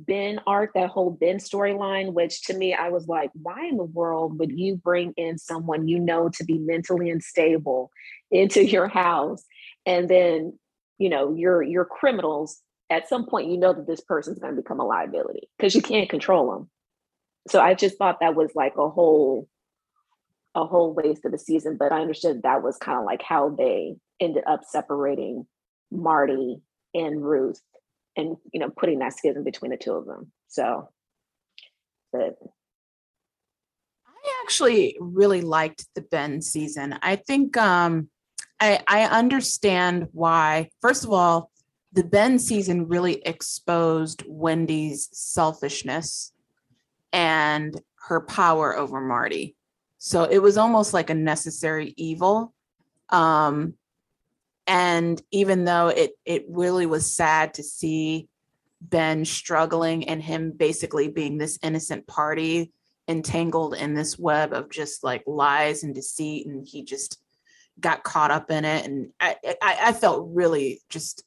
Ben 0.06 0.40
arc, 0.46 0.74
that 0.74 0.90
whole 0.90 1.12
Ben 1.12 1.38
storyline, 1.38 2.14
which 2.14 2.44
to 2.44 2.54
me, 2.54 2.74
I 2.74 2.90
was 2.90 3.08
like, 3.08 3.32
why 3.34 3.66
in 3.66 3.78
the 3.78 3.84
world 3.84 4.38
would 4.40 4.52
you 4.52 4.76
bring 4.76 5.14
in 5.18 5.38
someone 5.38 5.88
you 5.88 6.00
know 6.00 6.30
to 6.30 6.44
be 6.44 6.58
mentally 6.58 7.10
unstable 7.10 7.92
into 8.32 8.64
your 8.64 8.88
house? 8.88 9.44
And 9.86 10.10
then, 10.10 10.58
you 10.98 11.10
know, 11.10 11.34
your 11.34 11.62
your 11.62 11.86
criminals, 11.86 12.62
at 12.90 13.10
some 13.10 13.26
point, 13.26 13.50
you 13.50 13.58
know 13.58 13.74
that 13.74 13.88
this 13.88 14.02
person's 14.02 14.40
going 14.40 14.56
to 14.56 14.62
become 14.62 14.80
a 14.80 14.86
liability 14.86 15.50
because 15.58 15.76
you 15.76 15.82
can't 15.82 16.10
control 16.10 16.52
them. 16.52 16.70
So 17.50 17.60
I 17.62 17.74
just 17.74 17.98
thought 17.98 18.20
that 18.20 18.36
was 18.36 18.52
like 18.56 18.78
a 18.78 18.90
whole 18.90 19.48
a 20.56 20.66
whole 20.66 20.94
waste 20.94 21.24
of 21.26 21.32
the 21.32 21.38
season, 21.38 21.78
but 21.78 21.92
I 21.92 22.02
understood 22.02 22.42
that 22.44 22.64
was 22.64 22.78
kind 22.78 22.98
of 22.98 23.06
like 23.06 23.22
how 23.22 23.50
they 23.50 23.96
ended 24.20 24.44
up 24.48 24.62
separating 24.64 25.46
Marty 25.92 26.62
and 26.94 27.24
Ruth 27.24 27.62
and 28.18 28.36
you 28.52 28.60
know 28.60 28.70
putting 28.70 29.00
that 29.00 29.14
schism 29.14 29.44
between 29.44 29.72
the 29.72 29.78
two 29.78 29.94
of 29.94 30.06
them. 30.06 30.32
So 30.48 30.90
but 32.12 32.38
I 34.06 34.42
actually 34.44 34.98
really 35.00 35.42
liked 35.42 35.86
the 35.96 36.02
Ben 36.02 36.42
season. 36.42 36.98
I 37.02 37.16
think 37.16 37.56
um 37.56 38.10
I 38.60 38.84
I 38.88 39.04
understand 39.04 40.08
why 40.12 40.70
first 40.82 41.06
of 41.06 41.14
all 41.14 41.52
the 41.94 42.04
Ben 42.04 42.38
season 42.40 42.88
really 42.88 43.22
exposed 43.26 44.24
Wendy's 44.28 45.10
selfishness 45.14 46.34
and 47.14 47.80
her 48.08 48.22
power 48.22 48.78
over 48.78 49.00
Marty. 49.02 49.56
So 49.98 50.24
it 50.24 50.40
was 50.40 50.58
almost 50.58 50.94
like 50.94 51.10
a 51.10 51.16
necessary 51.16 51.94
evil. 51.98 52.54
Um, 53.10 53.74
and 54.68 55.22
even 55.32 55.64
though 55.66 55.88
it 55.88 56.12
it 56.26 56.46
really 56.50 56.86
was 56.86 57.12
sad 57.12 57.56
to 57.56 57.64
see 57.64 58.28
Ben 58.82 59.26
struggling 59.26 60.08
and 60.08 60.22
him 60.22 60.52
basically 60.52 61.08
being 61.08 61.38
this 61.38 61.58
innocent 61.64 62.06
party 62.06 62.72
entangled 63.08 63.74
in 63.74 63.94
this 63.94 64.20
web 64.20 64.54
of 64.54 64.70
just 64.70 65.04
like 65.04 65.24
lies 65.26 65.84
and 65.84 65.96
deceit, 65.96 66.46
and 66.46 66.68
he 66.68 66.84
just 66.84 67.20
got 67.80 68.04
caught 68.04 68.32
up 68.32 68.52
in 68.52 68.66
it, 68.66 68.86
and 68.86 69.12
I 69.20 69.36
I, 69.62 69.78
I 69.86 69.94
felt 69.94 70.30
really 70.34 70.82
just 70.90 71.24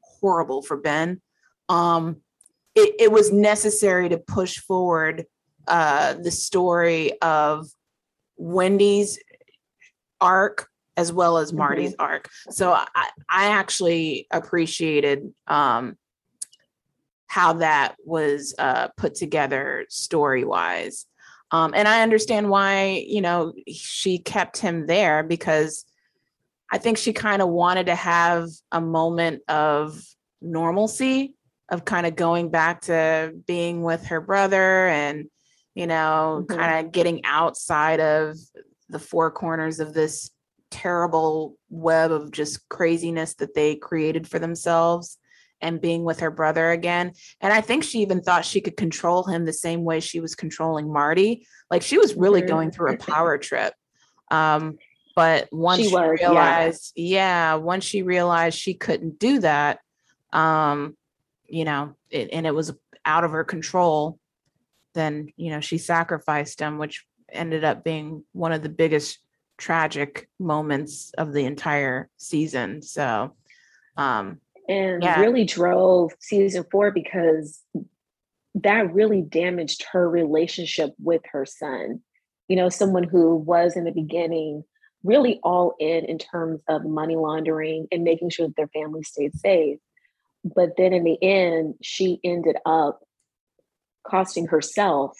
horrible 0.00 0.62
for 0.62 0.76
Ben. 0.76 1.20
Um, 1.68 2.18
it, 2.74 2.94
it 2.98 3.12
was 3.12 3.32
necessary 3.32 4.08
to 4.08 4.18
push 4.18 4.58
forward 4.58 5.26
uh, 5.66 6.14
the 6.14 6.30
story 6.30 7.20
of 7.22 7.68
Wendy's 8.36 9.18
arc 10.20 10.68
as 10.96 11.12
well 11.12 11.38
as 11.38 11.52
Marty's 11.52 11.92
mm-hmm. 11.92 12.02
arc. 12.02 12.28
So 12.50 12.72
I, 12.72 12.86
I 13.28 13.46
actually 13.48 14.26
appreciated 14.30 15.32
um, 15.46 15.96
how 17.26 17.54
that 17.54 17.96
was 18.04 18.54
uh, 18.58 18.88
put 18.96 19.14
together 19.14 19.86
story 19.88 20.44
wise. 20.44 21.06
Um, 21.50 21.72
and 21.74 21.86
I 21.86 22.02
understand 22.02 22.48
why, 22.48 23.04
you 23.06 23.20
know, 23.20 23.52
she 23.68 24.18
kept 24.18 24.58
him 24.58 24.86
there 24.86 25.22
because 25.22 25.84
I 26.70 26.78
think 26.78 26.98
she 26.98 27.12
kind 27.12 27.42
of 27.42 27.48
wanted 27.48 27.86
to 27.86 27.94
have 27.94 28.48
a 28.72 28.80
moment 28.80 29.42
of 29.48 30.00
normalcy, 30.40 31.34
of 31.68 31.84
kind 31.84 32.06
of 32.06 32.16
going 32.16 32.50
back 32.50 32.82
to 32.82 33.32
being 33.46 33.82
with 33.82 34.06
her 34.06 34.20
brother 34.20 34.88
and 34.88 35.28
you 35.74 35.86
know, 35.86 36.44
mm-hmm. 36.44 36.58
kind 36.58 36.86
of 36.86 36.92
getting 36.92 37.24
outside 37.24 38.00
of 38.00 38.36
the 38.88 38.98
four 38.98 39.30
corners 39.30 39.80
of 39.80 39.92
this 39.92 40.30
terrible 40.74 41.56
web 41.70 42.10
of 42.10 42.32
just 42.32 42.68
craziness 42.68 43.34
that 43.34 43.54
they 43.54 43.76
created 43.76 44.26
for 44.26 44.40
themselves 44.40 45.18
and 45.60 45.80
being 45.80 46.02
with 46.02 46.20
her 46.20 46.32
brother 46.32 46.72
again. 46.72 47.12
And 47.40 47.52
I 47.52 47.60
think 47.60 47.84
she 47.84 48.00
even 48.00 48.20
thought 48.20 48.44
she 48.44 48.60
could 48.60 48.76
control 48.76 49.22
him 49.22 49.44
the 49.44 49.52
same 49.52 49.84
way 49.84 50.00
she 50.00 50.18
was 50.18 50.34
controlling 50.34 50.92
Marty. 50.92 51.46
Like 51.70 51.82
she 51.82 51.96
was 51.96 52.16
really 52.16 52.40
mm-hmm. 52.40 52.48
going 52.48 52.70
through 52.72 52.94
a 52.94 52.96
power 53.12 53.38
trip. 53.38 53.72
Um, 54.30 54.78
but 55.14 55.48
once 55.52 55.80
she, 55.80 55.88
she 55.88 55.94
was, 55.94 56.18
realized, 56.20 56.92
yeah. 56.96 57.52
yeah, 57.52 57.54
once 57.54 57.84
she 57.84 58.02
realized 58.02 58.58
she 58.58 58.74
couldn't 58.74 59.20
do 59.20 59.38
that, 59.38 59.78
um, 60.32 60.96
you 61.46 61.64
know, 61.64 61.94
it, 62.10 62.30
and 62.32 62.46
it 62.46 62.54
was 62.54 62.72
out 63.04 63.22
of 63.22 63.30
her 63.30 63.44
control, 63.44 64.18
then 64.94 65.28
you 65.36 65.50
know 65.50 65.60
she 65.60 65.76
sacrificed 65.76 66.60
him 66.60 66.78
which 66.78 67.04
ended 67.30 67.64
up 67.64 67.84
being 67.84 68.24
one 68.32 68.52
of 68.52 68.62
the 68.62 68.68
biggest 68.68 69.18
tragic 69.56 70.28
moments 70.38 71.12
of 71.18 71.32
the 71.32 71.44
entire 71.44 72.08
season 72.16 72.82
so 72.82 73.32
um 73.96 74.40
and 74.68 75.02
yeah. 75.02 75.20
really 75.20 75.44
drove 75.44 76.12
season 76.18 76.64
four 76.70 76.90
because 76.90 77.60
that 78.54 78.92
really 78.92 79.22
damaged 79.22 79.84
her 79.92 80.08
relationship 80.08 80.92
with 80.98 81.22
her 81.30 81.46
son 81.46 82.00
you 82.48 82.56
know 82.56 82.68
someone 82.68 83.04
who 83.04 83.36
was 83.36 83.76
in 83.76 83.84
the 83.84 83.92
beginning 83.92 84.64
really 85.04 85.38
all 85.42 85.74
in 85.78 86.04
in 86.06 86.18
terms 86.18 86.60
of 86.68 86.84
money 86.84 87.14
laundering 87.14 87.86
and 87.92 88.02
making 88.02 88.30
sure 88.30 88.46
that 88.46 88.56
their 88.56 88.68
family 88.68 89.02
stayed 89.02 89.34
safe 89.34 89.78
but 90.44 90.70
then 90.76 90.92
in 90.92 91.04
the 91.04 91.22
end 91.22 91.74
she 91.80 92.18
ended 92.24 92.56
up 92.66 93.00
costing 94.04 94.46
herself 94.46 95.16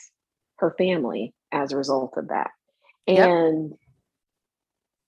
her 0.59 0.75
family 0.79 1.35
as 1.53 1.73
a 1.73 1.77
result 1.77 2.15
of 2.17 2.29
that. 2.29 2.51
And 3.07 3.75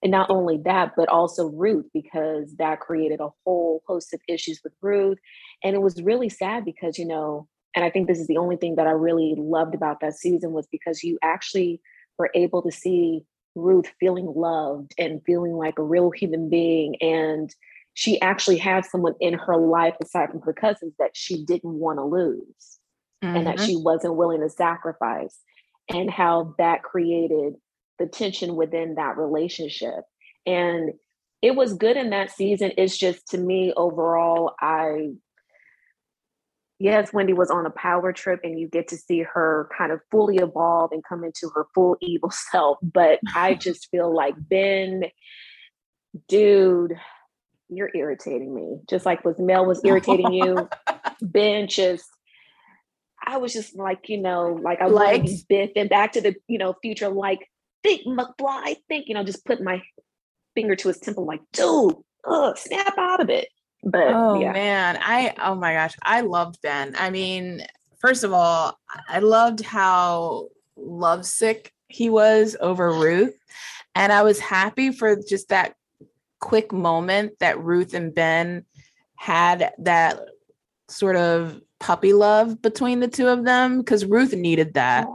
and 0.03 0.13
not 0.13 0.31
only 0.31 0.59
that, 0.59 0.93
but 0.97 1.09
also 1.09 1.49
Ruth, 1.49 1.87
because 1.93 2.55
that 2.57 2.81
created 2.81 3.21
a 3.21 3.31
whole 3.45 3.83
host 3.87 4.13
of 4.13 4.21
issues 4.29 4.61
with 4.63 4.75
Ruth. 4.83 5.19
And 5.65 5.75
it 5.75 5.81
was 5.81 6.03
really 6.03 6.29
sad 6.29 6.65
because, 6.65 6.99
you 6.99 7.07
know, 7.07 7.49
and 7.75 7.85
I 7.85 7.91
think 7.91 8.07
this 8.07 8.19
is 8.19 8.27
the 8.27 8.37
only 8.39 8.57
thing 8.57 8.77
that 8.77 8.87
I 8.87 8.93
really 8.93 9.35
loved 9.37 9.75
about 9.75 10.01
that 10.01 10.15
season 10.15 10.53
was 10.53 10.67
because 10.71 11.03
you 11.03 11.19
actually 11.23 11.81
were 12.19 12.31
able 12.35 12.63
to 12.63 12.71
see 12.71 13.25
Ruth 13.55 13.91
feeling 13.99 14.33
loved 14.35 14.95
and 14.99 15.23
feeling 15.25 15.53
like 15.53 15.79
a 15.79 15.83
real 15.83 16.11
human 16.11 16.49
being. 16.49 16.97
And 17.03 17.55
she 17.95 18.21
actually 18.21 18.59
had 18.59 18.85
someone 18.85 19.15
in 19.21 19.35
her 19.35 19.57
life 19.57 19.95
aside 20.03 20.31
from 20.31 20.43
her 20.43 20.53
cousins 20.53 20.95
that 20.99 21.17
she 21.17 21.45
didn't 21.45 21.75
want 21.75 21.99
to 21.99 22.05
lose 22.05 22.79
mm-hmm. 23.25 23.37
and 23.37 23.47
that 23.47 23.57
mm-hmm. 23.57 23.67
she 23.67 23.77
wasn't 23.77 24.17
willing 24.17 24.41
to 24.41 24.51
sacrifice. 24.51 25.39
And 25.89 26.11
how 26.11 26.55
that 26.59 26.83
created 26.83 27.55
the 27.99 28.07
tension 28.07 28.57
within 28.57 28.95
that 28.97 29.17
relationship. 29.17 30.05
And 30.47 30.93
it 31.43 31.55
was 31.55 31.75
good 31.75 31.97
in 31.97 32.11
that 32.11 32.31
season. 32.31 32.73
It's 32.77 32.97
just 32.97 33.29
to 33.29 33.39
me 33.39 33.73
overall, 33.77 34.55
I 34.61 35.13
yes, 36.79 37.13
Wendy 37.13 37.33
was 37.33 37.51
on 37.51 37.67
a 37.67 37.71
power 37.71 38.13
trip 38.13 38.41
and 38.43 38.59
you 38.59 38.69
get 38.69 38.89
to 38.89 38.97
see 38.97 39.23
her 39.23 39.69
kind 39.77 39.93
of 39.93 40.01
fully 40.11 40.37
evolve 40.37 40.93
and 40.93 41.03
come 41.09 41.25
into 41.25 41.51
her 41.55 41.67
full 41.75 41.97
evil 42.03 42.31
self. 42.31 42.79
But 42.83 43.21
I 43.35 43.55
just 43.61 43.89
feel 43.91 44.15
like 44.15 44.35
Ben, 44.39 45.05
dude, 46.29 46.95
you're 47.69 47.91
irritating 47.95 48.55
me. 48.55 48.79
Just 48.89 49.07
like 49.07 49.25
was 49.25 49.39
Mel 49.39 49.67
was 49.67 49.81
irritating 49.85 50.33
you. 50.33 50.69
ben 51.23 51.69
just 51.69 52.09
I 53.25 53.39
was 53.39 53.53
just 53.53 53.77
like, 53.77 54.09
you 54.09 54.19
know, 54.19 54.59
like 54.63 54.81
I 54.81 54.87
like 54.87 55.27
Biff 55.49 55.71
and 55.75 55.91
back 55.91 56.13
to 56.13 56.21
the, 56.21 56.37
you 56.47 56.59
know, 56.59 56.77
future, 56.81 57.09
like 57.09 57.41
think 57.87 58.07
McFly, 58.07 58.76
think, 58.89 59.07
you 59.09 59.14
know, 59.14 59.22
just 59.22 59.45
put 59.45 59.62
my 59.62 59.82
finger 60.55 60.74
to 60.74 60.89
his 60.89 60.99
temple, 60.99 61.24
like, 61.24 61.41
dude, 61.53 61.95
ugh, 62.26 62.59
snap 62.59 62.99
out 62.99 63.20
of 63.20 63.30
it. 63.30 63.49
But 63.84 64.09
oh 64.09 64.41
yeah. 64.41 64.53
man, 64.53 64.99
I 65.01 65.34
oh 65.41 65.55
my 65.55 65.74
gosh, 65.74 65.95
I 66.03 66.22
loved 66.22 66.61
Ben. 66.61 66.97
I 66.99 67.11
mean, 67.11 67.64
first 67.99 68.24
of 68.24 68.32
all, 68.32 68.78
I 69.09 69.20
loved 69.20 69.61
how 69.61 70.49
lovesick 70.76 71.72
he 71.89 72.11
was 72.11 72.57
over 72.61 72.91
Ruth. 72.91 73.39
And 73.95 74.12
I 74.12 74.22
was 74.22 74.41
happy 74.41 74.91
for 74.91 75.16
just 75.16 75.51
that 75.51 75.74
quick 76.41 76.72
moment 76.72 77.39
that 77.39 77.62
Ruth 77.62 77.95
and 77.95 78.14
Ben 78.14 78.64
had 79.14 79.72
that 79.78 80.20
sort 80.89 81.16
of 81.16 81.61
puppy 81.78 82.12
love 82.12 82.61
between 82.61 83.01
the 83.01 83.09
two 83.09 83.28
of 83.28 83.45
them 83.45 83.78
because 83.78 84.05
Ruth 84.05 84.32
needed 84.34 84.74
that. 84.74 85.07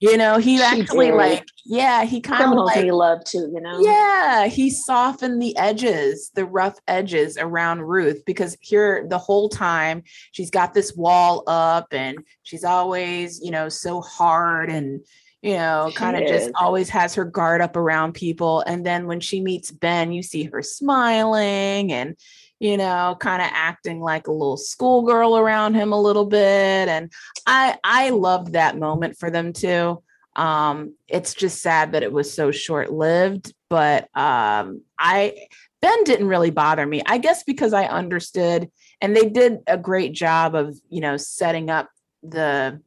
You 0.00 0.16
know, 0.16 0.38
he 0.38 0.60
actually 0.60 1.06
did. 1.06 1.16
like, 1.16 1.44
yeah, 1.64 2.04
he 2.04 2.20
kind 2.20 2.52
of 2.52 2.64
like 2.64 2.84
loved 2.86 3.26
too, 3.26 3.50
you 3.52 3.60
know. 3.60 3.80
Yeah, 3.80 4.46
he 4.46 4.70
softened 4.70 5.40
the 5.40 5.56
edges, 5.56 6.30
the 6.34 6.44
rough 6.44 6.78
edges 6.88 7.38
around 7.38 7.82
Ruth 7.82 8.22
because 8.26 8.56
here 8.60 9.06
the 9.08 9.18
whole 9.18 9.48
time 9.48 10.02
she's 10.32 10.50
got 10.50 10.74
this 10.74 10.94
wall 10.94 11.42
up 11.46 11.88
and 11.92 12.18
she's 12.42 12.64
always, 12.64 13.40
you 13.42 13.50
know, 13.50 13.68
so 13.68 14.00
hard 14.00 14.70
and 14.70 15.00
you 15.44 15.56
know, 15.56 15.92
kind 15.94 16.16
of 16.16 16.26
just 16.26 16.50
always 16.58 16.88
has 16.88 17.14
her 17.14 17.24
guard 17.26 17.60
up 17.60 17.76
around 17.76 18.14
people. 18.14 18.64
And 18.66 18.84
then 18.84 19.06
when 19.06 19.20
she 19.20 19.42
meets 19.42 19.70
Ben, 19.70 20.10
you 20.10 20.22
see 20.22 20.44
her 20.44 20.62
smiling 20.62 21.92
and 21.92 22.16
you 22.60 22.76
know, 22.76 23.16
kind 23.20 23.42
of 23.42 23.48
acting 23.52 24.00
like 24.00 24.26
a 24.26 24.32
little 24.32 24.56
schoolgirl 24.56 25.36
around 25.36 25.74
him 25.74 25.92
a 25.92 26.00
little 26.00 26.26
bit. 26.26 26.88
And 26.88 27.12
I 27.46 27.78
I 27.84 28.10
loved 28.10 28.52
that 28.52 28.78
moment 28.78 29.18
for 29.18 29.30
them 29.30 29.52
too. 29.52 30.02
Um, 30.36 30.94
it's 31.06 31.34
just 31.34 31.62
sad 31.62 31.92
that 31.92 32.02
it 32.02 32.12
was 32.12 32.32
so 32.32 32.50
short-lived, 32.50 33.52
but 33.68 34.04
um 34.16 34.82
I 34.98 35.36
Ben 35.82 36.04
didn't 36.04 36.28
really 36.28 36.50
bother 36.50 36.86
me. 36.86 37.02
I 37.04 37.18
guess 37.18 37.44
because 37.44 37.72
I 37.72 37.84
understood 37.84 38.70
and 39.00 39.14
they 39.14 39.28
did 39.28 39.58
a 39.66 39.76
great 39.76 40.12
job 40.12 40.54
of, 40.54 40.78
you 40.88 41.00
know, 41.00 41.16
setting 41.16 41.70
up 41.70 41.90
the 42.22 42.80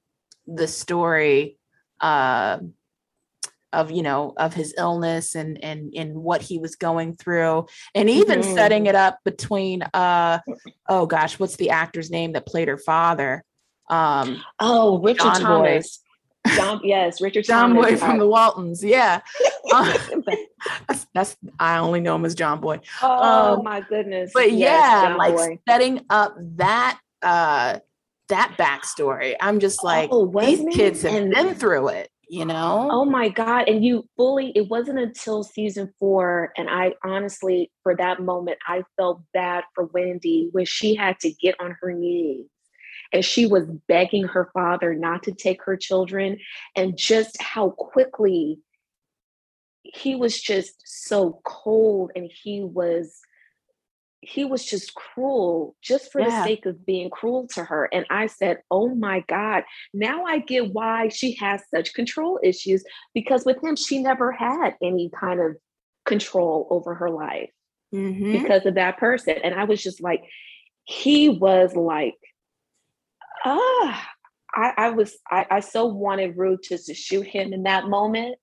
the 0.48 0.68
story 0.68 1.58
uh 2.02 2.58
of 3.74 3.92
you 3.92 4.02
know 4.02 4.34
of 4.38 4.54
his 4.54 4.74
illness 4.78 5.36
and 5.36 5.62
and 5.64 5.94
and 5.96 6.16
what 6.16 6.42
he 6.42 6.58
was 6.58 6.76
going 6.76 7.16
through 7.16 7.66
and 7.94 8.10
even 8.10 8.40
mm-hmm. 8.40 8.54
setting 8.54 8.86
it 8.86 8.96
up 8.96 9.20
between 9.26 9.84
uh 9.94 10.40
oh 10.88 11.06
gosh 11.06 11.38
what's 11.40 11.58
the 11.58 11.70
actor's 11.70 12.10
name 12.10 12.34
that 12.34 12.46
played 12.46 12.68
her 12.68 12.78
father 12.78 13.44
um 13.90 14.42
oh 14.60 15.00
richard 15.00 15.24
John 15.24 15.42
thomas 15.42 15.98
Boy. 15.98 16.04
John, 16.56 16.80
yes, 16.82 17.20
Richard 17.20 17.44
John 17.44 17.76
Thomas. 17.76 17.92
Boy 17.92 17.98
from 17.98 18.20
the 18.20 18.28
Waltons. 18.28 18.82
Yeah, 18.82 19.20
uh, 19.74 19.98
that's, 20.88 21.06
that's, 21.14 21.36
I 21.60 21.80
only 21.80 22.00
know 22.00 22.16
him 22.16 22.24
as 22.24 22.36
John 22.36 22.62
Boy. 22.62 22.80
Oh 23.02 23.58
um, 23.58 23.66
my 23.66 23.82
goodness! 23.82 24.32
But 24.34 24.54
yes, 24.54 24.60
yeah, 24.60 25.10
John 25.10 25.18
like 25.18 25.36
Boy. 25.36 25.60
setting 25.68 26.06
up 26.10 26.38
that 26.56 27.00
uh 27.22 27.80
that 28.30 28.56
backstory. 28.58 29.36
I'm 29.42 29.60
just 29.60 29.84
like 29.84 30.10
oh, 30.12 30.26
these 30.40 30.74
kids 30.74 31.02
have 31.02 31.14
and, 31.14 31.32
been 31.32 31.56
through 31.56 31.90
it 31.90 32.10
you 32.30 32.46
know? 32.46 32.90
Oh 32.92 33.06
my 33.06 33.30
God. 33.30 33.68
And 33.68 33.84
you 33.84 34.08
fully, 34.18 34.52
it 34.56 34.70
wasn't 34.70 35.00
until 35.00 35.44
season 35.44 35.94
four. 36.00 36.52
And 36.58 36.70
I 36.70 36.94
honestly, 37.04 37.72
for 37.84 37.96
that 37.96 38.22
moment, 38.22 38.58
I 38.68 38.84
felt 38.98 39.22
bad 39.34 39.64
for 39.74 39.86
Wendy 39.86 40.50
when 40.52 40.66
she 40.66 40.96
had 40.96 41.20
to 41.20 41.32
get 41.32 41.56
on 41.60 41.78
her 41.82 41.94
knees 41.94 42.48
and 43.14 43.24
she 43.24 43.46
was 43.46 43.66
begging 43.88 44.26
her 44.26 44.50
father 44.54 44.94
not 44.94 45.24
to 45.24 45.32
take 45.32 45.64
her 45.64 45.78
children 45.78 46.38
and 46.76 46.98
just 46.98 47.42
how 47.42 47.70
quickly 47.72 48.60
he 49.84 50.16
was 50.16 50.40
just 50.40 50.82
so 50.86 51.40
cold 51.46 52.12
and 52.16 52.30
he 52.32 52.62
was 52.62 53.20
he 54.22 54.46
was 54.46 54.66
just 54.66 54.96
cruel 54.96 55.76
just 55.82 56.12
for 56.12 56.22
yeah. 56.22 56.30
the 56.30 56.44
sake 56.44 56.66
of 56.66 56.86
being 56.86 57.10
cruel 57.10 57.48
to 57.54 57.64
her. 57.64 57.88
And 57.94 58.06
I 58.10 58.28
said, 58.28 58.60
Oh 58.72 58.94
my 58.94 59.24
God, 59.28 59.64
now 59.94 60.26
I 60.26 60.40
get 60.40 60.74
why 60.74 61.10
she 61.10 61.36
has 61.36 61.62
such 61.74 61.94
control 61.94 62.40
issues 62.44 62.84
because 63.14 63.46
with 63.46 63.64
him, 63.64 63.76
she 63.76 64.00
never 64.02 64.32
had 64.32 64.76
any 64.82 65.10
kind 65.10 65.40
of 65.40 65.56
control 66.06 66.68
over 66.72 66.96
her 66.96 67.10
life 67.10 67.52
mm-hmm. 67.94 68.32
because 68.32 68.66
of 68.66 68.76
that 68.76 68.98
person. 68.98 69.36
And 69.44 69.54
I 69.54 69.66
was 69.66 69.82
just 69.82 70.02
like, 70.02 70.24
he 70.84 71.30
was 71.30 71.76
like, 71.76 72.16
ah, 73.46 74.10
I, 74.56 74.74
I 74.78 74.90
was, 74.92 75.16
I, 75.30 75.46
I 75.52 75.60
so 75.60 75.86
wanted 75.86 76.38
Ruth 76.38 76.62
to, 76.64 76.78
to 76.78 76.94
shoot 76.94 77.28
him 77.28 77.54
in 77.54 77.64
that 77.64 77.88
moment 77.88 78.38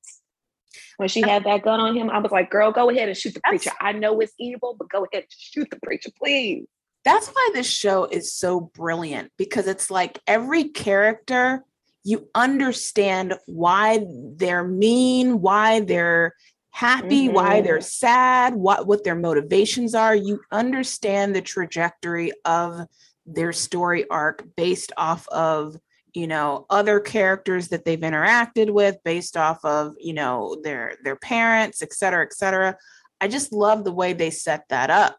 when 0.96 1.08
she 1.08 1.20
had 1.20 1.44
that 1.44 1.62
gun 1.62 1.80
on 1.80 1.96
him, 1.96 2.10
I 2.10 2.18
was 2.18 2.32
like, 2.32 2.50
girl, 2.50 2.72
go 2.72 2.90
ahead 2.90 3.08
and 3.08 3.16
shoot 3.16 3.34
the 3.34 3.40
preacher. 3.40 3.70
I 3.80 3.92
know 3.92 4.20
it's 4.20 4.34
evil, 4.38 4.74
but 4.78 4.88
go 4.88 5.06
ahead 5.10 5.24
and 5.24 5.32
shoot 5.36 5.68
the 5.70 5.78
preacher, 5.82 6.10
please. 6.18 6.66
That's 7.04 7.28
why 7.28 7.50
this 7.52 7.68
show 7.68 8.06
is 8.06 8.32
so 8.32 8.60
brilliant 8.60 9.30
because 9.36 9.66
it's 9.66 9.90
like 9.90 10.20
every 10.26 10.64
character, 10.64 11.64
you 12.02 12.28
understand 12.34 13.34
why 13.46 14.06
they're 14.36 14.66
mean, 14.66 15.40
why 15.40 15.80
they're 15.80 16.34
happy, 16.70 17.26
mm-hmm. 17.26 17.34
why 17.34 17.60
they're 17.60 17.80
sad, 17.80 18.54
what 18.54 18.86
what 18.86 19.04
their 19.04 19.14
motivations 19.14 19.94
are. 19.94 20.14
You 20.14 20.40
understand 20.50 21.34
the 21.34 21.42
trajectory 21.42 22.32
of 22.44 22.86
their 23.26 23.52
story 23.52 24.08
arc 24.10 24.44
based 24.56 24.92
off 24.96 25.28
of 25.28 25.76
you 26.14 26.28
know 26.28 26.64
other 26.70 27.00
characters 27.00 27.68
that 27.68 27.84
they've 27.84 28.00
interacted 28.00 28.70
with 28.70 28.96
based 29.04 29.36
off 29.36 29.62
of 29.64 29.94
you 29.98 30.14
know 30.14 30.56
their 30.62 30.96
their 31.02 31.16
parents 31.16 31.82
et 31.82 31.92
cetera 31.92 32.24
et 32.24 32.32
cetera. 32.32 32.76
I 33.20 33.28
just 33.28 33.52
love 33.52 33.84
the 33.84 33.92
way 33.92 34.12
they 34.12 34.30
set 34.30 34.64
that 34.68 34.90
up. 34.90 35.18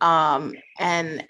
Um 0.00 0.54
and 0.78 1.26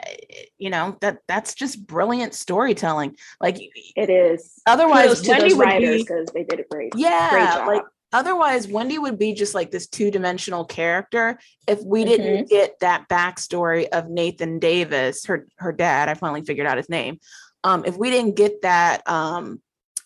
you 0.59 0.71
know 0.71 0.97
that 1.01 1.19
that's 1.27 1.55
just 1.55 1.87
brilliant 1.87 2.35
storytelling. 2.35 3.17
Like 3.41 3.59
it 3.97 4.11
is. 4.11 4.61
otherwise 4.65 5.27
wendy 5.27 5.55
would 5.55 5.79
be 5.79 5.99
because 5.99 6.29
they 6.33 6.45
did 6.45 6.61
a 6.61 6.65
great 6.71 6.93
yeah 6.95 7.31
great 7.31 7.75
like 7.75 7.85
otherwise 8.13 8.69
wendy 8.69 8.99
would 8.99 9.19
be 9.19 9.33
just 9.33 9.55
like 9.57 9.73
this 9.73 9.89
two-dimensional 9.89 10.65
character 10.65 11.39
if 11.67 11.83
we 11.85 12.05
didn't 12.05 12.45
mm-hmm. 12.45 12.45
get 12.45 12.79
that 12.79 13.09
backstory 13.09 13.89
of 13.89 14.09
nathan 14.09 14.61
davis 14.61 15.25
her 15.25 15.49
her 15.57 15.73
dad. 15.73 16.09
I 16.09 16.15
finally 16.15 16.43
figured 16.43 16.69
out 16.69 16.77
his 16.77 16.89
name 16.89 17.19
um, 17.65 17.85
if 17.85 17.97
we 17.97 18.11
didn't 18.11 18.37
get 18.37 18.63
that 18.63 19.09
um, 19.09 19.61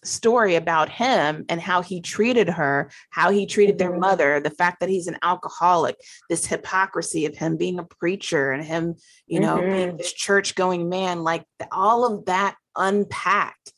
story 0.04 0.54
about 0.54 0.88
him 0.88 1.44
and 1.48 1.60
how 1.60 1.82
he 1.82 2.00
treated 2.00 2.48
her, 2.48 2.90
how 3.10 3.30
he 3.30 3.46
treated 3.46 3.78
their 3.78 3.90
mm-hmm. 3.90 4.00
mother, 4.00 4.40
the 4.40 4.50
fact 4.50 4.80
that 4.80 4.88
he's 4.88 5.06
an 5.06 5.18
alcoholic, 5.22 5.96
this 6.28 6.46
hypocrisy 6.46 7.26
of 7.26 7.36
him 7.36 7.56
being 7.56 7.78
a 7.78 7.84
preacher 7.84 8.52
and 8.52 8.64
him, 8.64 8.94
you 9.26 9.40
know, 9.40 9.56
mm-hmm. 9.56 9.72
being 9.72 9.96
this 9.96 10.12
church 10.12 10.54
going 10.54 10.88
man, 10.88 11.22
like 11.22 11.44
all 11.72 12.04
of 12.04 12.26
that 12.26 12.56
unpacked. 12.76 13.72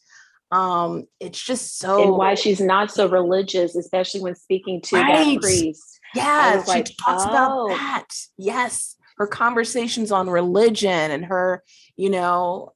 Um, 0.52 1.04
it's 1.18 1.42
just 1.42 1.78
so 1.78 2.02
and 2.02 2.12
why 2.12 2.34
she's 2.34 2.60
not 2.60 2.90
so 2.90 3.08
religious, 3.08 3.74
especially 3.74 4.20
when 4.20 4.36
speaking 4.36 4.80
to 4.82 4.96
right. 4.96 5.24
that 5.24 5.40
priest. 5.40 6.00
Yeah, 6.14 6.62
she 6.62 6.68
like, 6.68 6.86
talks 7.04 7.24
oh. 7.26 7.28
about 7.28 7.68
that. 7.70 8.06
Yes, 8.38 8.96
her 9.18 9.26
conversations 9.26 10.12
on 10.12 10.30
religion 10.30 11.10
and 11.10 11.24
her, 11.24 11.64
you 11.96 12.10
know, 12.10 12.74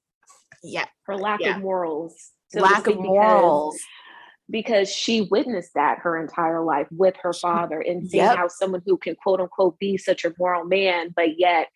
yeah 0.63 0.87
her 1.07 1.17
lack 1.17 1.41
yeah. 1.41 1.57
of 1.57 1.63
morals 1.63 2.31
so 2.49 2.61
lack 2.61 2.87
of 2.87 2.97
morals 2.99 3.79
because 4.51 4.91
she 4.91 5.23
witnessed 5.23 5.75
that 5.75 5.99
her 6.01 6.21
entire 6.21 6.65
life 6.65 6.89
with 6.91 7.15
her 7.23 7.33
father 7.33 7.81
and 7.81 8.09
seeing 8.09 8.25
yep. 8.25 8.37
how 8.37 8.49
someone 8.49 8.83
who 8.85 8.97
can 8.97 9.15
quote 9.15 9.41
unquote 9.41 9.79
be 9.79 9.97
such 9.97 10.25
a 10.25 10.35
moral 10.39 10.65
man, 10.65 11.13
but 11.15 11.39
yet 11.39 11.69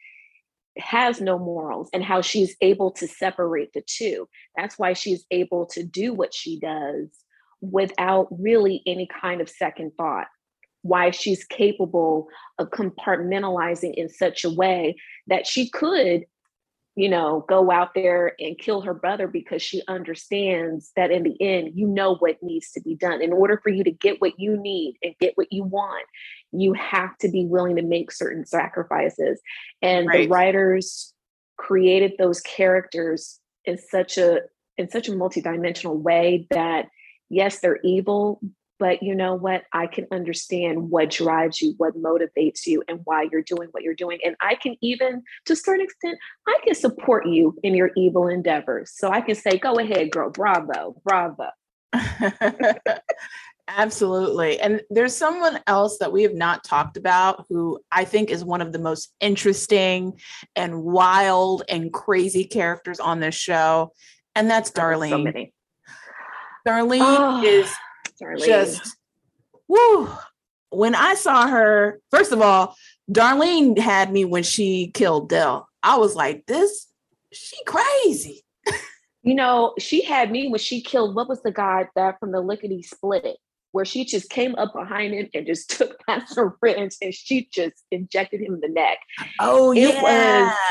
has 0.76 1.20
no 1.20 1.38
morals 1.38 1.88
and 1.92 2.02
how 2.02 2.20
she's 2.20 2.56
able 2.60 2.90
to 2.90 3.06
separate 3.06 3.72
the 3.72 3.82
two. 3.86 4.28
That's 4.56 4.78
why 4.78 4.92
she's 4.92 5.24
able 5.30 5.66
to 5.66 5.84
do 5.84 6.12
what 6.12 6.34
she 6.34 6.58
does 6.58 7.08
without 7.60 8.26
really 8.30 8.82
any 8.86 9.06
kind 9.06 9.40
of 9.40 9.48
second 9.48 9.92
thought. 9.96 10.26
Why 10.82 11.12
she's 11.12 11.44
capable 11.44 12.26
of 12.58 12.70
compartmentalizing 12.70 13.94
in 13.94 14.08
such 14.08 14.44
a 14.44 14.50
way 14.50 14.96
that 15.28 15.46
she 15.46 15.70
could 15.70 16.24
you 16.96 17.08
know, 17.08 17.44
go 17.48 17.72
out 17.72 17.92
there 17.94 18.34
and 18.38 18.56
kill 18.56 18.80
her 18.82 18.94
brother 18.94 19.26
because 19.26 19.60
she 19.60 19.82
understands 19.88 20.92
that 20.94 21.10
in 21.10 21.24
the 21.24 21.36
end, 21.40 21.72
you 21.74 21.88
know 21.88 22.14
what 22.16 22.42
needs 22.42 22.70
to 22.72 22.80
be 22.80 22.94
done. 22.94 23.20
In 23.20 23.32
order 23.32 23.58
for 23.62 23.70
you 23.70 23.82
to 23.82 23.90
get 23.90 24.20
what 24.20 24.38
you 24.38 24.56
need 24.56 24.96
and 25.02 25.14
get 25.18 25.32
what 25.36 25.52
you 25.52 25.64
want, 25.64 26.06
you 26.52 26.72
have 26.74 27.16
to 27.18 27.28
be 27.28 27.46
willing 27.46 27.76
to 27.76 27.82
make 27.82 28.12
certain 28.12 28.46
sacrifices. 28.46 29.40
And 29.82 30.06
right. 30.06 30.22
the 30.22 30.28
writers 30.28 31.12
created 31.56 32.12
those 32.18 32.40
characters 32.40 33.40
in 33.64 33.78
such 33.78 34.18
a 34.18 34.40
in 34.76 34.90
such 34.90 35.08
a 35.08 35.12
multidimensional 35.12 35.96
way 35.96 36.46
that 36.50 36.86
yes, 37.28 37.60
they're 37.60 37.80
evil, 37.82 38.40
but 38.78 39.02
you 39.02 39.14
know 39.14 39.34
what 39.34 39.64
i 39.72 39.86
can 39.86 40.06
understand 40.10 40.90
what 40.90 41.10
drives 41.10 41.60
you 41.60 41.74
what 41.76 41.96
motivates 41.96 42.66
you 42.66 42.82
and 42.88 43.00
why 43.04 43.26
you're 43.30 43.42
doing 43.42 43.68
what 43.72 43.82
you're 43.82 43.94
doing 43.94 44.18
and 44.24 44.36
i 44.40 44.54
can 44.54 44.76
even 44.80 45.22
to 45.44 45.52
a 45.52 45.56
certain 45.56 45.84
extent 45.84 46.18
i 46.46 46.58
can 46.64 46.74
support 46.74 47.26
you 47.26 47.56
in 47.62 47.74
your 47.74 47.90
evil 47.96 48.28
endeavors 48.28 48.92
so 48.94 49.10
i 49.10 49.20
can 49.20 49.34
say 49.34 49.58
go 49.58 49.74
ahead 49.78 50.10
girl 50.10 50.30
bravo 50.30 50.94
bravo 51.04 51.50
Absolutely. 53.68 54.60
And 54.60 54.82
there's 54.90 55.16
someone 55.16 55.58
else 55.66 55.98
that 55.98 56.12
we 56.12 56.22
have 56.22 56.34
not 56.34 56.64
talked 56.64 56.96
about 56.96 57.46
who 57.48 57.80
I 57.90 58.04
think 58.04 58.30
is 58.30 58.44
one 58.44 58.60
of 58.60 58.72
the 58.72 58.78
most 58.78 59.12
interesting 59.20 60.20
and 60.54 60.82
wild 60.82 61.62
and 61.68 61.92
crazy 61.92 62.44
characters 62.44 63.00
on 63.00 63.20
this 63.20 63.34
show. 63.34 63.92
And 64.34 64.50
that's 64.50 64.70
oh, 64.76 64.80
Darlene. 64.80 65.10
So 65.10 65.18
many. 65.18 65.54
Darlene 66.66 67.00
oh. 67.00 67.42
is 67.42 67.72
Darlene. 68.20 68.46
Just 68.46 68.96
woo. 69.68 70.08
When 70.70 70.94
I 70.94 71.14
saw 71.14 71.46
her, 71.46 72.00
first 72.10 72.32
of 72.32 72.42
all, 72.42 72.76
Darlene 73.10 73.78
had 73.78 74.12
me 74.12 74.24
when 74.24 74.42
she 74.42 74.88
killed 74.88 75.28
Del. 75.28 75.68
I 75.82 75.98
was 75.98 76.16
like, 76.16 76.46
this, 76.46 76.88
she 77.32 77.56
crazy. 77.64 78.44
you 79.22 79.34
know, 79.34 79.74
she 79.78 80.02
had 80.02 80.30
me 80.30 80.48
when 80.48 80.58
she 80.58 80.80
killed 80.80 81.14
what 81.14 81.28
was 81.28 81.42
the 81.42 81.52
guy 81.52 81.88
that 81.94 82.18
from 82.18 82.32
the 82.32 82.40
lickety 82.40 82.82
split, 82.82 83.36
where 83.72 83.84
she 83.84 84.04
just 84.04 84.30
came 84.30 84.54
up 84.56 84.72
behind 84.72 85.14
him 85.14 85.28
and 85.34 85.46
just 85.46 85.70
took 85.78 85.96
that 86.06 86.28
syringe 86.28 86.96
and 87.02 87.14
she 87.14 87.48
just 87.52 87.84
injected 87.90 88.40
him 88.40 88.54
in 88.54 88.60
the 88.60 88.68
neck. 88.68 88.98
Oh 89.40 89.72
it 89.72 89.80
yeah, 89.80 90.02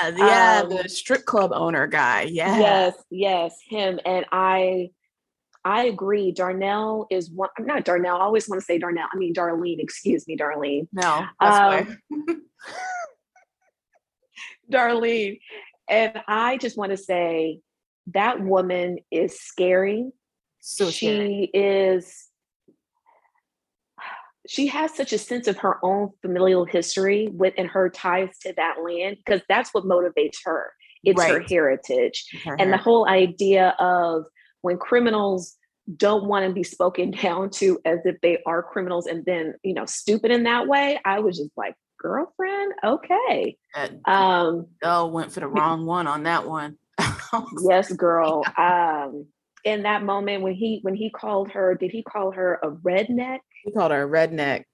was, 0.10 0.14
yeah, 0.18 0.62
um, 0.64 0.70
the 0.70 0.90
strip 0.90 1.26
club 1.26 1.52
owner 1.54 1.88
guy. 1.88 2.24
Yeah, 2.24 2.60
yes, 2.60 2.96
yes, 3.10 3.56
him. 3.70 4.00
And 4.06 4.26
I 4.32 4.90
I 5.66 5.86
agree. 5.86 6.32
Darnell 6.32 7.08
is 7.10 7.30
one. 7.30 7.50
I'm 7.58 7.66
not 7.66 7.86
Darnell. 7.86 8.18
I 8.18 8.22
always 8.22 8.50
want 8.50 8.62
to 8.62 8.66
say 8.66 8.78
Darnell. 8.78 9.08
I 9.12 9.18
mean 9.18 9.34
Darlene. 9.34 9.80
Excuse 9.80 10.28
me, 10.28 10.36
Darlene. 10.36 10.88
No, 10.92 11.26
that's 11.40 11.98
um, 12.12 12.42
Darlene. 14.72 15.40
And 15.90 16.22
I 16.28 16.58
just 16.58 16.78
want 16.78 16.92
to 16.92 16.98
say 16.98 17.62
that 18.08 18.42
woman 18.42 18.98
is 19.12 19.40
scary. 19.40 20.12
So 20.60 20.90
she 20.90 21.08
scary. 21.08 21.52
is. 21.54 22.28
She 24.46 24.68
has 24.68 24.94
such 24.94 25.14
a 25.14 25.18
sense 25.18 25.48
of 25.48 25.58
her 25.60 25.78
own 25.86 26.10
familial 26.22 26.66
history 26.66 27.30
within 27.30 27.66
her 27.68 27.90
ties 27.90 28.38
to 28.40 28.54
that 28.58 28.76
land 28.84 29.16
because 29.26 29.42
that's 29.48 29.74
what 29.74 29.86
motivates 29.86 30.40
her. 30.44 30.74
It's 31.06 31.18
right. 31.18 31.32
her 31.32 31.40
heritage. 31.40 32.26
Her 32.44 32.56
and 32.60 32.74
the 32.74 32.78
whole 32.78 33.08
idea 33.08 33.74
of 33.80 34.26
when 34.64 34.78
criminals 34.78 35.56
don't 35.96 36.26
want 36.26 36.48
to 36.48 36.54
be 36.54 36.64
spoken 36.64 37.12
down 37.22 37.52
to 37.52 37.80
as 37.86 38.00
if 38.06 38.20
they 38.22 38.40
are 38.46 38.64
criminals 38.64 39.06
and 39.06 39.24
then 39.26 39.54
you 39.64 39.74
know 39.74 39.86
stupid 39.86 40.32
in 40.32 40.44
that 40.44 40.68
way 40.68 41.00
i 41.06 41.20
was 41.20 41.38
just 41.38 41.52
like 41.56 41.76
girlfriend? 42.04 42.74
Okay. 42.84 43.58
Um 44.06 44.68
oh 44.84 45.08
went 45.08 45.32
for 45.32 45.40
the 45.40 45.48
wrong 45.56 45.86
one 45.86 46.06
on 46.06 46.24
that 46.24 46.48
one. 46.48 46.78
Yes 47.68 47.92
girl. 47.92 48.44
Um 48.58 49.26
in 49.64 49.84
that 49.84 50.04
moment 50.04 50.44
when 50.44 50.54
he 50.54 50.80
when 50.84 50.94
he 50.94 51.10
called 51.10 51.50
her 51.52 51.74
did 51.74 51.90
he 51.90 52.04
call 52.04 52.32
her 52.32 52.60
a 52.62 52.70
redneck? 52.70 53.40
He 53.64 53.72
called 53.72 53.92
her 53.92 54.04
a 54.04 54.08
redneck. 54.08 54.66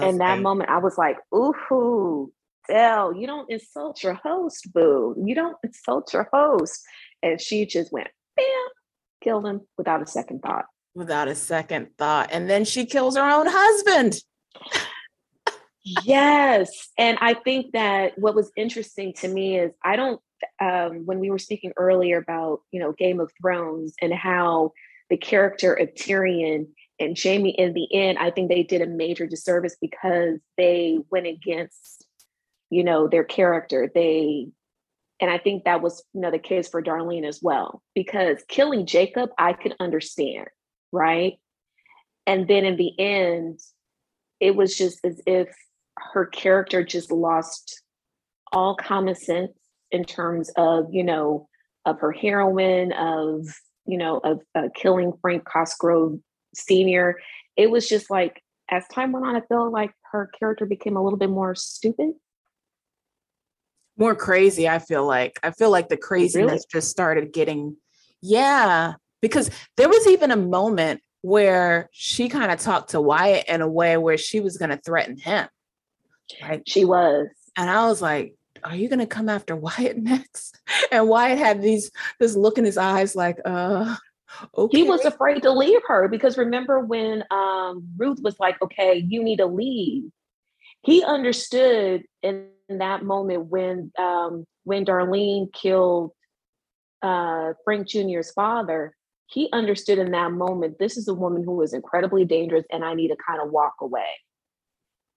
In 0.00 0.18
that 0.18 0.40
moment 0.40 0.68
i 0.68 0.76
was 0.78 0.98
like 0.98 1.16
ooh 1.34 2.30
Del, 2.68 3.16
you 3.16 3.26
don't 3.26 3.50
insult 3.50 4.02
your 4.02 4.12
host, 4.12 4.70
boo. 4.74 5.16
You 5.24 5.34
don't 5.34 5.56
insult 5.64 6.12
your 6.12 6.28
host. 6.30 6.84
And 7.22 7.40
she 7.40 7.64
just 7.64 7.90
went, 7.90 8.08
bam, 8.36 8.44
killed 9.22 9.46
him 9.46 9.62
without 9.76 10.02
a 10.02 10.06
second 10.06 10.42
thought. 10.42 10.66
Without 10.94 11.28
a 11.28 11.34
second 11.34 11.88
thought. 11.96 12.30
And 12.32 12.48
then 12.48 12.64
she 12.64 12.86
kills 12.86 13.16
her 13.16 13.28
own 13.28 13.46
husband. 13.48 14.20
yes. 16.04 16.70
And 16.98 17.18
I 17.20 17.34
think 17.34 17.72
that 17.72 18.18
what 18.18 18.34
was 18.34 18.50
interesting 18.56 19.12
to 19.14 19.28
me 19.28 19.58
is 19.58 19.72
I 19.84 19.96
don't, 19.96 20.20
um, 20.60 21.06
when 21.06 21.18
we 21.18 21.30
were 21.30 21.38
speaking 21.38 21.72
earlier 21.76 22.18
about, 22.18 22.60
you 22.70 22.80
know, 22.80 22.92
Game 22.92 23.20
of 23.20 23.30
Thrones 23.40 23.94
and 24.00 24.12
how 24.12 24.72
the 25.10 25.16
character 25.16 25.74
of 25.74 25.94
Tyrion 25.94 26.68
and 27.00 27.16
Jaime 27.20 27.50
in 27.50 27.74
the 27.74 27.92
end, 27.94 28.18
I 28.18 28.30
think 28.30 28.48
they 28.48 28.62
did 28.62 28.82
a 28.82 28.86
major 28.86 29.26
disservice 29.26 29.76
because 29.80 30.38
they 30.56 30.98
went 31.10 31.26
against, 31.26 32.06
you 32.70 32.84
know, 32.84 33.08
their 33.08 33.24
character. 33.24 33.90
They 33.92 34.48
and 35.20 35.30
I 35.30 35.38
think 35.38 35.64
that 35.64 35.82
was 35.82 36.04
you 36.14 36.20
know 36.20 36.30
the 36.30 36.38
case 36.38 36.68
for 36.68 36.82
Darlene 36.82 37.26
as 37.26 37.40
well, 37.42 37.82
because 37.94 38.38
killing 38.48 38.86
Jacob, 38.86 39.30
I 39.38 39.52
could 39.52 39.74
understand, 39.80 40.48
right? 40.92 41.34
And 42.26 42.46
then 42.46 42.64
in 42.64 42.76
the 42.76 42.98
end, 42.98 43.58
it 44.40 44.54
was 44.54 44.76
just 44.76 45.04
as 45.04 45.20
if 45.26 45.48
her 46.12 46.26
character 46.26 46.84
just 46.84 47.10
lost 47.10 47.82
all 48.52 48.76
common 48.76 49.14
sense 49.14 49.52
in 49.90 50.04
terms 50.04 50.50
of, 50.56 50.86
you 50.92 51.02
know, 51.02 51.48
of 51.84 51.98
her 52.00 52.12
heroin, 52.12 52.92
of, 52.92 53.46
you 53.86 53.96
know, 53.96 54.18
of 54.18 54.40
uh, 54.54 54.68
killing 54.74 55.12
Frank 55.20 55.44
Cosgrove 55.44 56.18
Sr. 56.54 57.16
It 57.56 57.70
was 57.70 57.88
just 57.88 58.10
like, 58.10 58.42
as 58.70 58.86
time 58.88 59.12
went 59.12 59.26
on, 59.26 59.36
I 59.36 59.40
felt 59.40 59.72
like 59.72 59.92
her 60.12 60.30
character 60.38 60.66
became 60.66 60.96
a 60.96 61.02
little 61.02 61.18
bit 61.18 61.30
more 61.30 61.54
stupid 61.54 62.12
more 63.98 64.14
crazy 64.14 64.68
i 64.68 64.78
feel 64.78 65.06
like 65.06 65.38
i 65.42 65.50
feel 65.50 65.70
like 65.70 65.88
the 65.88 65.96
craziness 65.96 66.50
really? 66.50 66.64
just 66.70 66.90
started 66.90 67.32
getting 67.32 67.76
yeah 68.22 68.94
because 69.20 69.50
there 69.76 69.88
was 69.88 70.06
even 70.06 70.30
a 70.30 70.36
moment 70.36 71.00
where 71.22 71.88
she 71.92 72.28
kind 72.28 72.50
of 72.50 72.58
talked 72.60 72.90
to 72.90 73.00
wyatt 73.00 73.48
in 73.48 73.60
a 73.60 73.68
way 73.68 73.96
where 73.96 74.18
she 74.18 74.40
was 74.40 74.56
going 74.56 74.70
to 74.70 74.76
threaten 74.78 75.16
him 75.16 75.48
right 76.42 76.62
she 76.66 76.84
was 76.84 77.26
and 77.56 77.68
i 77.68 77.86
was 77.86 78.00
like 78.00 78.34
are 78.64 78.74
you 78.74 78.88
going 78.88 78.98
to 78.98 79.06
come 79.06 79.28
after 79.28 79.56
wyatt 79.56 79.96
next 80.02 80.58
and 80.92 81.08
wyatt 81.08 81.38
had 81.38 81.60
these 81.60 81.90
this 82.20 82.36
look 82.36 82.58
in 82.58 82.64
his 82.64 82.78
eyes 82.78 83.14
like 83.14 83.38
uh 83.44 83.96
Okay. 84.56 84.78
He 84.78 84.82
was 84.84 85.04
afraid 85.04 85.42
to 85.42 85.52
leave 85.52 85.80
her 85.86 86.08
because 86.08 86.36
remember 86.36 86.80
when 86.80 87.24
um, 87.30 87.88
Ruth 87.96 88.18
was 88.22 88.36
like, 88.38 88.60
okay, 88.62 89.04
you 89.08 89.22
need 89.22 89.38
to 89.38 89.46
leave. 89.46 90.10
He 90.82 91.02
understood 91.02 92.04
in 92.22 92.48
that 92.68 93.02
moment 93.02 93.46
when 93.46 93.90
um, 93.98 94.44
when 94.64 94.84
Darlene 94.84 95.50
killed 95.52 96.12
uh, 97.02 97.54
Frank 97.64 97.88
Jr.'s 97.88 98.32
father, 98.32 98.94
he 99.26 99.48
understood 99.52 99.98
in 99.98 100.10
that 100.12 100.32
moment 100.32 100.78
this 100.78 100.96
is 100.96 101.08
a 101.08 101.14
woman 101.14 101.42
who 101.42 101.62
is 101.62 101.72
incredibly 101.72 102.24
dangerous, 102.26 102.64
and 102.70 102.84
I 102.84 102.94
need 102.94 103.08
to 103.08 103.16
kind 103.16 103.40
of 103.40 103.50
walk 103.50 103.74
away. 103.80 104.06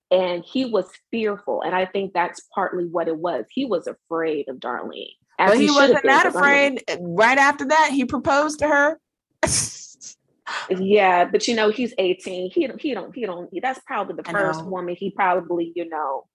And 0.09 0.43
he 0.45 0.65
was 0.65 0.89
fearful, 1.11 1.61
and 1.61 1.75
I 1.75 1.85
think 1.85 2.13
that's 2.13 2.41
partly 2.53 2.85
what 2.85 3.07
it 3.07 3.17
was. 3.17 3.45
He 3.49 3.65
was 3.65 3.87
afraid 3.87 4.47
of 4.49 4.57
Darlene. 4.57 5.15
But 5.37 5.57
he, 5.57 5.67
he 5.67 5.71
wasn't 5.71 6.03
that 6.03 6.27
afraid. 6.27 6.83
Right 6.99 7.37
after 7.37 7.65
that, 7.65 7.89
he 7.91 8.05
proposed 8.05 8.59
to 8.59 8.67
her. 8.67 8.99
yeah, 10.69 11.25
but 11.25 11.47
you 11.47 11.55
know 11.55 11.69
he's 11.69 11.93
18. 11.97 12.51
He 12.51 12.69
he 12.79 12.93
don't 12.93 13.15
he 13.15 13.25
don't. 13.25 13.49
That's 13.61 13.79
probably 13.85 14.15
the 14.15 14.29
first 14.29 14.65
woman 14.65 14.95
he 14.95 15.11
probably 15.11 15.71
you 15.75 15.89
know 15.89 16.25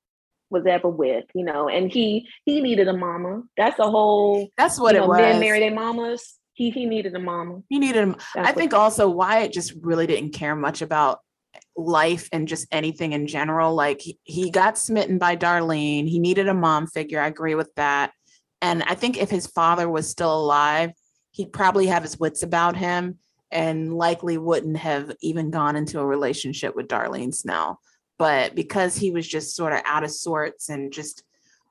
was 0.51 0.67
ever 0.67 0.89
with, 0.89 1.25
you 1.35 1.45
know, 1.45 1.69
and 1.69 1.91
he 1.91 2.29
he 2.45 2.61
needed 2.61 2.89
a 2.89 2.93
mama. 2.97 3.43
That's 3.57 3.79
a 3.79 3.91
whole 3.91 4.49
that's 4.57 4.79
what 4.79 4.95
it 4.95 5.01
know, 5.01 5.09
was. 5.09 5.19
Men 5.19 5.41
marry 5.41 5.61
their 5.61 5.75
mamas. 5.75 6.35
He 6.55 6.71
he 6.71 6.87
needed 6.87 7.15
a 7.15 7.19
mama. 7.19 7.63
He 7.69 7.79
needed 7.79 8.03
him. 8.03 8.17
I 8.37 8.53
think 8.53 8.73
also 8.73 9.09
Wyatt 9.09 9.53
just 9.53 9.75
really 9.81 10.07
didn't 10.07 10.31
care 10.31 10.57
much 10.57 10.83
about 10.83 11.21
life 11.77 12.29
and 12.33 12.49
just 12.49 12.67
anything 12.73 13.13
in 13.13 13.27
general. 13.27 13.75
Like 13.75 14.01
he, 14.01 14.19
he 14.25 14.51
got 14.51 14.79
smitten 14.79 15.19
by 15.19 15.37
Darlene. 15.37 16.09
He 16.09 16.19
needed 16.19 16.49
a 16.49 16.55
mom 16.55 16.87
figure. 16.87 17.21
I 17.21 17.27
agree 17.27 17.55
with 17.55 17.75
that. 17.77 18.13
And 18.63 18.83
I 18.85 18.95
think 18.95 19.19
if 19.19 19.31
his 19.31 19.47
father 19.47 19.89
was 19.89 20.09
still 20.09 20.35
alive, 20.35 20.93
he'd 21.33 21.53
probably 21.53 21.87
have 21.87 22.03
his 22.03 22.19
wits 22.19 22.43
about 22.43 22.77
him 22.77 23.19
and 23.51 23.95
likely 23.95 24.39
wouldn't 24.39 24.79
have 24.79 25.13
even 25.21 25.51
gone 25.51 25.77
into 25.77 26.01
a 26.01 26.07
relationship 26.07 26.75
with 26.75 26.89
Darlene 26.89 27.35
Snell. 27.35 27.81
But 28.19 28.55
because 28.55 28.97
he 28.97 29.11
was 29.11 29.27
just 29.27 29.55
sort 29.55 29.73
of 29.73 29.81
out 29.85 30.05
of 30.05 30.11
sorts 30.11 30.69
and 30.69 30.93
just 30.93 31.23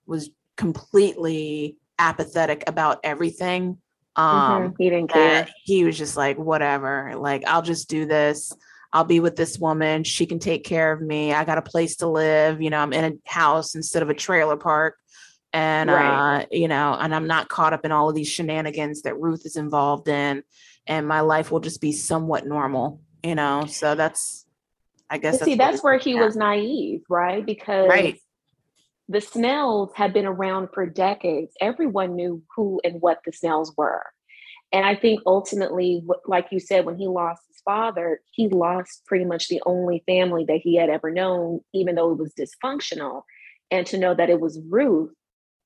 was 0.05 0.29
completely 0.57 1.77
apathetic 1.97 2.63
about 2.67 2.99
everything, 3.03 3.77
um, 4.15 4.69
Mhm. 4.69 4.75
He 4.77 4.89
didn't 4.89 5.07
care. 5.09 5.47
he 5.63 5.83
was 5.83 5.97
just 5.97 6.15
like, 6.15 6.37
whatever, 6.37 7.13
like, 7.17 7.45
I'll 7.47 7.61
just 7.63 7.89
do 7.89 8.05
this. 8.05 8.53
I'll 8.93 9.03
be 9.03 9.19
with 9.19 9.35
this 9.35 9.57
woman. 9.59 10.03
She 10.05 10.25
can 10.25 10.39
take 10.39 10.63
care 10.63 10.91
of 10.93 11.01
me. 11.01 11.33
I 11.33 11.43
got 11.43 11.57
a 11.57 11.61
place 11.61 11.97
to 11.97 12.07
live. 12.07 12.61
You 12.61 12.69
know, 12.69 12.79
I'm 12.79 12.93
in 12.93 13.03
a 13.03 13.29
house 13.29 13.75
instead 13.75 14.03
of 14.03 14.09
a 14.09 14.13
trailer 14.13 14.55
park. 14.55 14.95
And, 15.51 15.89
Right. 15.89 16.41
uh, 16.43 16.45
you 16.51 16.67
know, 16.67 16.93
and 16.99 17.13
I'm 17.13 17.27
not 17.27 17.49
caught 17.49 17.73
up 17.73 17.83
in 17.85 17.91
all 17.91 18.07
of 18.09 18.15
these 18.15 18.29
shenanigans 18.29 19.01
that 19.01 19.19
Ruth 19.19 19.45
is 19.45 19.55
involved 19.57 20.07
in. 20.07 20.43
And 20.87 21.07
my 21.07 21.21
life 21.21 21.51
will 21.51 21.59
just 21.59 21.81
be 21.81 21.91
somewhat 21.91 22.45
normal, 22.45 23.01
you 23.23 23.35
know? 23.35 23.65
So 23.65 23.95
that's, 23.95 24.44
I 25.15 25.17
guess. 25.17 25.39
But 25.39 25.45
see, 25.45 25.55
that's 25.55 25.81
where 25.81 25.97
he 25.97 26.15
was 26.15 26.35
naive, 26.35 27.01
right? 27.09 27.45
Because 27.45 27.87
Right. 27.87 28.19
the 29.07 29.21
Snells 29.21 29.93
had 29.95 30.11
been 30.11 30.25
around 30.25 30.69
for 30.73 30.85
decades. 30.85 31.53
Everyone 31.61 32.15
knew 32.15 32.43
who 32.55 32.81
and 32.83 33.01
what 33.01 33.19
the 33.25 33.31
Snells 33.31 33.73
were. 33.77 34.03
And 34.73 34.85
I 34.85 34.93
think 34.95 35.21
ultimately, 35.25 36.03
like 36.25 36.47
you 36.51 36.59
said, 36.59 36.85
when 36.85 36.97
he 36.97 37.07
lost 37.07 37.43
his 37.47 37.61
father, 37.61 38.19
he 38.31 38.49
lost 38.49 39.05
pretty 39.05 39.23
much 39.23 39.47
the 39.47 39.61
only 39.65 40.03
family 40.05 40.43
that 40.49 40.59
he 40.61 40.75
had 40.75 40.89
ever 40.89 41.11
known, 41.11 41.61
even 41.73 41.95
though 41.95 42.11
it 42.11 42.17
was 42.17 42.33
dysfunctional. 42.33 43.21
And 43.71 43.87
to 43.87 43.97
know 43.97 44.13
that 44.13 44.29
it 44.29 44.41
was 44.41 44.59
Ruth 44.69 45.13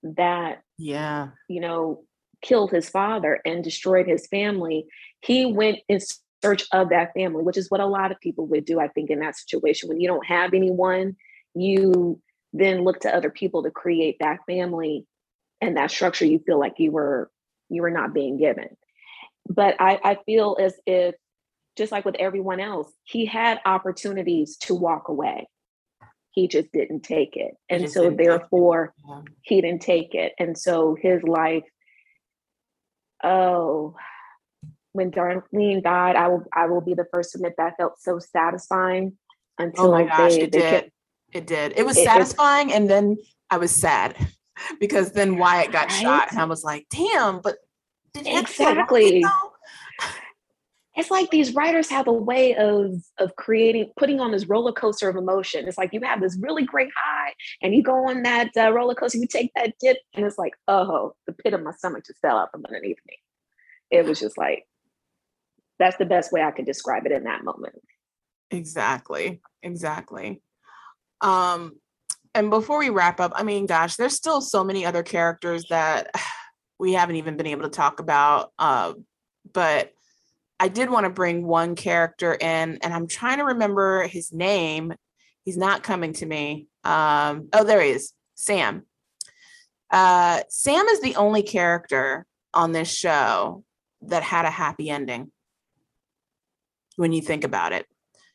that, 0.03 0.61
Yeah. 0.77 1.29
you 1.47 1.59
know, 1.59 2.03
killed 2.43 2.69
his 2.69 2.87
father 2.87 3.41
and 3.45 3.63
destroyed 3.63 4.05
his 4.05 4.27
family, 4.27 4.85
he 5.21 5.45
went 5.45 5.79
in 5.87 5.99
search 6.41 6.65
of 6.71 6.89
that 6.89 7.13
family, 7.13 7.43
which 7.43 7.57
is 7.57 7.69
what 7.69 7.81
a 7.81 7.85
lot 7.85 8.11
of 8.11 8.19
people 8.19 8.47
would 8.47 8.65
do, 8.65 8.79
I 8.79 8.87
think, 8.87 9.09
in 9.09 9.19
that 9.19 9.37
situation. 9.37 9.89
When 9.89 9.99
you 9.99 10.07
don't 10.07 10.25
have 10.25 10.53
anyone, 10.53 11.15
you 11.53 12.21
then 12.53 12.83
look 12.83 13.01
to 13.01 13.15
other 13.15 13.29
people 13.29 13.63
to 13.63 13.71
create 13.71 14.17
that 14.19 14.39
family 14.47 15.05
and 15.61 15.77
that 15.77 15.91
structure 15.91 16.25
you 16.25 16.39
feel 16.39 16.59
like 16.59 16.75
you 16.77 16.91
were 16.91 17.29
you 17.69 17.81
were 17.81 17.91
not 17.91 18.13
being 18.13 18.37
given. 18.37 18.69
But 19.47 19.75
i 19.79 19.99
i 20.03 20.17
feel 20.25 20.57
as 20.59 20.73
if 20.85 21.15
just 21.77 21.91
like 21.91 22.05
with 22.05 22.15
everyone 22.15 22.59
else 22.59 22.91
he 23.03 23.25
had 23.25 23.59
opportunities 23.65 24.57
to 24.57 24.75
walk 24.75 25.09
away. 25.09 25.47
He 26.31 26.47
just 26.47 26.71
didn't 26.71 27.01
take 27.01 27.35
it. 27.35 27.55
And 27.69 27.89
so 27.89 28.11
therefore 28.11 28.93
he 29.41 29.61
didn't 29.61 29.81
take 29.81 30.13
it. 30.15 30.33
And 30.39 30.57
so 30.57 30.95
his 30.99 31.21
life 31.23 31.63
oh 33.23 33.95
when 34.93 35.11
darlene 35.11 35.83
died 35.83 36.15
i 36.15 36.27
will 36.27 36.43
i 36.53 36.65
will 36.65 36.81
be 36.81 36.93
the 36.93 37.05
first 37.13 37.31
to 37.31 37.37
admit 37.37 37.53
that 37.57 37.73
felt 37.77 37.99
so 37.99 38.17
satisfying 38.19 39.17
until 39.59 39.85
Oh 39.87 39.91
my 39.91 40.03
gosh, 40.05 40.35
they, 40.35 40.41
it 40.43 40.51
they 40.51 40.59
did. 40.59 40.69
kept- 40.69 40.89
It 41.33 41.45
did. 41.47 41.73
It 41.77 41.85
was 41.85 41.97
It- 41.97 42.05
satisfying, 42.05 42.71
and 42.73 42.89
then 42.89 43.17
I 43.51 43.57
was 43.57 43.75
sad 43.75 44.15
because 44.79 45.11
then 45.11 45.37
Wyatt 45.37 45.71
got 45.71 45.89
Right? 45.89 46.01
shot, 46.01 46.31
and 46.31 46.39
I 46.39 46.45
was 46.45 46.63
like, 46.63 46.87
"Damn!" 46.89 47.41
But 47.41 47.57
did 48.13 48.25
he 48.25 48.33
have 48.33 48.47
to 48.47 48.53
kill 48.53 48.65
Wyatt, 48.65 48.77
Exactly. 48.79 49.23
it's 50.95 51.11
like 51.11 51.29
these 51.29 51.53
writers 51.53 51.89
have 51.89 52.07
a 52.07 52.13
way 52.13 52.55
of 52.55 52.93
of 53.19 53.35
creating 53.35 53.91
putting 53.97 54.19
on 54.19 54.31
this 54.31 54.47
roller 54.47 54.71
coaster 54.71 55.07
of 55.09 55.15
emotion 55.15 55.67
it's 55.67 55.77
like 55.77 55.93
you 55.93 56.01
have 56.03 56.19
this 56.21 56.37
really 56.41 56.63
great 56.65 56.89
high 56.95 57.33
and 57.61 57.73
you 57.75 57.83
go 57.83 58.07
on 58.09 58.23
that 58.23 58.49
uh, 58.57 58.71
roller 58.71 58.95
coaster 58.95 59.17
you 59.17 59.27
take 59.27 59.51
that 59.55 59.73
dip 59.79 59.97
and 60.15 60.25
it's 60.25 60.37
like 60.37 60.53
oh 60.67 61.13
the 61.27 61.33
pit 61.33 61.53
of 61.53 61.61
my 61.61 61.71
stomach 61.71 62.03
just 62.05 62.19
fell 62.19 62.37
out 62.37 62.49
from 62.51 62.65
underneath 62.65 62.97
me 63.07 63.17
it 63.91 64.03
was 64.05 64.19
just 64.19 64.37
like 64.37 64.65
that's 65.79 65.97
the 65.97 66.05
best 66.05 66.31
way 66.31 66.41
i 66.41 66.51
could 66.51 66.65
describe 66.65 67.05
it 67.05 67.11
in 67.11 67.23
that 67.23 67.43
moment 67.43 67.75
Exactly. 68.51 69.41
Exactly. 69.61 70.41
Um, 71.21 71.73
and 72.33 72.49
before 72.49 72.79
we 72.79 72.89
wrap 72.89 73.19
up, 73.19 73.31
I 73.35 73.43
mean, 73.43 73.65
gosh, 73.65 73.95
there's 73.95 74.15
still 74.15 74.41
so 74.41 74.63
many 74.63 74.85
other 74.85 75.03
characters 75.03 75.65
that 75.69 76.11
we 76.79 76.93
haven't 76.93 77.17
even 77.17 77.37
been 77.37 77.47
able 77.47 77.63
to 77.63 77.69
talk 77.69 77.99
about. 77.99 78.51
Uh, 78.57 78.93
but 79.51 79.91
I 80.59 80.67
did 80.67 80.89
want 80.89 81.05
to 81.05 81.09
bring 81.09 81.45
one 81.45 81.75
character 81.75 82.33
in, 82.33 82.79
and 82.81 82.93
I'm 82.93 83.07
trying 83.07 83.37
to 83.37 83.45
remember 83.45 84.07
his 84.07 84.31
name. 84.31 84.93
He's 85.43 85.57
not 85.57 85.83
coming 85.83 86.13
to 86.13 86.25
me. 86.25 86.67
Um, 86.83 87.49
oh, 87.53 87.63
there 87.63 87.81
he 87.81 87.91
is, 87.91 88.13
Sam. 88.35 88.83
Uh, 89.91 90.41
Sam 90.49 90.85
is 90.87 91.01
the 91.01 91.15
only 91.15 91.43
character 91.43 92.25
on 92.53 92.71
this 92.71 92.91
show 92.91 93.63
that 94.03 94.23
had 94.23 94.45
a 94.45 94.51
happy 94.51 94.89
ending. 94.89 95.31
When 96.99 97.13
you 97.13 97.21
think 97.21 97.43
about 97.45 97.71
it, 97.71 97.85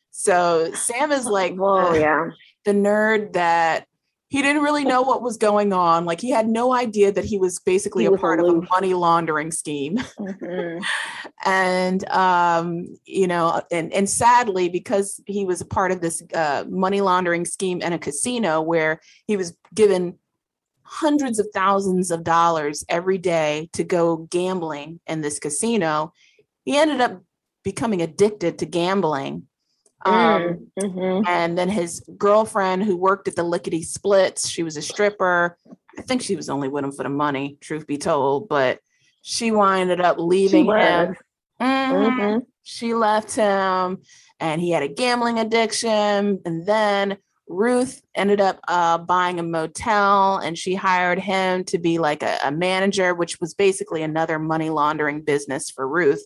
so 0.09 0.71
Sam 0.73 1.11
is 1.11 1.25
like 1.27 1.55
oh 1.59 1.93
the- 1.93 1.99
yeah 1.99 2.29
the 2.65 2.71
nerd 2.73 3.33
that 3.33 3.85
he 4.29 4.41
didn't 4.41 4.63
really 4.63 4.83
know 4.83 5.03
what 5.03 5.21
was 5.21 5.37
going 5.37 5.71
on. 5.71 6.03
Like 6.05 6.19
he 6.19 6.31
had 6.31 6.47
no 6.47 6.73
idea 6.73 7.11
that 7.11 7.23
he 7.25 7.37
was 7.37 7.59
basically 7.59 8.03
He 8.03 8.07
a 8.07 8.11
was 8.11 8.19
part 8.19 8.39
of 8.39 8.47
a 8.47 8.61
money 8.71 8.93
laundering 8.95 9.51
scheme. 9.51 9.97
Mhm. 10.19 10.83
and 11.45 12.09
um, 12.09 12.87
you 13.05 13.27
know, 13.27 13.61
and 13.71 13.93
and 13.93 14.09
sadly, 14.09 14.67
because 14.67 15.21
he 15.27 15.45
was 15.45 15.61
a 15.61 15.65
part 15.65 15.91
of 15.91 16.01
this 16.01 16.23
uh, 16.33 16.65
money 16.67 17.01
laundering 17.01 17.45
scheme 17.45 17.81
in 17.81 17.93
a 17.93 17.99
casino 17.99 18.61
where 18.61 18.99
he 19.27 19.37
was 19.37 19.55
given 19.75 20.17
hundreds 20.81 21.37
of 21.39 21.47
thousands 21.53 22.09
of 22.11 22.23
dollars 22.23 22.83
every 22.89 23.19
day 23.19 23.69
to 23.73 23.83
go 23.83 24.17
gambling 24.31 24.99
in 25.07 25.21
this 25.21 25.37
casino, 25.39 26.11
he 26.63 26.75
ended 26.77 26.99
up 26.99 27.21
becoming 27.65 28.01
addicted 28.01 28.59
to 28.59 28.65
gambling. 28.65 29.47
Um, 30.05 30.13
Mm, 30.13 30.71
mhm. 30.79 31.23
and 31.27 31.57
then 31.57 31.67
his 31.67 32.07
girlfriend 32.15 32.83
who 32.83 32.95
worked 32.95 33.27
at 33.27 33.35
the 33.35 33.41
lickety 33.43 33.81
splits 33.81 34.47
she 34.47 34.61
was 34.61 34.77
a 34.77 34.81
stripper 34.83 35.57
i 35.97 36.01
think 36.03 36.21
she 36.21 36.35
was 36.35 36.47
only 36.47 36.67
with 36.67 36.83
him 36.83 36.91
for 36.91 37.01
the 37.01 37.09
money 37.09 37.57
truth 37.59 37.87
be 37.87 37.97
told 37.97 38.47
but 38.47 38.77
she 39.23 39.49
winded 39.49 39.99
up 40.01 40.17
leaving 40.19 40.65
him 40.65 41.07
was. 41.07 41.15
Mhm. 41.59 41.91
Mhm. 41.91 42.41
she 42.61 42.93
left 42.93 43.33
him 43.33 43.97
and 44.39 44.61
he 44.61 44.69
had 44.69 44.83
a 44.83 44.87
gambling 44.89 45.39
addiction 45.39 46.39
and 46.45 46.67
then 46.67 47.17
ruth 47.47 48.03
ended 48.13 48.39
up 48.41 48.59
uh, 48.67 48.99
buying 48.99 49.39
a 49.39 49.43
motel 49.43 50.37
and 50.37 50.55
she 50.55 50.75
hired 50.75 51.17
him 51.19 51.63
to 51.63 51.79
be 51.79 51.97
like 51.97 52.21
a, 52.21 52.37
a 52.43 52.51
manager 52.51 53.15
which 53.15 53.39
was 53.41 53.55
basically 53.55 54.03
another 54.03 54.37
money 54.37 54.69
laundering 54.69 55.21
business 55.21 55.71
for 55.71 55.87
ruth 55.87 56.23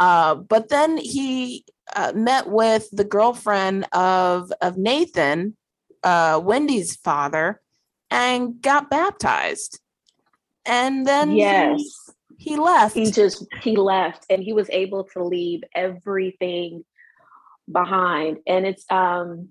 uh, 0.00 0.34
but 0.34 0.68
then 0.68 0.96
he 0.96 1.64
uh, 1.94 2.12
met 2.14 2.48
with 2.48 2.88
the 2.92 3.04
girlfriend 3.04 3.86
of 3.92 4.52
of 4.60 4.76
Nathan, 4.76 5.56
uh, 6.02 6.40
Wendy's 6.42 6.96
father, 6.96 7.60
and 8.10 8.60
got 8.60 8.90
baptized. 8.90 9.80
And 10.64 11.06
then 11.06 11.30
he- 11.30 11.38
yes 11.38 12.10
he, 12.38 12.56
left. 12.56 12.94
he 12.94 13.10
just 13.10 13.44
he 13.62 13.76
left 13.76 14.24
and 14.30 14.42
he 14.42 14.52
was 14.52 14.70
able 14.70 15.04
to 15.04 15.24
leave 15.24 15.62
everything 15.74 16.84
behind 17.70 18.38
and 18.46 18.64
it's 18.66 18.84
um 18.90 19.48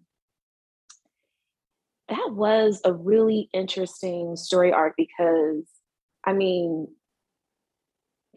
that 2.08 2.30
was 2.32 2.82
a 2.86 2.93
really 2.93 3.50
interesting 3.54 4.36
story 4.36 4.72
arc 4.72 4.93
because 4.98 5.66
i 6.24 6.34
mean 6.34 6.88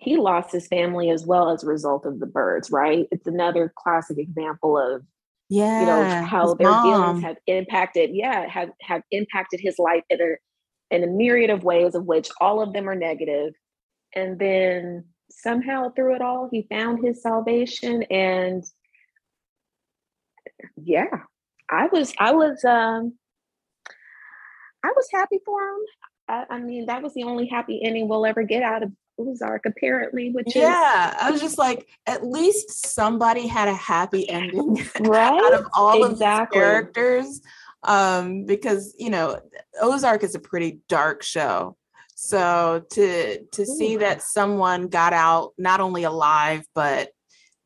he 0.00 0.16
lost 0.16 0.50
his 0.50 0.66
family 0.66 1.10
as 1.10 1.26
well 1.26 1.50
as 1.50 1.62
a 1.62 1.66
result 1.66 2.06
of 2.06 2.18
the 2.18 2.26
Byrdes 2.26 2.70
right 2.70 3.06
it's 3.10 3.26
another 3.26 3.72
classic 3.76 4.18
example 4.18 4.76
of 4.76 5.02
yeah, 5.48 5.80
you 5.80 5.86
know 5.86 6.26
how 6.26 6.54
their 6.54 6.70
mom. 6.70 6.84
dealings 6.84 7.22
have 7.24 7.36
impacted 7.46 8.10
yeah 8.12 8.48
have 8.48 8.70
have 8.80 9.02
impacted 9.10 9.60
his 9.60 9.78
life 9.78 10.04
in 10.08 10.20
a 10.20 10.94
in 10.94 11.04
a 11.04 11.06
myriad 11.06 11.50
of 11.50 11.64
ways 11.64 11.94
of 11.94 12.04
which 12.04 12.28
all 12.40 12.62
of 12.62 12.72
them 12.72 12.88
are 12.88 12.94
negative. 12.94 13.54
and 14.14 14.38
then 14.38 15.04
somehow 15.30 15.90
through 15.90 16.16
it 16.16 16.22
all 16.22 16.48
he 16.50 16.66
found 16.70 17.04
his 17.04 17.22
salvation 17.22 18.02
and 18.04 18.64
yeah 20.76 21.04
i 21.70 21.86
was 21.92 22.12
i 22.18 22.32
was 22.32 22.64
um 22.64 23.14
i 24.84 24.92
was 24.96 25.06
happy 25.12 25.38
for 25.44 25.60
him 25.60 25.78
i, 26.28 26.44
I 26.50 26.58
mean 26.58 26.86
that 26.86 27.02
was 27.02 27.14
the 27.14 27.22
only 27.22 27.46
happy 27.46 27.80
ending 27.84 28.08
we'll 28.08 28.26
ever 28.26 28.42
get 28.42 28.64
out 28.64 28.82
of 28.82 28.90
ozark 29.20 29.62
apparently 29.66 30.30
which 30.30 30.54
Yeah, 30.56 31.16
I 31.20 31.30
was 31.30 31.40
just 31.40 31.58
like, 31.58 31.88
at 32.06 32.24
least 32.24 32.86
somebody 32.86 33.46
had 33.46 33.68
a 33.68 33.74
happy 33.74 34.28
ending 34.28 34.82
right 35.00 35.42
out 35.44 35.54
of 35.54 35.66
all 35.74 36.02
of 36.04 36.12
Exactly. 36.12 36.58
these 36.58 36.64
characters. 36.64 37.40
Um, 37.82 38.44
because 38.44 38.94
you 38.98 39.08
know, 39.10 39.40
Ozark 39.80 40.22
is 40.22 40.34
a 40.34 40.38
pretty 40.38 40.80
dark 40.88 41.22
show. 41.22 41.76
So 42.14 42.84
to 42.90 43.42
to 43.52 43.64
see 43.64 43.96
that 43.96 44.20
someone 44.22 44.88
got 44.88 45.14
out 45.14 45.52
not 45.56 45.80
only 45.80 46.02
alive, 46.04 46.64
but 46.74 47.08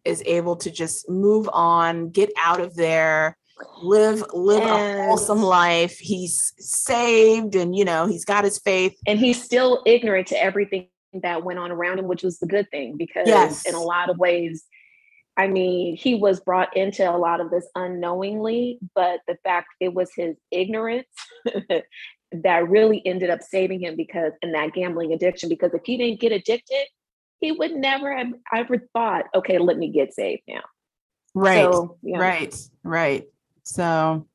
is 0.04 0.22
able 0.26 0.54
to 0.56 0.70
just 0.70 1.08
move 1.10 1.48
on, 1.52 2.10
get 2.10 2.30
out 2.38 2.60
of 2.60 2.76
there, 2.76 3.36
live 3.82 4.22
live 4.32 4.62
a 4.62 5.06
wholesome 5.06 5.42
life. 5.42 5.98
He's 5.98 6.52
saved 6.58 7.56
and 7.56 7.74
you 7.74 7.84
know, 7.84 8.06
he's 8.06 8.24
got 8.24 8.44
his 8.44 8.58
faith. 8.60 8.94
and 9.08 9.18
he's 9.18 9.42
still 9.42 9.82
ignorant 9.86 10.28
to 10.28 10.40
everything 10.40 10.86
that 11.22 11.44
went 11.44 11.58
on 11.58 11.70
around 11.70 11.98
him, 11.98 12.08
which 12.08 12.22
was 12.22 12.38
the 12.38 12.46
good 12.46 12.70
thing 12.70 12.96
because 12.96 13.26
Yes. 13.26 13.66
in 13.66 13.74
a 13.74 13.82
lot 13.82 14.10
of 14.10 14.18
ways, 14.18 14.64
I 15.36 15.48
mean, 15.48 15.96
he 15.96 16.14
was 16.14 16.40
brought 16.40 16.76
into 16.76 17.08
a 17.08 17.16
lot 17.16 17.40
of 17.40 17.50
this 17.50 17.66
unknowingly, 17.74 18.78
but 18.94 19.20
the 19.26 19.36
fact 19.42 19.68
it 19.80 19.92
was 19.92 20.10
his 20.14 20.36
ignorance 20.50 21.08
that 22.32 22.68
really 22.68 23.04
ended 23.04 23.30
up 23.30 23.42
saving 23.42 23.80
him 23.80 23.96
because 23.96 24.32
in 24.42 24.52
that 24.52 24.72
gambling 24.72 25.12
addiction. 25.12 25.48
Because 25.48 25.74
if 25.74 25.82
he 25.84 25.96
didn't 25.96 26.20
get 26.20 26.32
addicted, 26.32 26.86
he 27.40 27.52
would 27.52 27.72
never 27.72 28.16
have 28.16 28.32
ever 28.52 28.78
thought, 28.92 29.26
okay, 29.34 29.58
let 29.58 29.76
me 29.76 29.88
get 29.88 30.14
saved 30.14 30.42
now. 30.48 30.62
Right. 31.34 31.64
So, 31.64 31.98
yeah. 32.02 32.18
Right. 32.18 32.56
Right. 32.84 33.24
So 33.64 34.26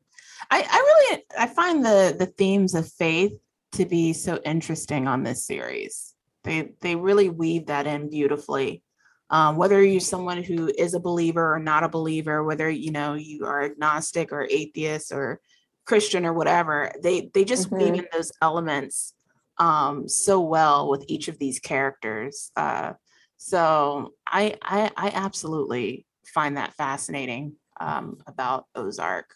I, 0.52 0.66
I 0.70 0.78
really 0.78 1.24
I 1.38 1.48
find 1.48 1.86
the 1.86 2.16
the 2.18 2.26
themes 2.26 2.76
of 2.76 2.88
faith 2.92 3.34
to 3.74 3.86
be 3.86 4.14
so 4.14 4.40
interesting 4.44 5.08
on 5.08 5.24
this 5.24 5.46
series. 5.46 6.09
They 6.44 6.72
they 6.82 6.96
really 6.96 7.30
weave 7.30 7.68
that 7.68 7.88
in 7.88 8.10
beautifully. 8.10 8.84
Um, 9.32 9.58
whether 9.58 9.84
you're 9.84 10.00
someone 10.00 10.44
who 10.44 10.72
is 10.76 10.96
a 10.96 11.00
believer 11.00 11.54
or 11.54 11.60
not 11.60 11.84
a 11.84 11.90
believer, 11.90 12.44
whether 12.44 12.70
you 12.70 12.92
know 12.92 13.14
you 13.14 13.46
are 13.46 13.64
agnostic 13.64 14.32
or 14.32 14.48
atheist 14.50 15.12
or 15.12 15.40
Christian 15.86 16.26
or 16.26 16.34
whatever, 16.34 16.92
they 17.04 17.30
they 17.34 17.44
just 17.44 17.70
mm-hmm. 17.70 17.78
weave 17.78 17.94
in 17.96 18.08
those 18.12 18.32
elements 18.42 19.14
um, 19.58 20.08
so 20.08 20.40
well 20.40 20.90
with 20.90 21.06
each 21.08 21.28
of 21.28 21.38
these 21.38 21.60
characters. 21.60 22.52
Uh, 22.56 22.94
so 23.38 24.14
I, 24.26 24.56
I 24.62 24.92
I 24.96 25.12
absolutely 25.14 26.06
find 26.26 26.58
that 26.58 26.74
fascinating 26.74 27.56
um, 27.80 28.18
about 28.28 28.66
Ozark. 28.76 29.34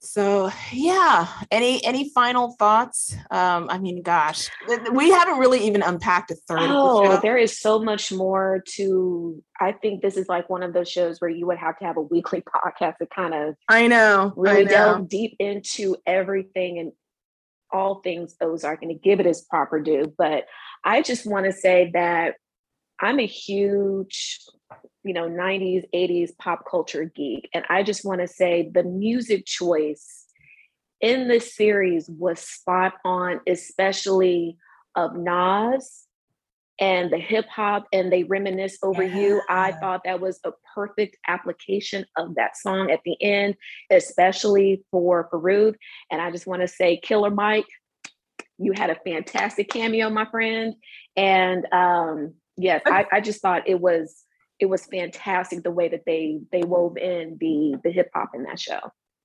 So 0.00 0.50
yeah, 0.72 1.26
any 1.50 1.84
any 1.84 2.10
final 2.10 2.52
thoughts? 2.52 3.16
Um, 3.30 3.68
I 3.68 3.78
mean, 3.78 4.02
gosh, 4.02 4.48
we 4.92 5.10
haven't 5.10 5.38
really 5.38 5.66
even 5.66 5.82
unpacked 5.82 6.30
a 6.30 6.36
third. 6.36 6.60
Oh, 6.60 7.16
the 7.16 7.20
there 7.20 7.36
is 7.36 7.58
so 7.58 7.80
much 7.80 8.12
more 8.12 8.62
to. 8.76 9.42
I 9.60 9.72
think 9.72 10.02
this 10.02 10.16
is 10.16 10.28
like 10.28 10.48
one 10.48 10.62
of 10.62 10.72
those 10.72 10.88
shows 10.88 11.20
where 11.20 11.30
you 11.30 11.46
would 11.48 11.58
have 11.58 11.78
to 11.80 11.84
have 11.84 11.96
a 11.96 12.02
weekly 12.02 12.42
podcast 12.64 12.98
to 12.98 13.06
kind 13.06 13.34
of. 13.34 13.56
I 13.68 13.88
know. 13.88 14.32
Really 14.36 14.60
I 14.60 14.62
know. 14.62 14.70
delve 14.70 15.08
deep 15.08 15.36
into 15.40 15.96
everything 16.06 16.78
and 16.78 16.92
all 17.72 18.00
things 18.00 18.36
Ozark 18.40 18.82
and 18.82 18.90
to 18.90 18.98
give 18.98 19.20
it 19.20 19.26
its 19.26 19.42
proper 19.42 19.80
due. 19.80 20.14
But 20.16 20.44
I 20.84 21.02
just 21.02 21.26
want 21.26 21.46
to 21.46 21.52
say 21.52 21.90
that 21.94 22.36
I'm 23.00 23.18
a 23.18 23.26
huge 23.26 24.40
you 25.08 25.14
know 25.14 25.26
90s 25.26 25.84
80s 25.94 26.36
pop 26.36 26.64
culture 26.70 27.10
geek. 27.16 27.48
And 27.54 27.64
i 27.70 27.82
just 27.82 28.04
want 28.04 28.20
to 28.20 28.28
say 28.28 28.70
the 28.72 28.82
music 28.82 29.46
choice 29.46 30.26
in 31.00 31.28
this 31.28 31.56
series 31.56 32.10
was 32.10 32.40
spot 32.40 32.92
on 33.06 33.40
especially 33.46 34.58
of 34.94 35.16
nas 35.16 36.04
and 36.78 37.10
the 37.10 37.18
hip 37.18 37.46
hop 37.48 37.86
and 37.90 38.12
they 38.12 38.22
reminisce 38.22 38.78
over 38.84 39.02
yeah. 39.02 39.18
you. 39.18 39.42
I 39.48 39.72
thought 39.72 40.02
that 40.04 40.20
was 40.20 40.38
a 40.44 40.52
perfect 40.74 41.16
application 41.26 42.04
of 42.16 42.34
that 42.34 42.56
song 42.56 42.90
at 42.90 43.00
the 43.06 43.16
end 43.22 43.54
especially 43.90 44.84
for 44.90 45.30
Farouk. 45.30 45.74
And 46.10 46.20
i 46.20 46.30
just 46.30 46.46
want 46.46 46.60
to 46.60 46.68
say 46.68 47.00
killer 47.02 47.30
mike 47.30 47.66
you 48.58 48.72
had 48.72 48.90
a 48.90 48.98
fantastic 49.06 49.70
cameo 49.70 50.10
my 50.10 50.26
friend. 50.26 50.74
And 51.16 51.66
um 51.72 52.34
yes 52.58 52.82
I, 52.84 53.06
I 53.10 53.20
just 53.22 53.40
thought 53.40 53.66
it 53.66 53.80
was 53.80 54.24
it 54.58 54.66
was 54.66 54.86
fantastic 54.86 55.62
the 55.62 55.70
way 55.70 55.88
that 55.88 56.04
they 56.04 56.40
they 56.52 56.62
wove 56.62 56.96
in 56.96 57.36
the 57.40 57.78
the 57.84 57.90
hip 57.90 58.10
hop 58.14 58.30
in 58.34 58.44
that 58.44 58.58
show. 58.58 58.80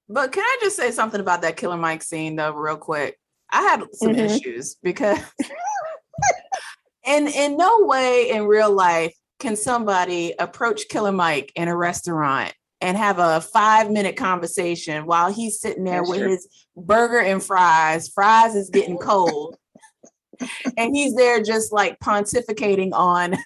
But 0.10 0.32
can 0.32 0.44
I 0.44 0.58
just 0.62 0.76
say 0.76 0.92
something 0.92 1.22
about 1.22 1.42
that 1.42 1.58
Killer 1.58 1.78
Mike 1.78 2.04
scene 2.04 2.36
though, 2.36 2.54
real 2.54 2.78
quick? 2.78 3.18
I 3.52 3.62
had 3.62 3.84
some 3.94 4.10
mm-hmm. 4.10 4.20
issues 4.20 4.76
because 4.82 5.20
and 7.06 7.28
in 7.28 7.58
no 7.58 7.82
way 7.82 8.30
in 8.30 8.46
real 8.46 8.72
life 8.72 9.14
can 9.40 9.56
somebody 9.56 10.34
approach 10.40 10.88
Killer 10.90 11.12
Mike 11.12 11.52
in 11.56 11.68
a 11.68 11.76
restaurant 11.76 12.54
and 12.82 12.98
have 12.98 13.18
a 13.20 13.42
five 13.42 13.90
minute 13.90 14.18
conversation 14.18 15.06
while 15.06 15.32
he's 15.32 15.60
sitting 15.60 15.84
there 15.84 16.00
That's 16.00 16.10
with 16.10 16.20
true. 16.20 16.30
his 16.30 16.48
burger 16.76 17.20
and 17.20 17.42
fries. 17.42 18.10
Fries 18.10 18.56
is 18.56 18.70
getting 18.70 18.98
cold. 19.02 19.56
and 20.78 20.96
he's 20.96 21.16
there 21.16 21.42
just 21.42 21.72
like 21.72 22.00
pontificating 22.00 22.92
on 22.94 23.38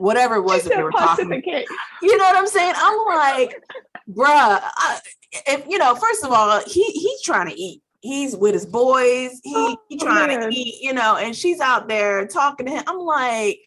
whatever 0.00 0.36
it 0.36 0.42
was 0.42 0.64
that 0.64 0.74
they 0.74 0.82
were 0.82 0.90
talking 0.90 1.26
about. 1.26 1.44
You 1.46 2.16
know 2.16 2.24
what 2.24 2.36
I'm 2.36 2.46
saying? 2.46 2.74
I'm 2.76 3.06
like, 3.06 3.62
bruh, 4.08 4.60
I, 4.62 5.00
if 5.46 5.66
you 5.68 5.78
know, 5.78 5.94
first 5.94 6.24
of 6.24 6.32
all, 6.32 6.60
he 6.66 6.82
he's 6.84 7.22
trying 7.22 7.48
to 7.48 7.54
eat. 7.54 7.82
He's 8.00 8.34
with 8.34 8.54
his 8.54 8.64
boys. 8.64 9.40
He 9.44 9.52
oh, 9.54 9.76
he 9.88 9.98
trying 9.98 10.40
man. 10.40 10.50
to 10.50 10.56
eat, 10.56 10.82
you 10.82 10.94
know, 10.94 11.16
and 11.16 11.36
she's 11.36 11.60
out 11.60 11.86
there 11.86 12.26
talking 12.26 12.66
to 12.66 12.72
him. 12.72 12.82
I'm 12.86 12.98
like, 12.98 13.60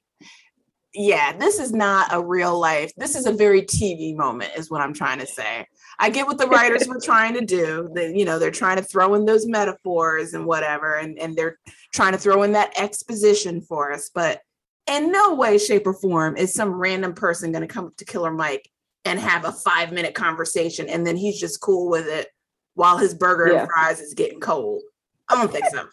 yeah, 0.96 1.34
this 1.38 1.60
is 1.60 1.72
not 1.72 2.12
a 2.12 2.20
real 2.20 2.60
life. 2.60 2.92
This 2.98 3.16
is 3.16 3.28
a 3.28 3.32
very 3.32 3.62
TV 3.62 4.16
moment, 4.16 4.52
is 4.58 4.72
what 4.72 4.82
I'm 4.82 4.94
trying 4.94 5.20
to 5.20 5.28
say. 5.28 5.68
I 6.00 6.10
get 6.10 6.26
what 6.26 6.40
the 6.40 6.48
writers 6.48 6.88
were 6.88 7.00
trying 7.04 7.36
to 7.36 7.46
do. 7.46 7.92
That 7.94 8.16
you 8.16 8.26
know, 8.26 8.40
they're 8.40 8.50
trying 8.50 8.78
to 8.78 8.84
throw 8.84 9.14
in 9.14 9.26
those 9.26 9.46
metaphors 9.46 10.34
and 10.34 10.48
whatever, 10.48 10.96
and, 10.96 11.20
and 11.20 11.36
they're 11.36 11.60
trying 11.94 12.14
to 12.14 12.18
throw 12.18 12.42
in 12.42 12.54
that 12.54 12.74
exposition 12.80 13.62
for 13.62 13.92
us. 13.92 14.10
But 14.14 14.42
in 14.88 15.12
no 15.12 15.34
way, 15.36 15.58
shape, 15.58 15.88
or 15.88 15.94
form 15.94 16.36
is 16.38 16.54
some 16.54 16.74
random 16.74 17.14
person 17.14 17.52
going 17.52 17.66
to 17.66 17.74
come 17.74 17.86
up 17.86 17.96
to 17.98 18.06
Killer 18.06 18.32
Mike 18.32 18.70
and 19.06 19.20
have 19.20 19.46
a 19.46 19.52
five 19.52 19.92
minute 19.92 20.14
conversation 20.14 20.88
and 20.88 21.06
then 21.06 21.18
he's 21.18 21.40
just 21.40 21.62
cool 21.62 21.90
with 21.90 22.08
it 22.08 22.30
while 22.76 22.98
his 22.98 23.14
burger 23.14 23.52
yeah. 23.52 23.62
and 23.62 23.70
fries 23.70 24.00
is 24.00 24.14
getting 24.14 24.40
cold. 24.40 24.82
I 25.30 25.36
don't 25.36 25.52
think 25.52 25.66
so. 25.68 25.86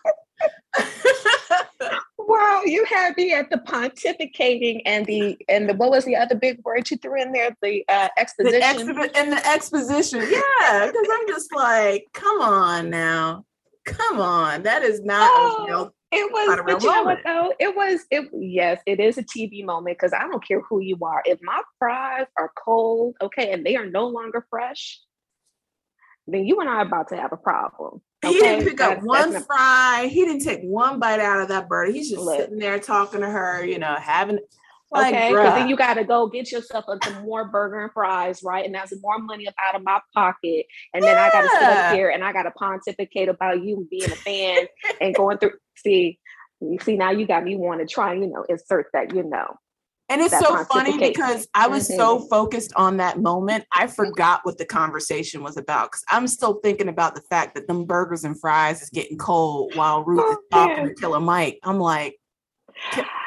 well, 2.19 2.67
you 2.67 2.85
had 2.85 3.17
me 3.17 3.33
at 3.33 3.51
the 3.51 3.59
pontificating 3.59 4.83
and 4.87 5.07
the 5.07 5.37
and 5.49 5.69
the 5.69 5.75
what 5.75 5.91
was 5.91 6.05
the 6.05 6.17
other 6.17 6.35
big 6.35 6.61
word 6.65 6.91
you 6.91 6.97
threw 6.97 7.21
in 7.21 7.33
there? 7.33 7.57
The 7.63 7.85
uh, 7.89 8.09
exposition. 8.17 8.87
The 8.87 8.93
exhi- 8.93 9.11
and 9.17 9.33
the 9.33 9.47
exposition, 9.47 10.21
yeah. 10.21 10.87
Because 10.87 11.09
I'm 11.13 11.29
just 11.29 11.55
like, 11.55 12.07
come 12.13 12.41
on 12.41 12.91
now, 12.91 13.45
come 13.85 14.21
on, 14.21 14.63
that 14.63 14.83
is 14.83 15.01
not 15.03 15.31
oh. 15.33 15.93
A 16.13 16.17
it 16.17 16.33
was, 16.33 16.61
but 16.67 16.83
you 16.83 16.91
know 16.91 17.03
what 17.05 17.19
though? 17.25 17.53
It 17.59 17.75
was 17.75 18.01
it 18.11 18.29
yes, 18.33 18.81
it 18.87 19.01
is 19.01 19.19
a 19.19 19.23
TV 19.23 19.65
moment 19.65 19.99
because 19.99 20.13
I 20.13 20.27
don't 20.27 20.47
care 20.47 20.61
who 20.61 20.81
you 20.81 20.99
are. 21.03 21.23
If 21.25 21.39
my 21.43 21.63
fries 21.79 22.27
are 22.37 22.51
cold, 22.57 23.17
okay, 23.23 23.53
and 23.53 23.65
they 23.65 23.77
are 23.77 23.87
no 23.87 24.09
longer 24.09 24.47
fresh, 24.51 25.01
then 26.27 26.45
you 26.47 26.61
and 26.61 26.69
I 26.69 26.75
are 26.75 26.83
about 26.83 27.09
to 27.09 27.17
have 27.17 27.33
a 27.33 27.37
problem. 27.37 28.03
Okay? 28.25 28.35
He 28.35 28.41
didn't 28.41 28.67
pick 28.67 28.79
that's, 28.79 28.99
up 28.99 29.05
one 29.05 29.43
fry. 29.45 30.09
He 30.11 30.25
didn't 30.25 30.43
take 30.43 30.61
one 30.63 30.99
bite 30.99 31.21
out 31.21 31.41
of 31.41 31.49
that 31.49 31.69
burger. 31.69 31.93
He's 31.93 32.11
just 32.11 32.27
sitting 32.27 32.59
there 32.59 32.79
talking 32.79 33.21
to 33.21 33.29
her, 33.29 33.65
you 33.65 33.79
know, 33.79 33.95
having 33.95 34.41
like, 34.93 35.15
okay, 35.15 35.31
because 35.31 35.55
then 35.55 35.69
you 35.69 35.77
got 35.77 35.95
to 35.95 36.05
go 36.05 36.27
get 36.27 36.51
yourself 36.51 36.85
some 37.05 37.25
more 37.25 37.45
burger 37.45 37.85
and 37.85 37.93
fries, 37.93 38.43
right? 38.43 38.67
And 38.67 38.75
that's 38.75 38.93
more 39.01 39.19
money 39.19 39.47
up 39.47 39.55
out 39.65 39.77
of 39.77 39.85
my 39.85 40.01
pocket. 40.15 40.67
And 40.93 41.05
then 41.05 41.17
I 41.17 41.31
got 41.31 41.43
to 41.43 41.49
sit 41.49 41.63
up 41.63 41.95
here 41.95 42.11
and 42.11 42.25
I 42.25 42.33
got 42.33 42.43
to 42.43 42.51
pontificate 42.51 43.29
about 43.29 43.63
you 43.63 43.87
being 43.89 44.11
a 44.11 44.17
fan 44.17 44.67
and 45.01 45.15
going 45.15 45.39
through. 45.39 45.53
See, 45.85 46.19
you 46.61 46.79
see, 46.81 46.97
now 46.97 47.11
you 47.11 47.27
got 47.27 47.45
me 47.45 47.57
want 47.57 47.81
to 47.81 47.87
try, 47.87 48.13
you 48.15 48.27
know, 48.27 48.45
insert 48.49 48.87
that, 48.93 49.15
you 49.15 49.23
know. 49.23 49.57
And 50.11 50.21
it's 50.21 50.37
so 50.37 50.65
funny 50.65 50.99
because 50.99 51.47
I 51.55 51.69
was 51.69 51.89
mm-hmm. 51.89 51.97
so 51.97 52.19
focused 52.29 52.73
on 52.75 52.97
that 52.97 53.21
moment, 53.21 53.65
I 53.73 53.87
forgot 53.87 54.41
what 54.43 54.59
the 54.59 54.65
conversation 54.65 55.45
was 55.45 55.57
about. 55.57 55.93
Because 55.93 56.05
I'm 56.09 56.27
still 56.27 56.55
thinking 56.55 56.89
about 56.89 57.15
the 57.15 57.21
fact 57.23 57.55
that 57.55 57.69
them 57.69 57.85
burgers 57.85 58.25
and 58.25 58.39
fries 58.39 58.83
is 58.83 58.91
getting 58.91 59.19
cold 59.19 59.77
while 59.77 60.03
Ruth 60.03 60.25
oh, 60.25 60.33
is 60.33 60.39
talking 60.51 60.89
to 60.89 60.95
Killer 60.95 61.21
Mike. 61.21 61.61
I'm 61.63 61.79
like, 61.79 62.17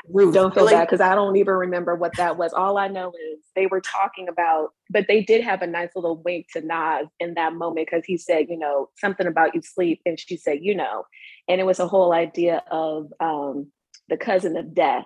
Ruth, 0.09 0.33
don't 0.33 0.53
feel 0.53 0.63
really? 0.63 0.75
bad 0.75 0.87
because 0.87 0.99
I 0.99 1.15
don't 1.15 1.37
even 1.37 1.53
remember 1.53 1.95
what 1.95 2.17
that 2.17 2.37
was. 2.37 2.51
All 2.51 2.77
I 2.77 2.89
know 2.89 3.13
is 3.31 3.39
they 3.55 3.67
were 3.67 3.79
talking 3.79 4.27
about, 4.27 4.73
but 4.89 5.05
they 5.07 5.23
did 5.23 5.41
have 5.41 5.61
a 5.61 5.67
nice 5.67 5.91
little 5.95 6.21
wink 6.23 6.47
to 6.51 6.61
Nas 6.61 7.07
in 7.21 7.35
that 7.35 7.53
moment 7.53 7.87
because 7.89 8.03
he 8.03 8.17
said, 8.17 8.47
you 8.49 8.57
know, 8.57 8.89
something 8.97 9.27
about 9.27 9.55
you 9.55 9.61
sleep, 9.61 10.01
and 10.05 10.19
she 10.19 10.35
said, 10.35 10.59
you 10.61 10.75
know, 10.75 11.05
and 11.47 11.59
it 11.59 11.65
was 11.65 11.79
a 11.79 11.87
whole 11.87 12.13
idea 12.13 12.63
of 12.71 13.11
um, 13.19 13.71
the 14.09 14.17
cousin 14.17 14.57
of 14.57 14.73
death, 14.73 15.05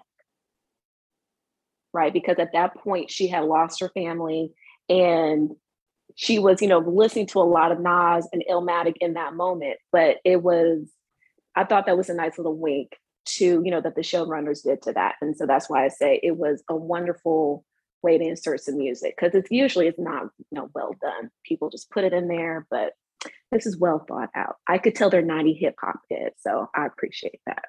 right? 1.94 2.14
Because 2.14 2.38
at 2.40 2.54
that 2.54 2.76
point 2.76 3.12
she 3.12 3.28
had 3.28 3.44
lost 3.44 3.80
her 3.80 3.90
family 3.90 4.52
and 4.90 5.52
she 6.16 6.40
was, 6.40 6.62
you 6.62 6.68
know, 6.68 6.80
listening 6.80 7.28
to 7.28 7.40
a 7.40 7.42
lot 7.42 7.72
of 7.72 7.80
Nas 7.80 8.28
and 8.32 8.44
Illmatic 8.50 8.96
in 9.02 9.14
that 9.14 9.36
moment, 9.36 9.78
but 9.92 10.18
it 10.26 10.42
was, 10.42 10.90
I 11.56 11.64
thought 11.64 11.86
that 11.86 11.98
was 11.98 12.10
a 12.10 12.14
nice 12.14 12.38
little 12.38 12.58
wink 12.58 12.98
to 13.28 13.62
you 13.64 13.72
know 13.72 13.82
that 13.82 13.96
the 13.96 14.02
showrunners 14.02 14.64
did 14.64 14.82
to 14.82 14.94
that 14.94 15.16
and 15.22 15.36
so 15.36 15.46
that's 15.46 15.70
why 15.70 15.84
i 15.84 15.90
say 15.90 16.20
it 16.24 16.38
was 16.38 16.64
a 16.70 16.76
wonderful 16.76 17.66
way 18.02 18.18
to 18.18 18.24
insert 18.24 18.62
some 18.62 18.78
music 18.78 19.16
because 19.18 19.36
it's 19.36 19.52
usually 19.52 19.88
it's 19.88 20.00
not 20.00 20.24
you 20.38 20.46
know 20.54 20.70
well 20.74 20.96
done 21.02 21.30
people 21.44 21.70
just 21.70 21.90
put 21.92 22.04
it 22.04 22.14
in 22.14 22.28
there 22.28 22.66
but 22.70 22.94
this 23.52 23.66
is 23.66 23.78
well 23.78 24.04
thought 24.08 24.30
out 24.36 24.56
i 24.68 24.78
could 24.78 24.96
tell 24.96 25.10
they're 25.10 25.22
90 25.22 25.54
hip-hop 25.54 26.00
kids 26.10 26.36
so 26.40 26.70
i 26.76 26.86
appreciate 26.86 27.40
that 27.46 27.66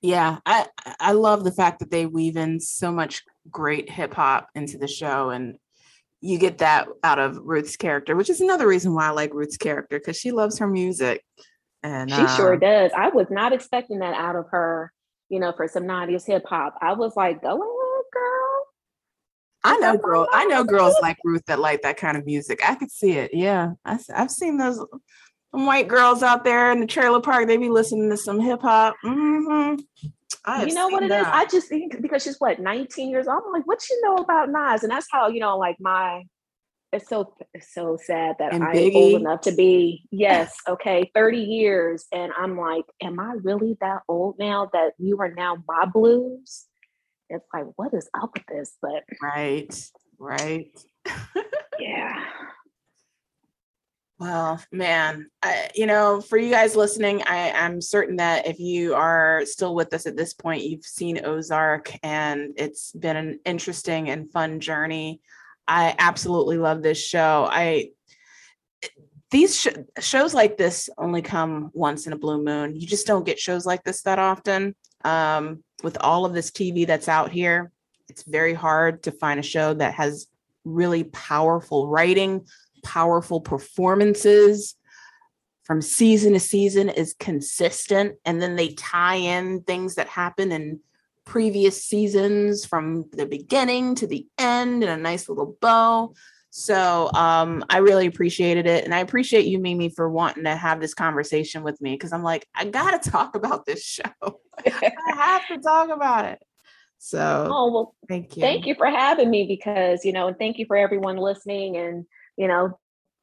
yeah 0.00 0.38
i 0.46 0.66
i 1.00 1.12
love 1.12 1.44
the 1.44 1.52
fact 1.52 1.78
that 1.80 1.90
they 1.90 2.06
weave 2.06 2.36
in 2.36 2.60
so 2.60 2.90
much 2.90 3.22
great 3.50 3.90
hip-hop 3.90 4.48
into 4.54 4.78
the 4.78 4.88
show 4.88 5.30
and 5.30 5.56
you 6.20 6.38
get 6.38 6.58
that 6.58 6.86
out 7.02 7.18
of 7.18 7.38
ruth's 7.42 7.76
character 7.76 8.14
which 8.14 8.30
is 8.30 8.40
another 8.40 8.66
reason 8.66 8.94
why 8.94 9.06
i 9.06 9.10
like 9.10 9.34
ruth's 9.34 9.56
character 9.56 9.98
because 9.98 10.16
she 10.16 10.30
loves 10.30 10.58
her 10.58 10.66
music 10.66 11.24
and 11.82 12.10
she 12.10 12.16
uh, 12.16 12.36
sure 12.36 12.56
does. 12.56 12.92
I 12.96 13.08
was 13.08 13.26
not 13.30 13.52
expecting 13.52 13.98
that 14.00 14.14
out 14.14 14.36
of 14.36 14.46
her, 14.50 14.92
you 15.28 15.40
know, 15.40 15.52
for 15.52 15.66
some 15.66 15.84
90s 15.84 16.26
hip 16.26 16.44
hop. 16.46 16.76
I 16.80 16.92
was 16.92 17.16
like, 17.16 17.42
go. 17.42 17.58
I 19.64 19.78
know 19.78 19.96
girl. 19.96 20.26
I 20.32 20.44
know 20.46 20.64
girls 20.64 20.94
like 21.02 21.18
Ruth 21.24 21.44
that 21.46 21.60
like 21.60 21.82
that 21.82 21.96
kind 21.96 22.16
of 22.16 22.26
music. 22.26 22.60
I 22.68 22.74
could 22.74 22.90
see 22.90 23.12
it. 23.12 23.32
Yeah, 23.32 23.72
I, 23.84 23.98
have 24.14 24.30
seen 24.30 24.58
those 24.58 24.84
white 25.52 25.88
girls 25.88 26.22
out 26.22 26.44
there 26.44 26.72
in 26.72 26.80
the 26.80 26.86
trailer 26.86 27.20
park. 27.20 27.46
They 27.46 27.56
be 27.56 27.70
listening 27.70 28.10
to 28.10 28.16
some 28.16 28.40
hip 28.40 28.60
hop. 28.62 28.96
Mm-hmm. 29.04 29.80
You 30.66 30.74
know 30.74 30.88
what 30.88 31.04
it 31.04 31.10
that. 31.10 31.20
is? 31.20 31.26
I 31.28 31.44
just 31.46 31.68
think 31.68 32.00
because 32.02 32.24
she's 32.24 32.36
what 32.38 32.58
19 32.58 33.10
years 33.10 33.28
old. 33.28 33.42
I'm 33.46 33.52
like, 33.52 33.66
what 33.66 33.88
you 33.88 34.00
know 34.02 34.16
about 34.16 34.48
Nas? 34.50 34.82
And 34.82 34.90
that's 34.90 35.06
how 35.10 35.28
you 35.28 35.40
know, 35.40 35.56
like 35.58 35.76
my. 35.80 36.24
It's 36.92 37.08
so 37.08 37.34
it's 37.54 37.72
so 37.72 37.96
sad 38.02 38.36
that 38.38 38.52
I'm 38.52 38.62
old 38.62 39.22
enough 39.22 39.40
to 39.42 39.52
be 39.52 40.04
yes, 40.10 40.54
okay, 40.68 41.10
30 41.14 41.38
years, 41.38 42.04
and 42.12 42.32
I'm 42.36 42.58
like, 42.58 42.84
am 43.00 43.18
I 43.18 43.36
really 43.42 43.78
that 43.80 44.02
old 44.08 44.38
now 44.38 44.68
that 44.74 44.92
you 44.98 45.18
are 45.20 45.30
now 45.30 45.56
my 45.66 45.86
blues? 45.86 46.66
It's 47.32 47.48
like, 47.52 47.66
what 47.76 47.94
is 47.94 48.08
up 48.20 48.30
with 48.34 48.46
this? 48.46 48.76
But 48.80 49.04
right, 49.20 49.74
right. 50.18 50.70
yeah. 51.78 52.24
Well, 54.18 54.62
man, 54.70 55.26
I, 55.42 55.70
you 55.74 55.86
know, 55.86 56.20
for 56.20 56.38
you 56.38 56.50
guys 56.50 56.76
listening, 56.76 57.22
I, 57.26 57.50
I'm 57.50 57.80
certain 57.80 58.16
that 58.16 58.46
if 58.46 58.60
you 58.60 58.94
are 58.94 59.42
still 59.46 59.74
with 59.74 59.92
us 59.92 60.06
at 60.06 60.16
this 60.16 60.32
point, 60.32 60.62
you've 60.62 60.84
seen 60.84 61.24
Ozark 61.24 61.92
and 62.04 62.52
it's 62.56 62.92
been 62.92 63.16
an 63.16 63.40
interesting 63.44 64.10
and 64.10 64.30
fun 64.30 64.60
journey. 64.60 65.20
I 65.66 65.96
absolutely 65.98 66.58
love 66.58 66.82
this 66.82 67.04
show. 67.04 67.48
I 67.50 67.90
these 69.32 69.58
sh- 69.58 69.68
shows 69.98 70.34
like 70.34 70.56
this 70.56 70.88
only 70.98 71.22
come 71.22 71.70
once 71.72 72.06
in 72.06 72.12
a 72.12 72.18
blue 72.18 72.44
moon. 72.44 72.78
You 72.78 72.86
just 72.86 73.06
don't 73.06 73.26
get 73.26 73.40
shows 73.40 73.66
like 73.66 73.82
this 73.82 74.02
that 74.02 74.18
often. 74.20 74.76
Um, 75.04 75.62
with 75.82 75.96
all 76.00 76.24
of 76.24 76.32
this 76.32 76.50
TV 76.50 76.86
that's 76.86 77.08
out 77.08 77.32
here, 77.32 77.72
it's 78.08 78.22
very 78.24 78.54
hard 78.54 79.02
to 79.04 79.12
find 79.12 79.40
a 79.40 79.42
show 79.42 79.74
that 79.74 79.94
has 79.94 80.26
really 80.64 81.04
powerful 81.04 81.88
writing, 81.88 82.46
powerful 82.84 83.40
performances 83.40 84.76
from 85.64 85.80
season 85.80 86.32
to 86.32 86.40
season 86.40 86.88
is 86.88 87.14
consistent. 87.18 88.16
And 88.24 88.42
then 88.42 88.56
they 88.56 88.70
tie 88.74 89.16
in 89.16 89.62
things 89.62 89.94
that 89.94 90.08
happen 90.08 90.52
in 90.52 90.80
previous 91.24 91.84
seasons 91.84 92.64
from 92.64 93.08
the 93.12 93.26
beginning 93.26 93.94
to 93.96 94.06
the 94.06 94.26
end 94.38 94.82
in 94.82 94.88
a 94.88 94.96
nice 94.96 95.28
little 95.28 95.56
bow. 95.60 96.14
So 96.54 97.10
um, 97.14 97.64
I 97.70 97.78
really 97.78 98.06
appreciated 98.06 98.66
it. 98.66 98.84
And 98.84 98.94
I 98.94 98.98
appreciate 98.98 99.46
you, 99.46 99.58
Mimi, 99.58 99.88
for 99.88 100.10
wanting 100.10 100.44
to 100.44 100.54
have 100.54 100.80
this 100.80 100.92
conversation 100.92 101.62
with 101.62 101.80
me 101.80 101.94
because 101.94 102.12
I'm 102.12 102.22
like, 102.22 102.46
I 102.54 102.66
got 102.66 103.02
to 103.02 103.10
talk 103.10 103.34
about 103.34 103.64
this 103.64 103.82
show. 103.82 104.02
I 104.66 104.92
have 105.16 105.48
to 105.48 105.58
talk 105.58 105.88
about 105.88 106.26
it. 106.26 106.42
So, 106.98 107.48
oh, 107.50 107.72
well, 107.72 107.94
thank 108.06 108.36
you. 108.36 108.42
Thank 108.42 108.66
you 108.66 108.74
for 108.74 108.86
having 108.86 109.30
me 109.30 109.46
because, 109.46 110.04
you 110.04 110.12
know, 110.12 110.28
and 110.28 110.38
thank 110.38 110.58
you 110.58 110.66
for 110.66 110.76
everyone 110.76 111.16
listening 111.16 111.78
and, 111.78 112.04
you 112.36 112.48
know, 112.48 112.78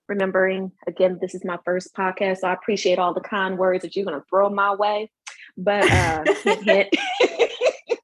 remembering 0.08 0.72
again, 0.88 1.20
this 1.22 1.36
is 1.36 1.46
my 1.46 1.60
first 1.64 1.94
podcast. 1.94 2.40
So 2.40 2.48
I 2.48 2.54
appreciate 2.54 2.98
all 2.98 3.14
the 3.14 3.22
kind 3.22 3.60
words 3.60 3.84
that 3.84 3.96
you're 3.96 4.06
going 4.06 4.20
to 4.20 4.26
throw 4.28 4.50
my 4.50 4.74
way. 4.74 5.12
But, 5.56 5.90
uh, 5.90 6.24
hint, 6.44 6.64
hint. 6.64 6.96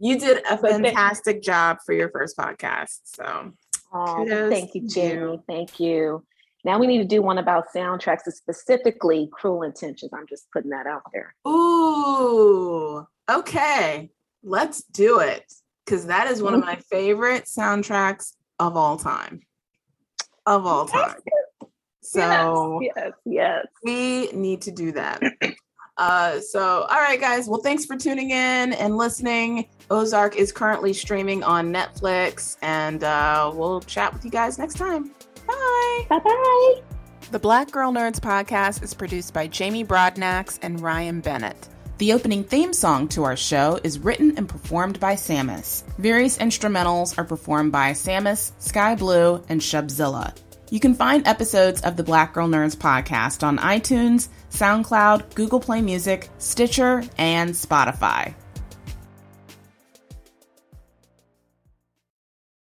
you 0.00 0.18
did 0.18 0.44
a 0.44 0.58
fantastic 0.58 1.40
job 1.40 1.78
for 1.86 1.92
your 1.94 2.10
first 2.10 2.36
podcast. 2.36 2.98
So, 3.04 3.52
Oh, 3.92 4.48
thank 4.50 4.74
you, 4.74 4.86
Jamie. 4.86 5.40
Thank 5.46 5.80
you. 5.80 6.24
Now 6.64 6.78
we 6.78 6.86
need 6.86 6.98
to 6.98 7.04
do 7.04 7.22
one 7.22 7.38
about 7.38 7.66
soundtracks, 7.74 8.30
specifically 8.30 9.28
Cruel 9.32 9.62
Intentions. 9.62 10.12
I'm 10.12 10.26
just 10.28 10.50
putting 10.52 10.70
that 10.70 10.86
out 10.86 11.02
there. 11.12 11.34
Ooh, 11.46 13.06
okay. 13.30 14.10
Let's 14.42 14.82
do 14.82 15.20
it. 15.20 15.44
Because 15.84 16.06
that 16.06 16.30
is 16.30 16.42
one 16.42 16.54
of 16.54 16.60
my 16.60 16.76
favorite 16.90 17.44
soundtracks 17.44 18.34
of 18.58 18.76
all 18.76 18.98
time. 18.98 19.40
Of 20.44 20.66
all 20.66 20.86
time. 20.86 21.16
So 22.02 22.80
yes, 22.82 22.94
yes, 22.96 23.12
yes. 23.24 23.66
We 23.84 24.30
need 24.32 24.62
to 24.62 24.70
do 24.70 24.92
that. 24.92 25.22
Uh, 25.98 26.40
so, 26.40 26.82
all 26.82 27.00
right, 27.00 27.20
guys. 27.20 27.48
Well, 27.48 27.60
thanks 27.60 27.84
for 27.84 27.96
tuning 27.96 28.30
in 28.30 28.72
and 28.72 28.96
listening. 28.96 29.68
Ozark 29.90 30.36
is 30.36 30.52
currently 30.52 30.92
streaming 30.92 31.42
on 31.42 31.72
Netflix, 31.72 32.56
and 32.62 33.02
uh, 33.02 33.50
we'll 33.54 33.80
chat 33.80 34.12
with 34.12 34.24
you 34.24 34.30
guys 34.30 34.58
next 34.58 34.74
time. 34.74 35.10
Bye. 35.46 36.06
Bye 36.08 36.18
bye. 36.20 36.82
The 37.30 37.38
Black 37.38 37.70
Girl 37.70 37.92
Nerds 37.92 38.20
podcast 38.20 38.82
is 38.82 38.94
produced 38.94 39.34
by 39.34 39.48
Jamie 39.48 39.84
Broadnax 39.84 40.58
and 40.62 40.80
Ryan 40.80 41.20
Bennett. 41.20 41.68
The 41.98 42.12
opening 42.12 42.44
theme 42.44 42.72
song 42.72 43.08
to 43.08 43.24
our 43.24 43.36
show 43.36 43.80
is 43.82 43.98
written 43.98 44.38
and 44.38 44.48
performed 44.48 45.00
by 45.00 45.14
Samus. 45.14 45.82
Various 45.98 46.38
instrumentals 46.38 47.18
are 47.18 47.24
performed 47.24 47.72
by 47.72 47.90
Samus, 47.90 48.52
Sky 48.60 48.94
Blue, 48.94 49.42
and 49.48 49.60
Shubzilla. 49.60 50.32
You 50.70 50.80
can 50.80 50.94
find 50.94 51.26
episodes 51.26 51.80
of 51.80 51.96
the 51.96 52.04
Black 52.04 52.34
Girl 52.34 52.46
Nerds 52.46 52.76
podcast 52.76 53.42
on 53.42 53.58
iTunes, 53.58 54.28
SoundCloud, 54.50 55.34
Google 55.34 55.60
Play 55.60 55.82
Music, 55.82 56.28
Stitcher, 56.38 57.02
and 57.18 57.50
Spotify. 57.50 58.34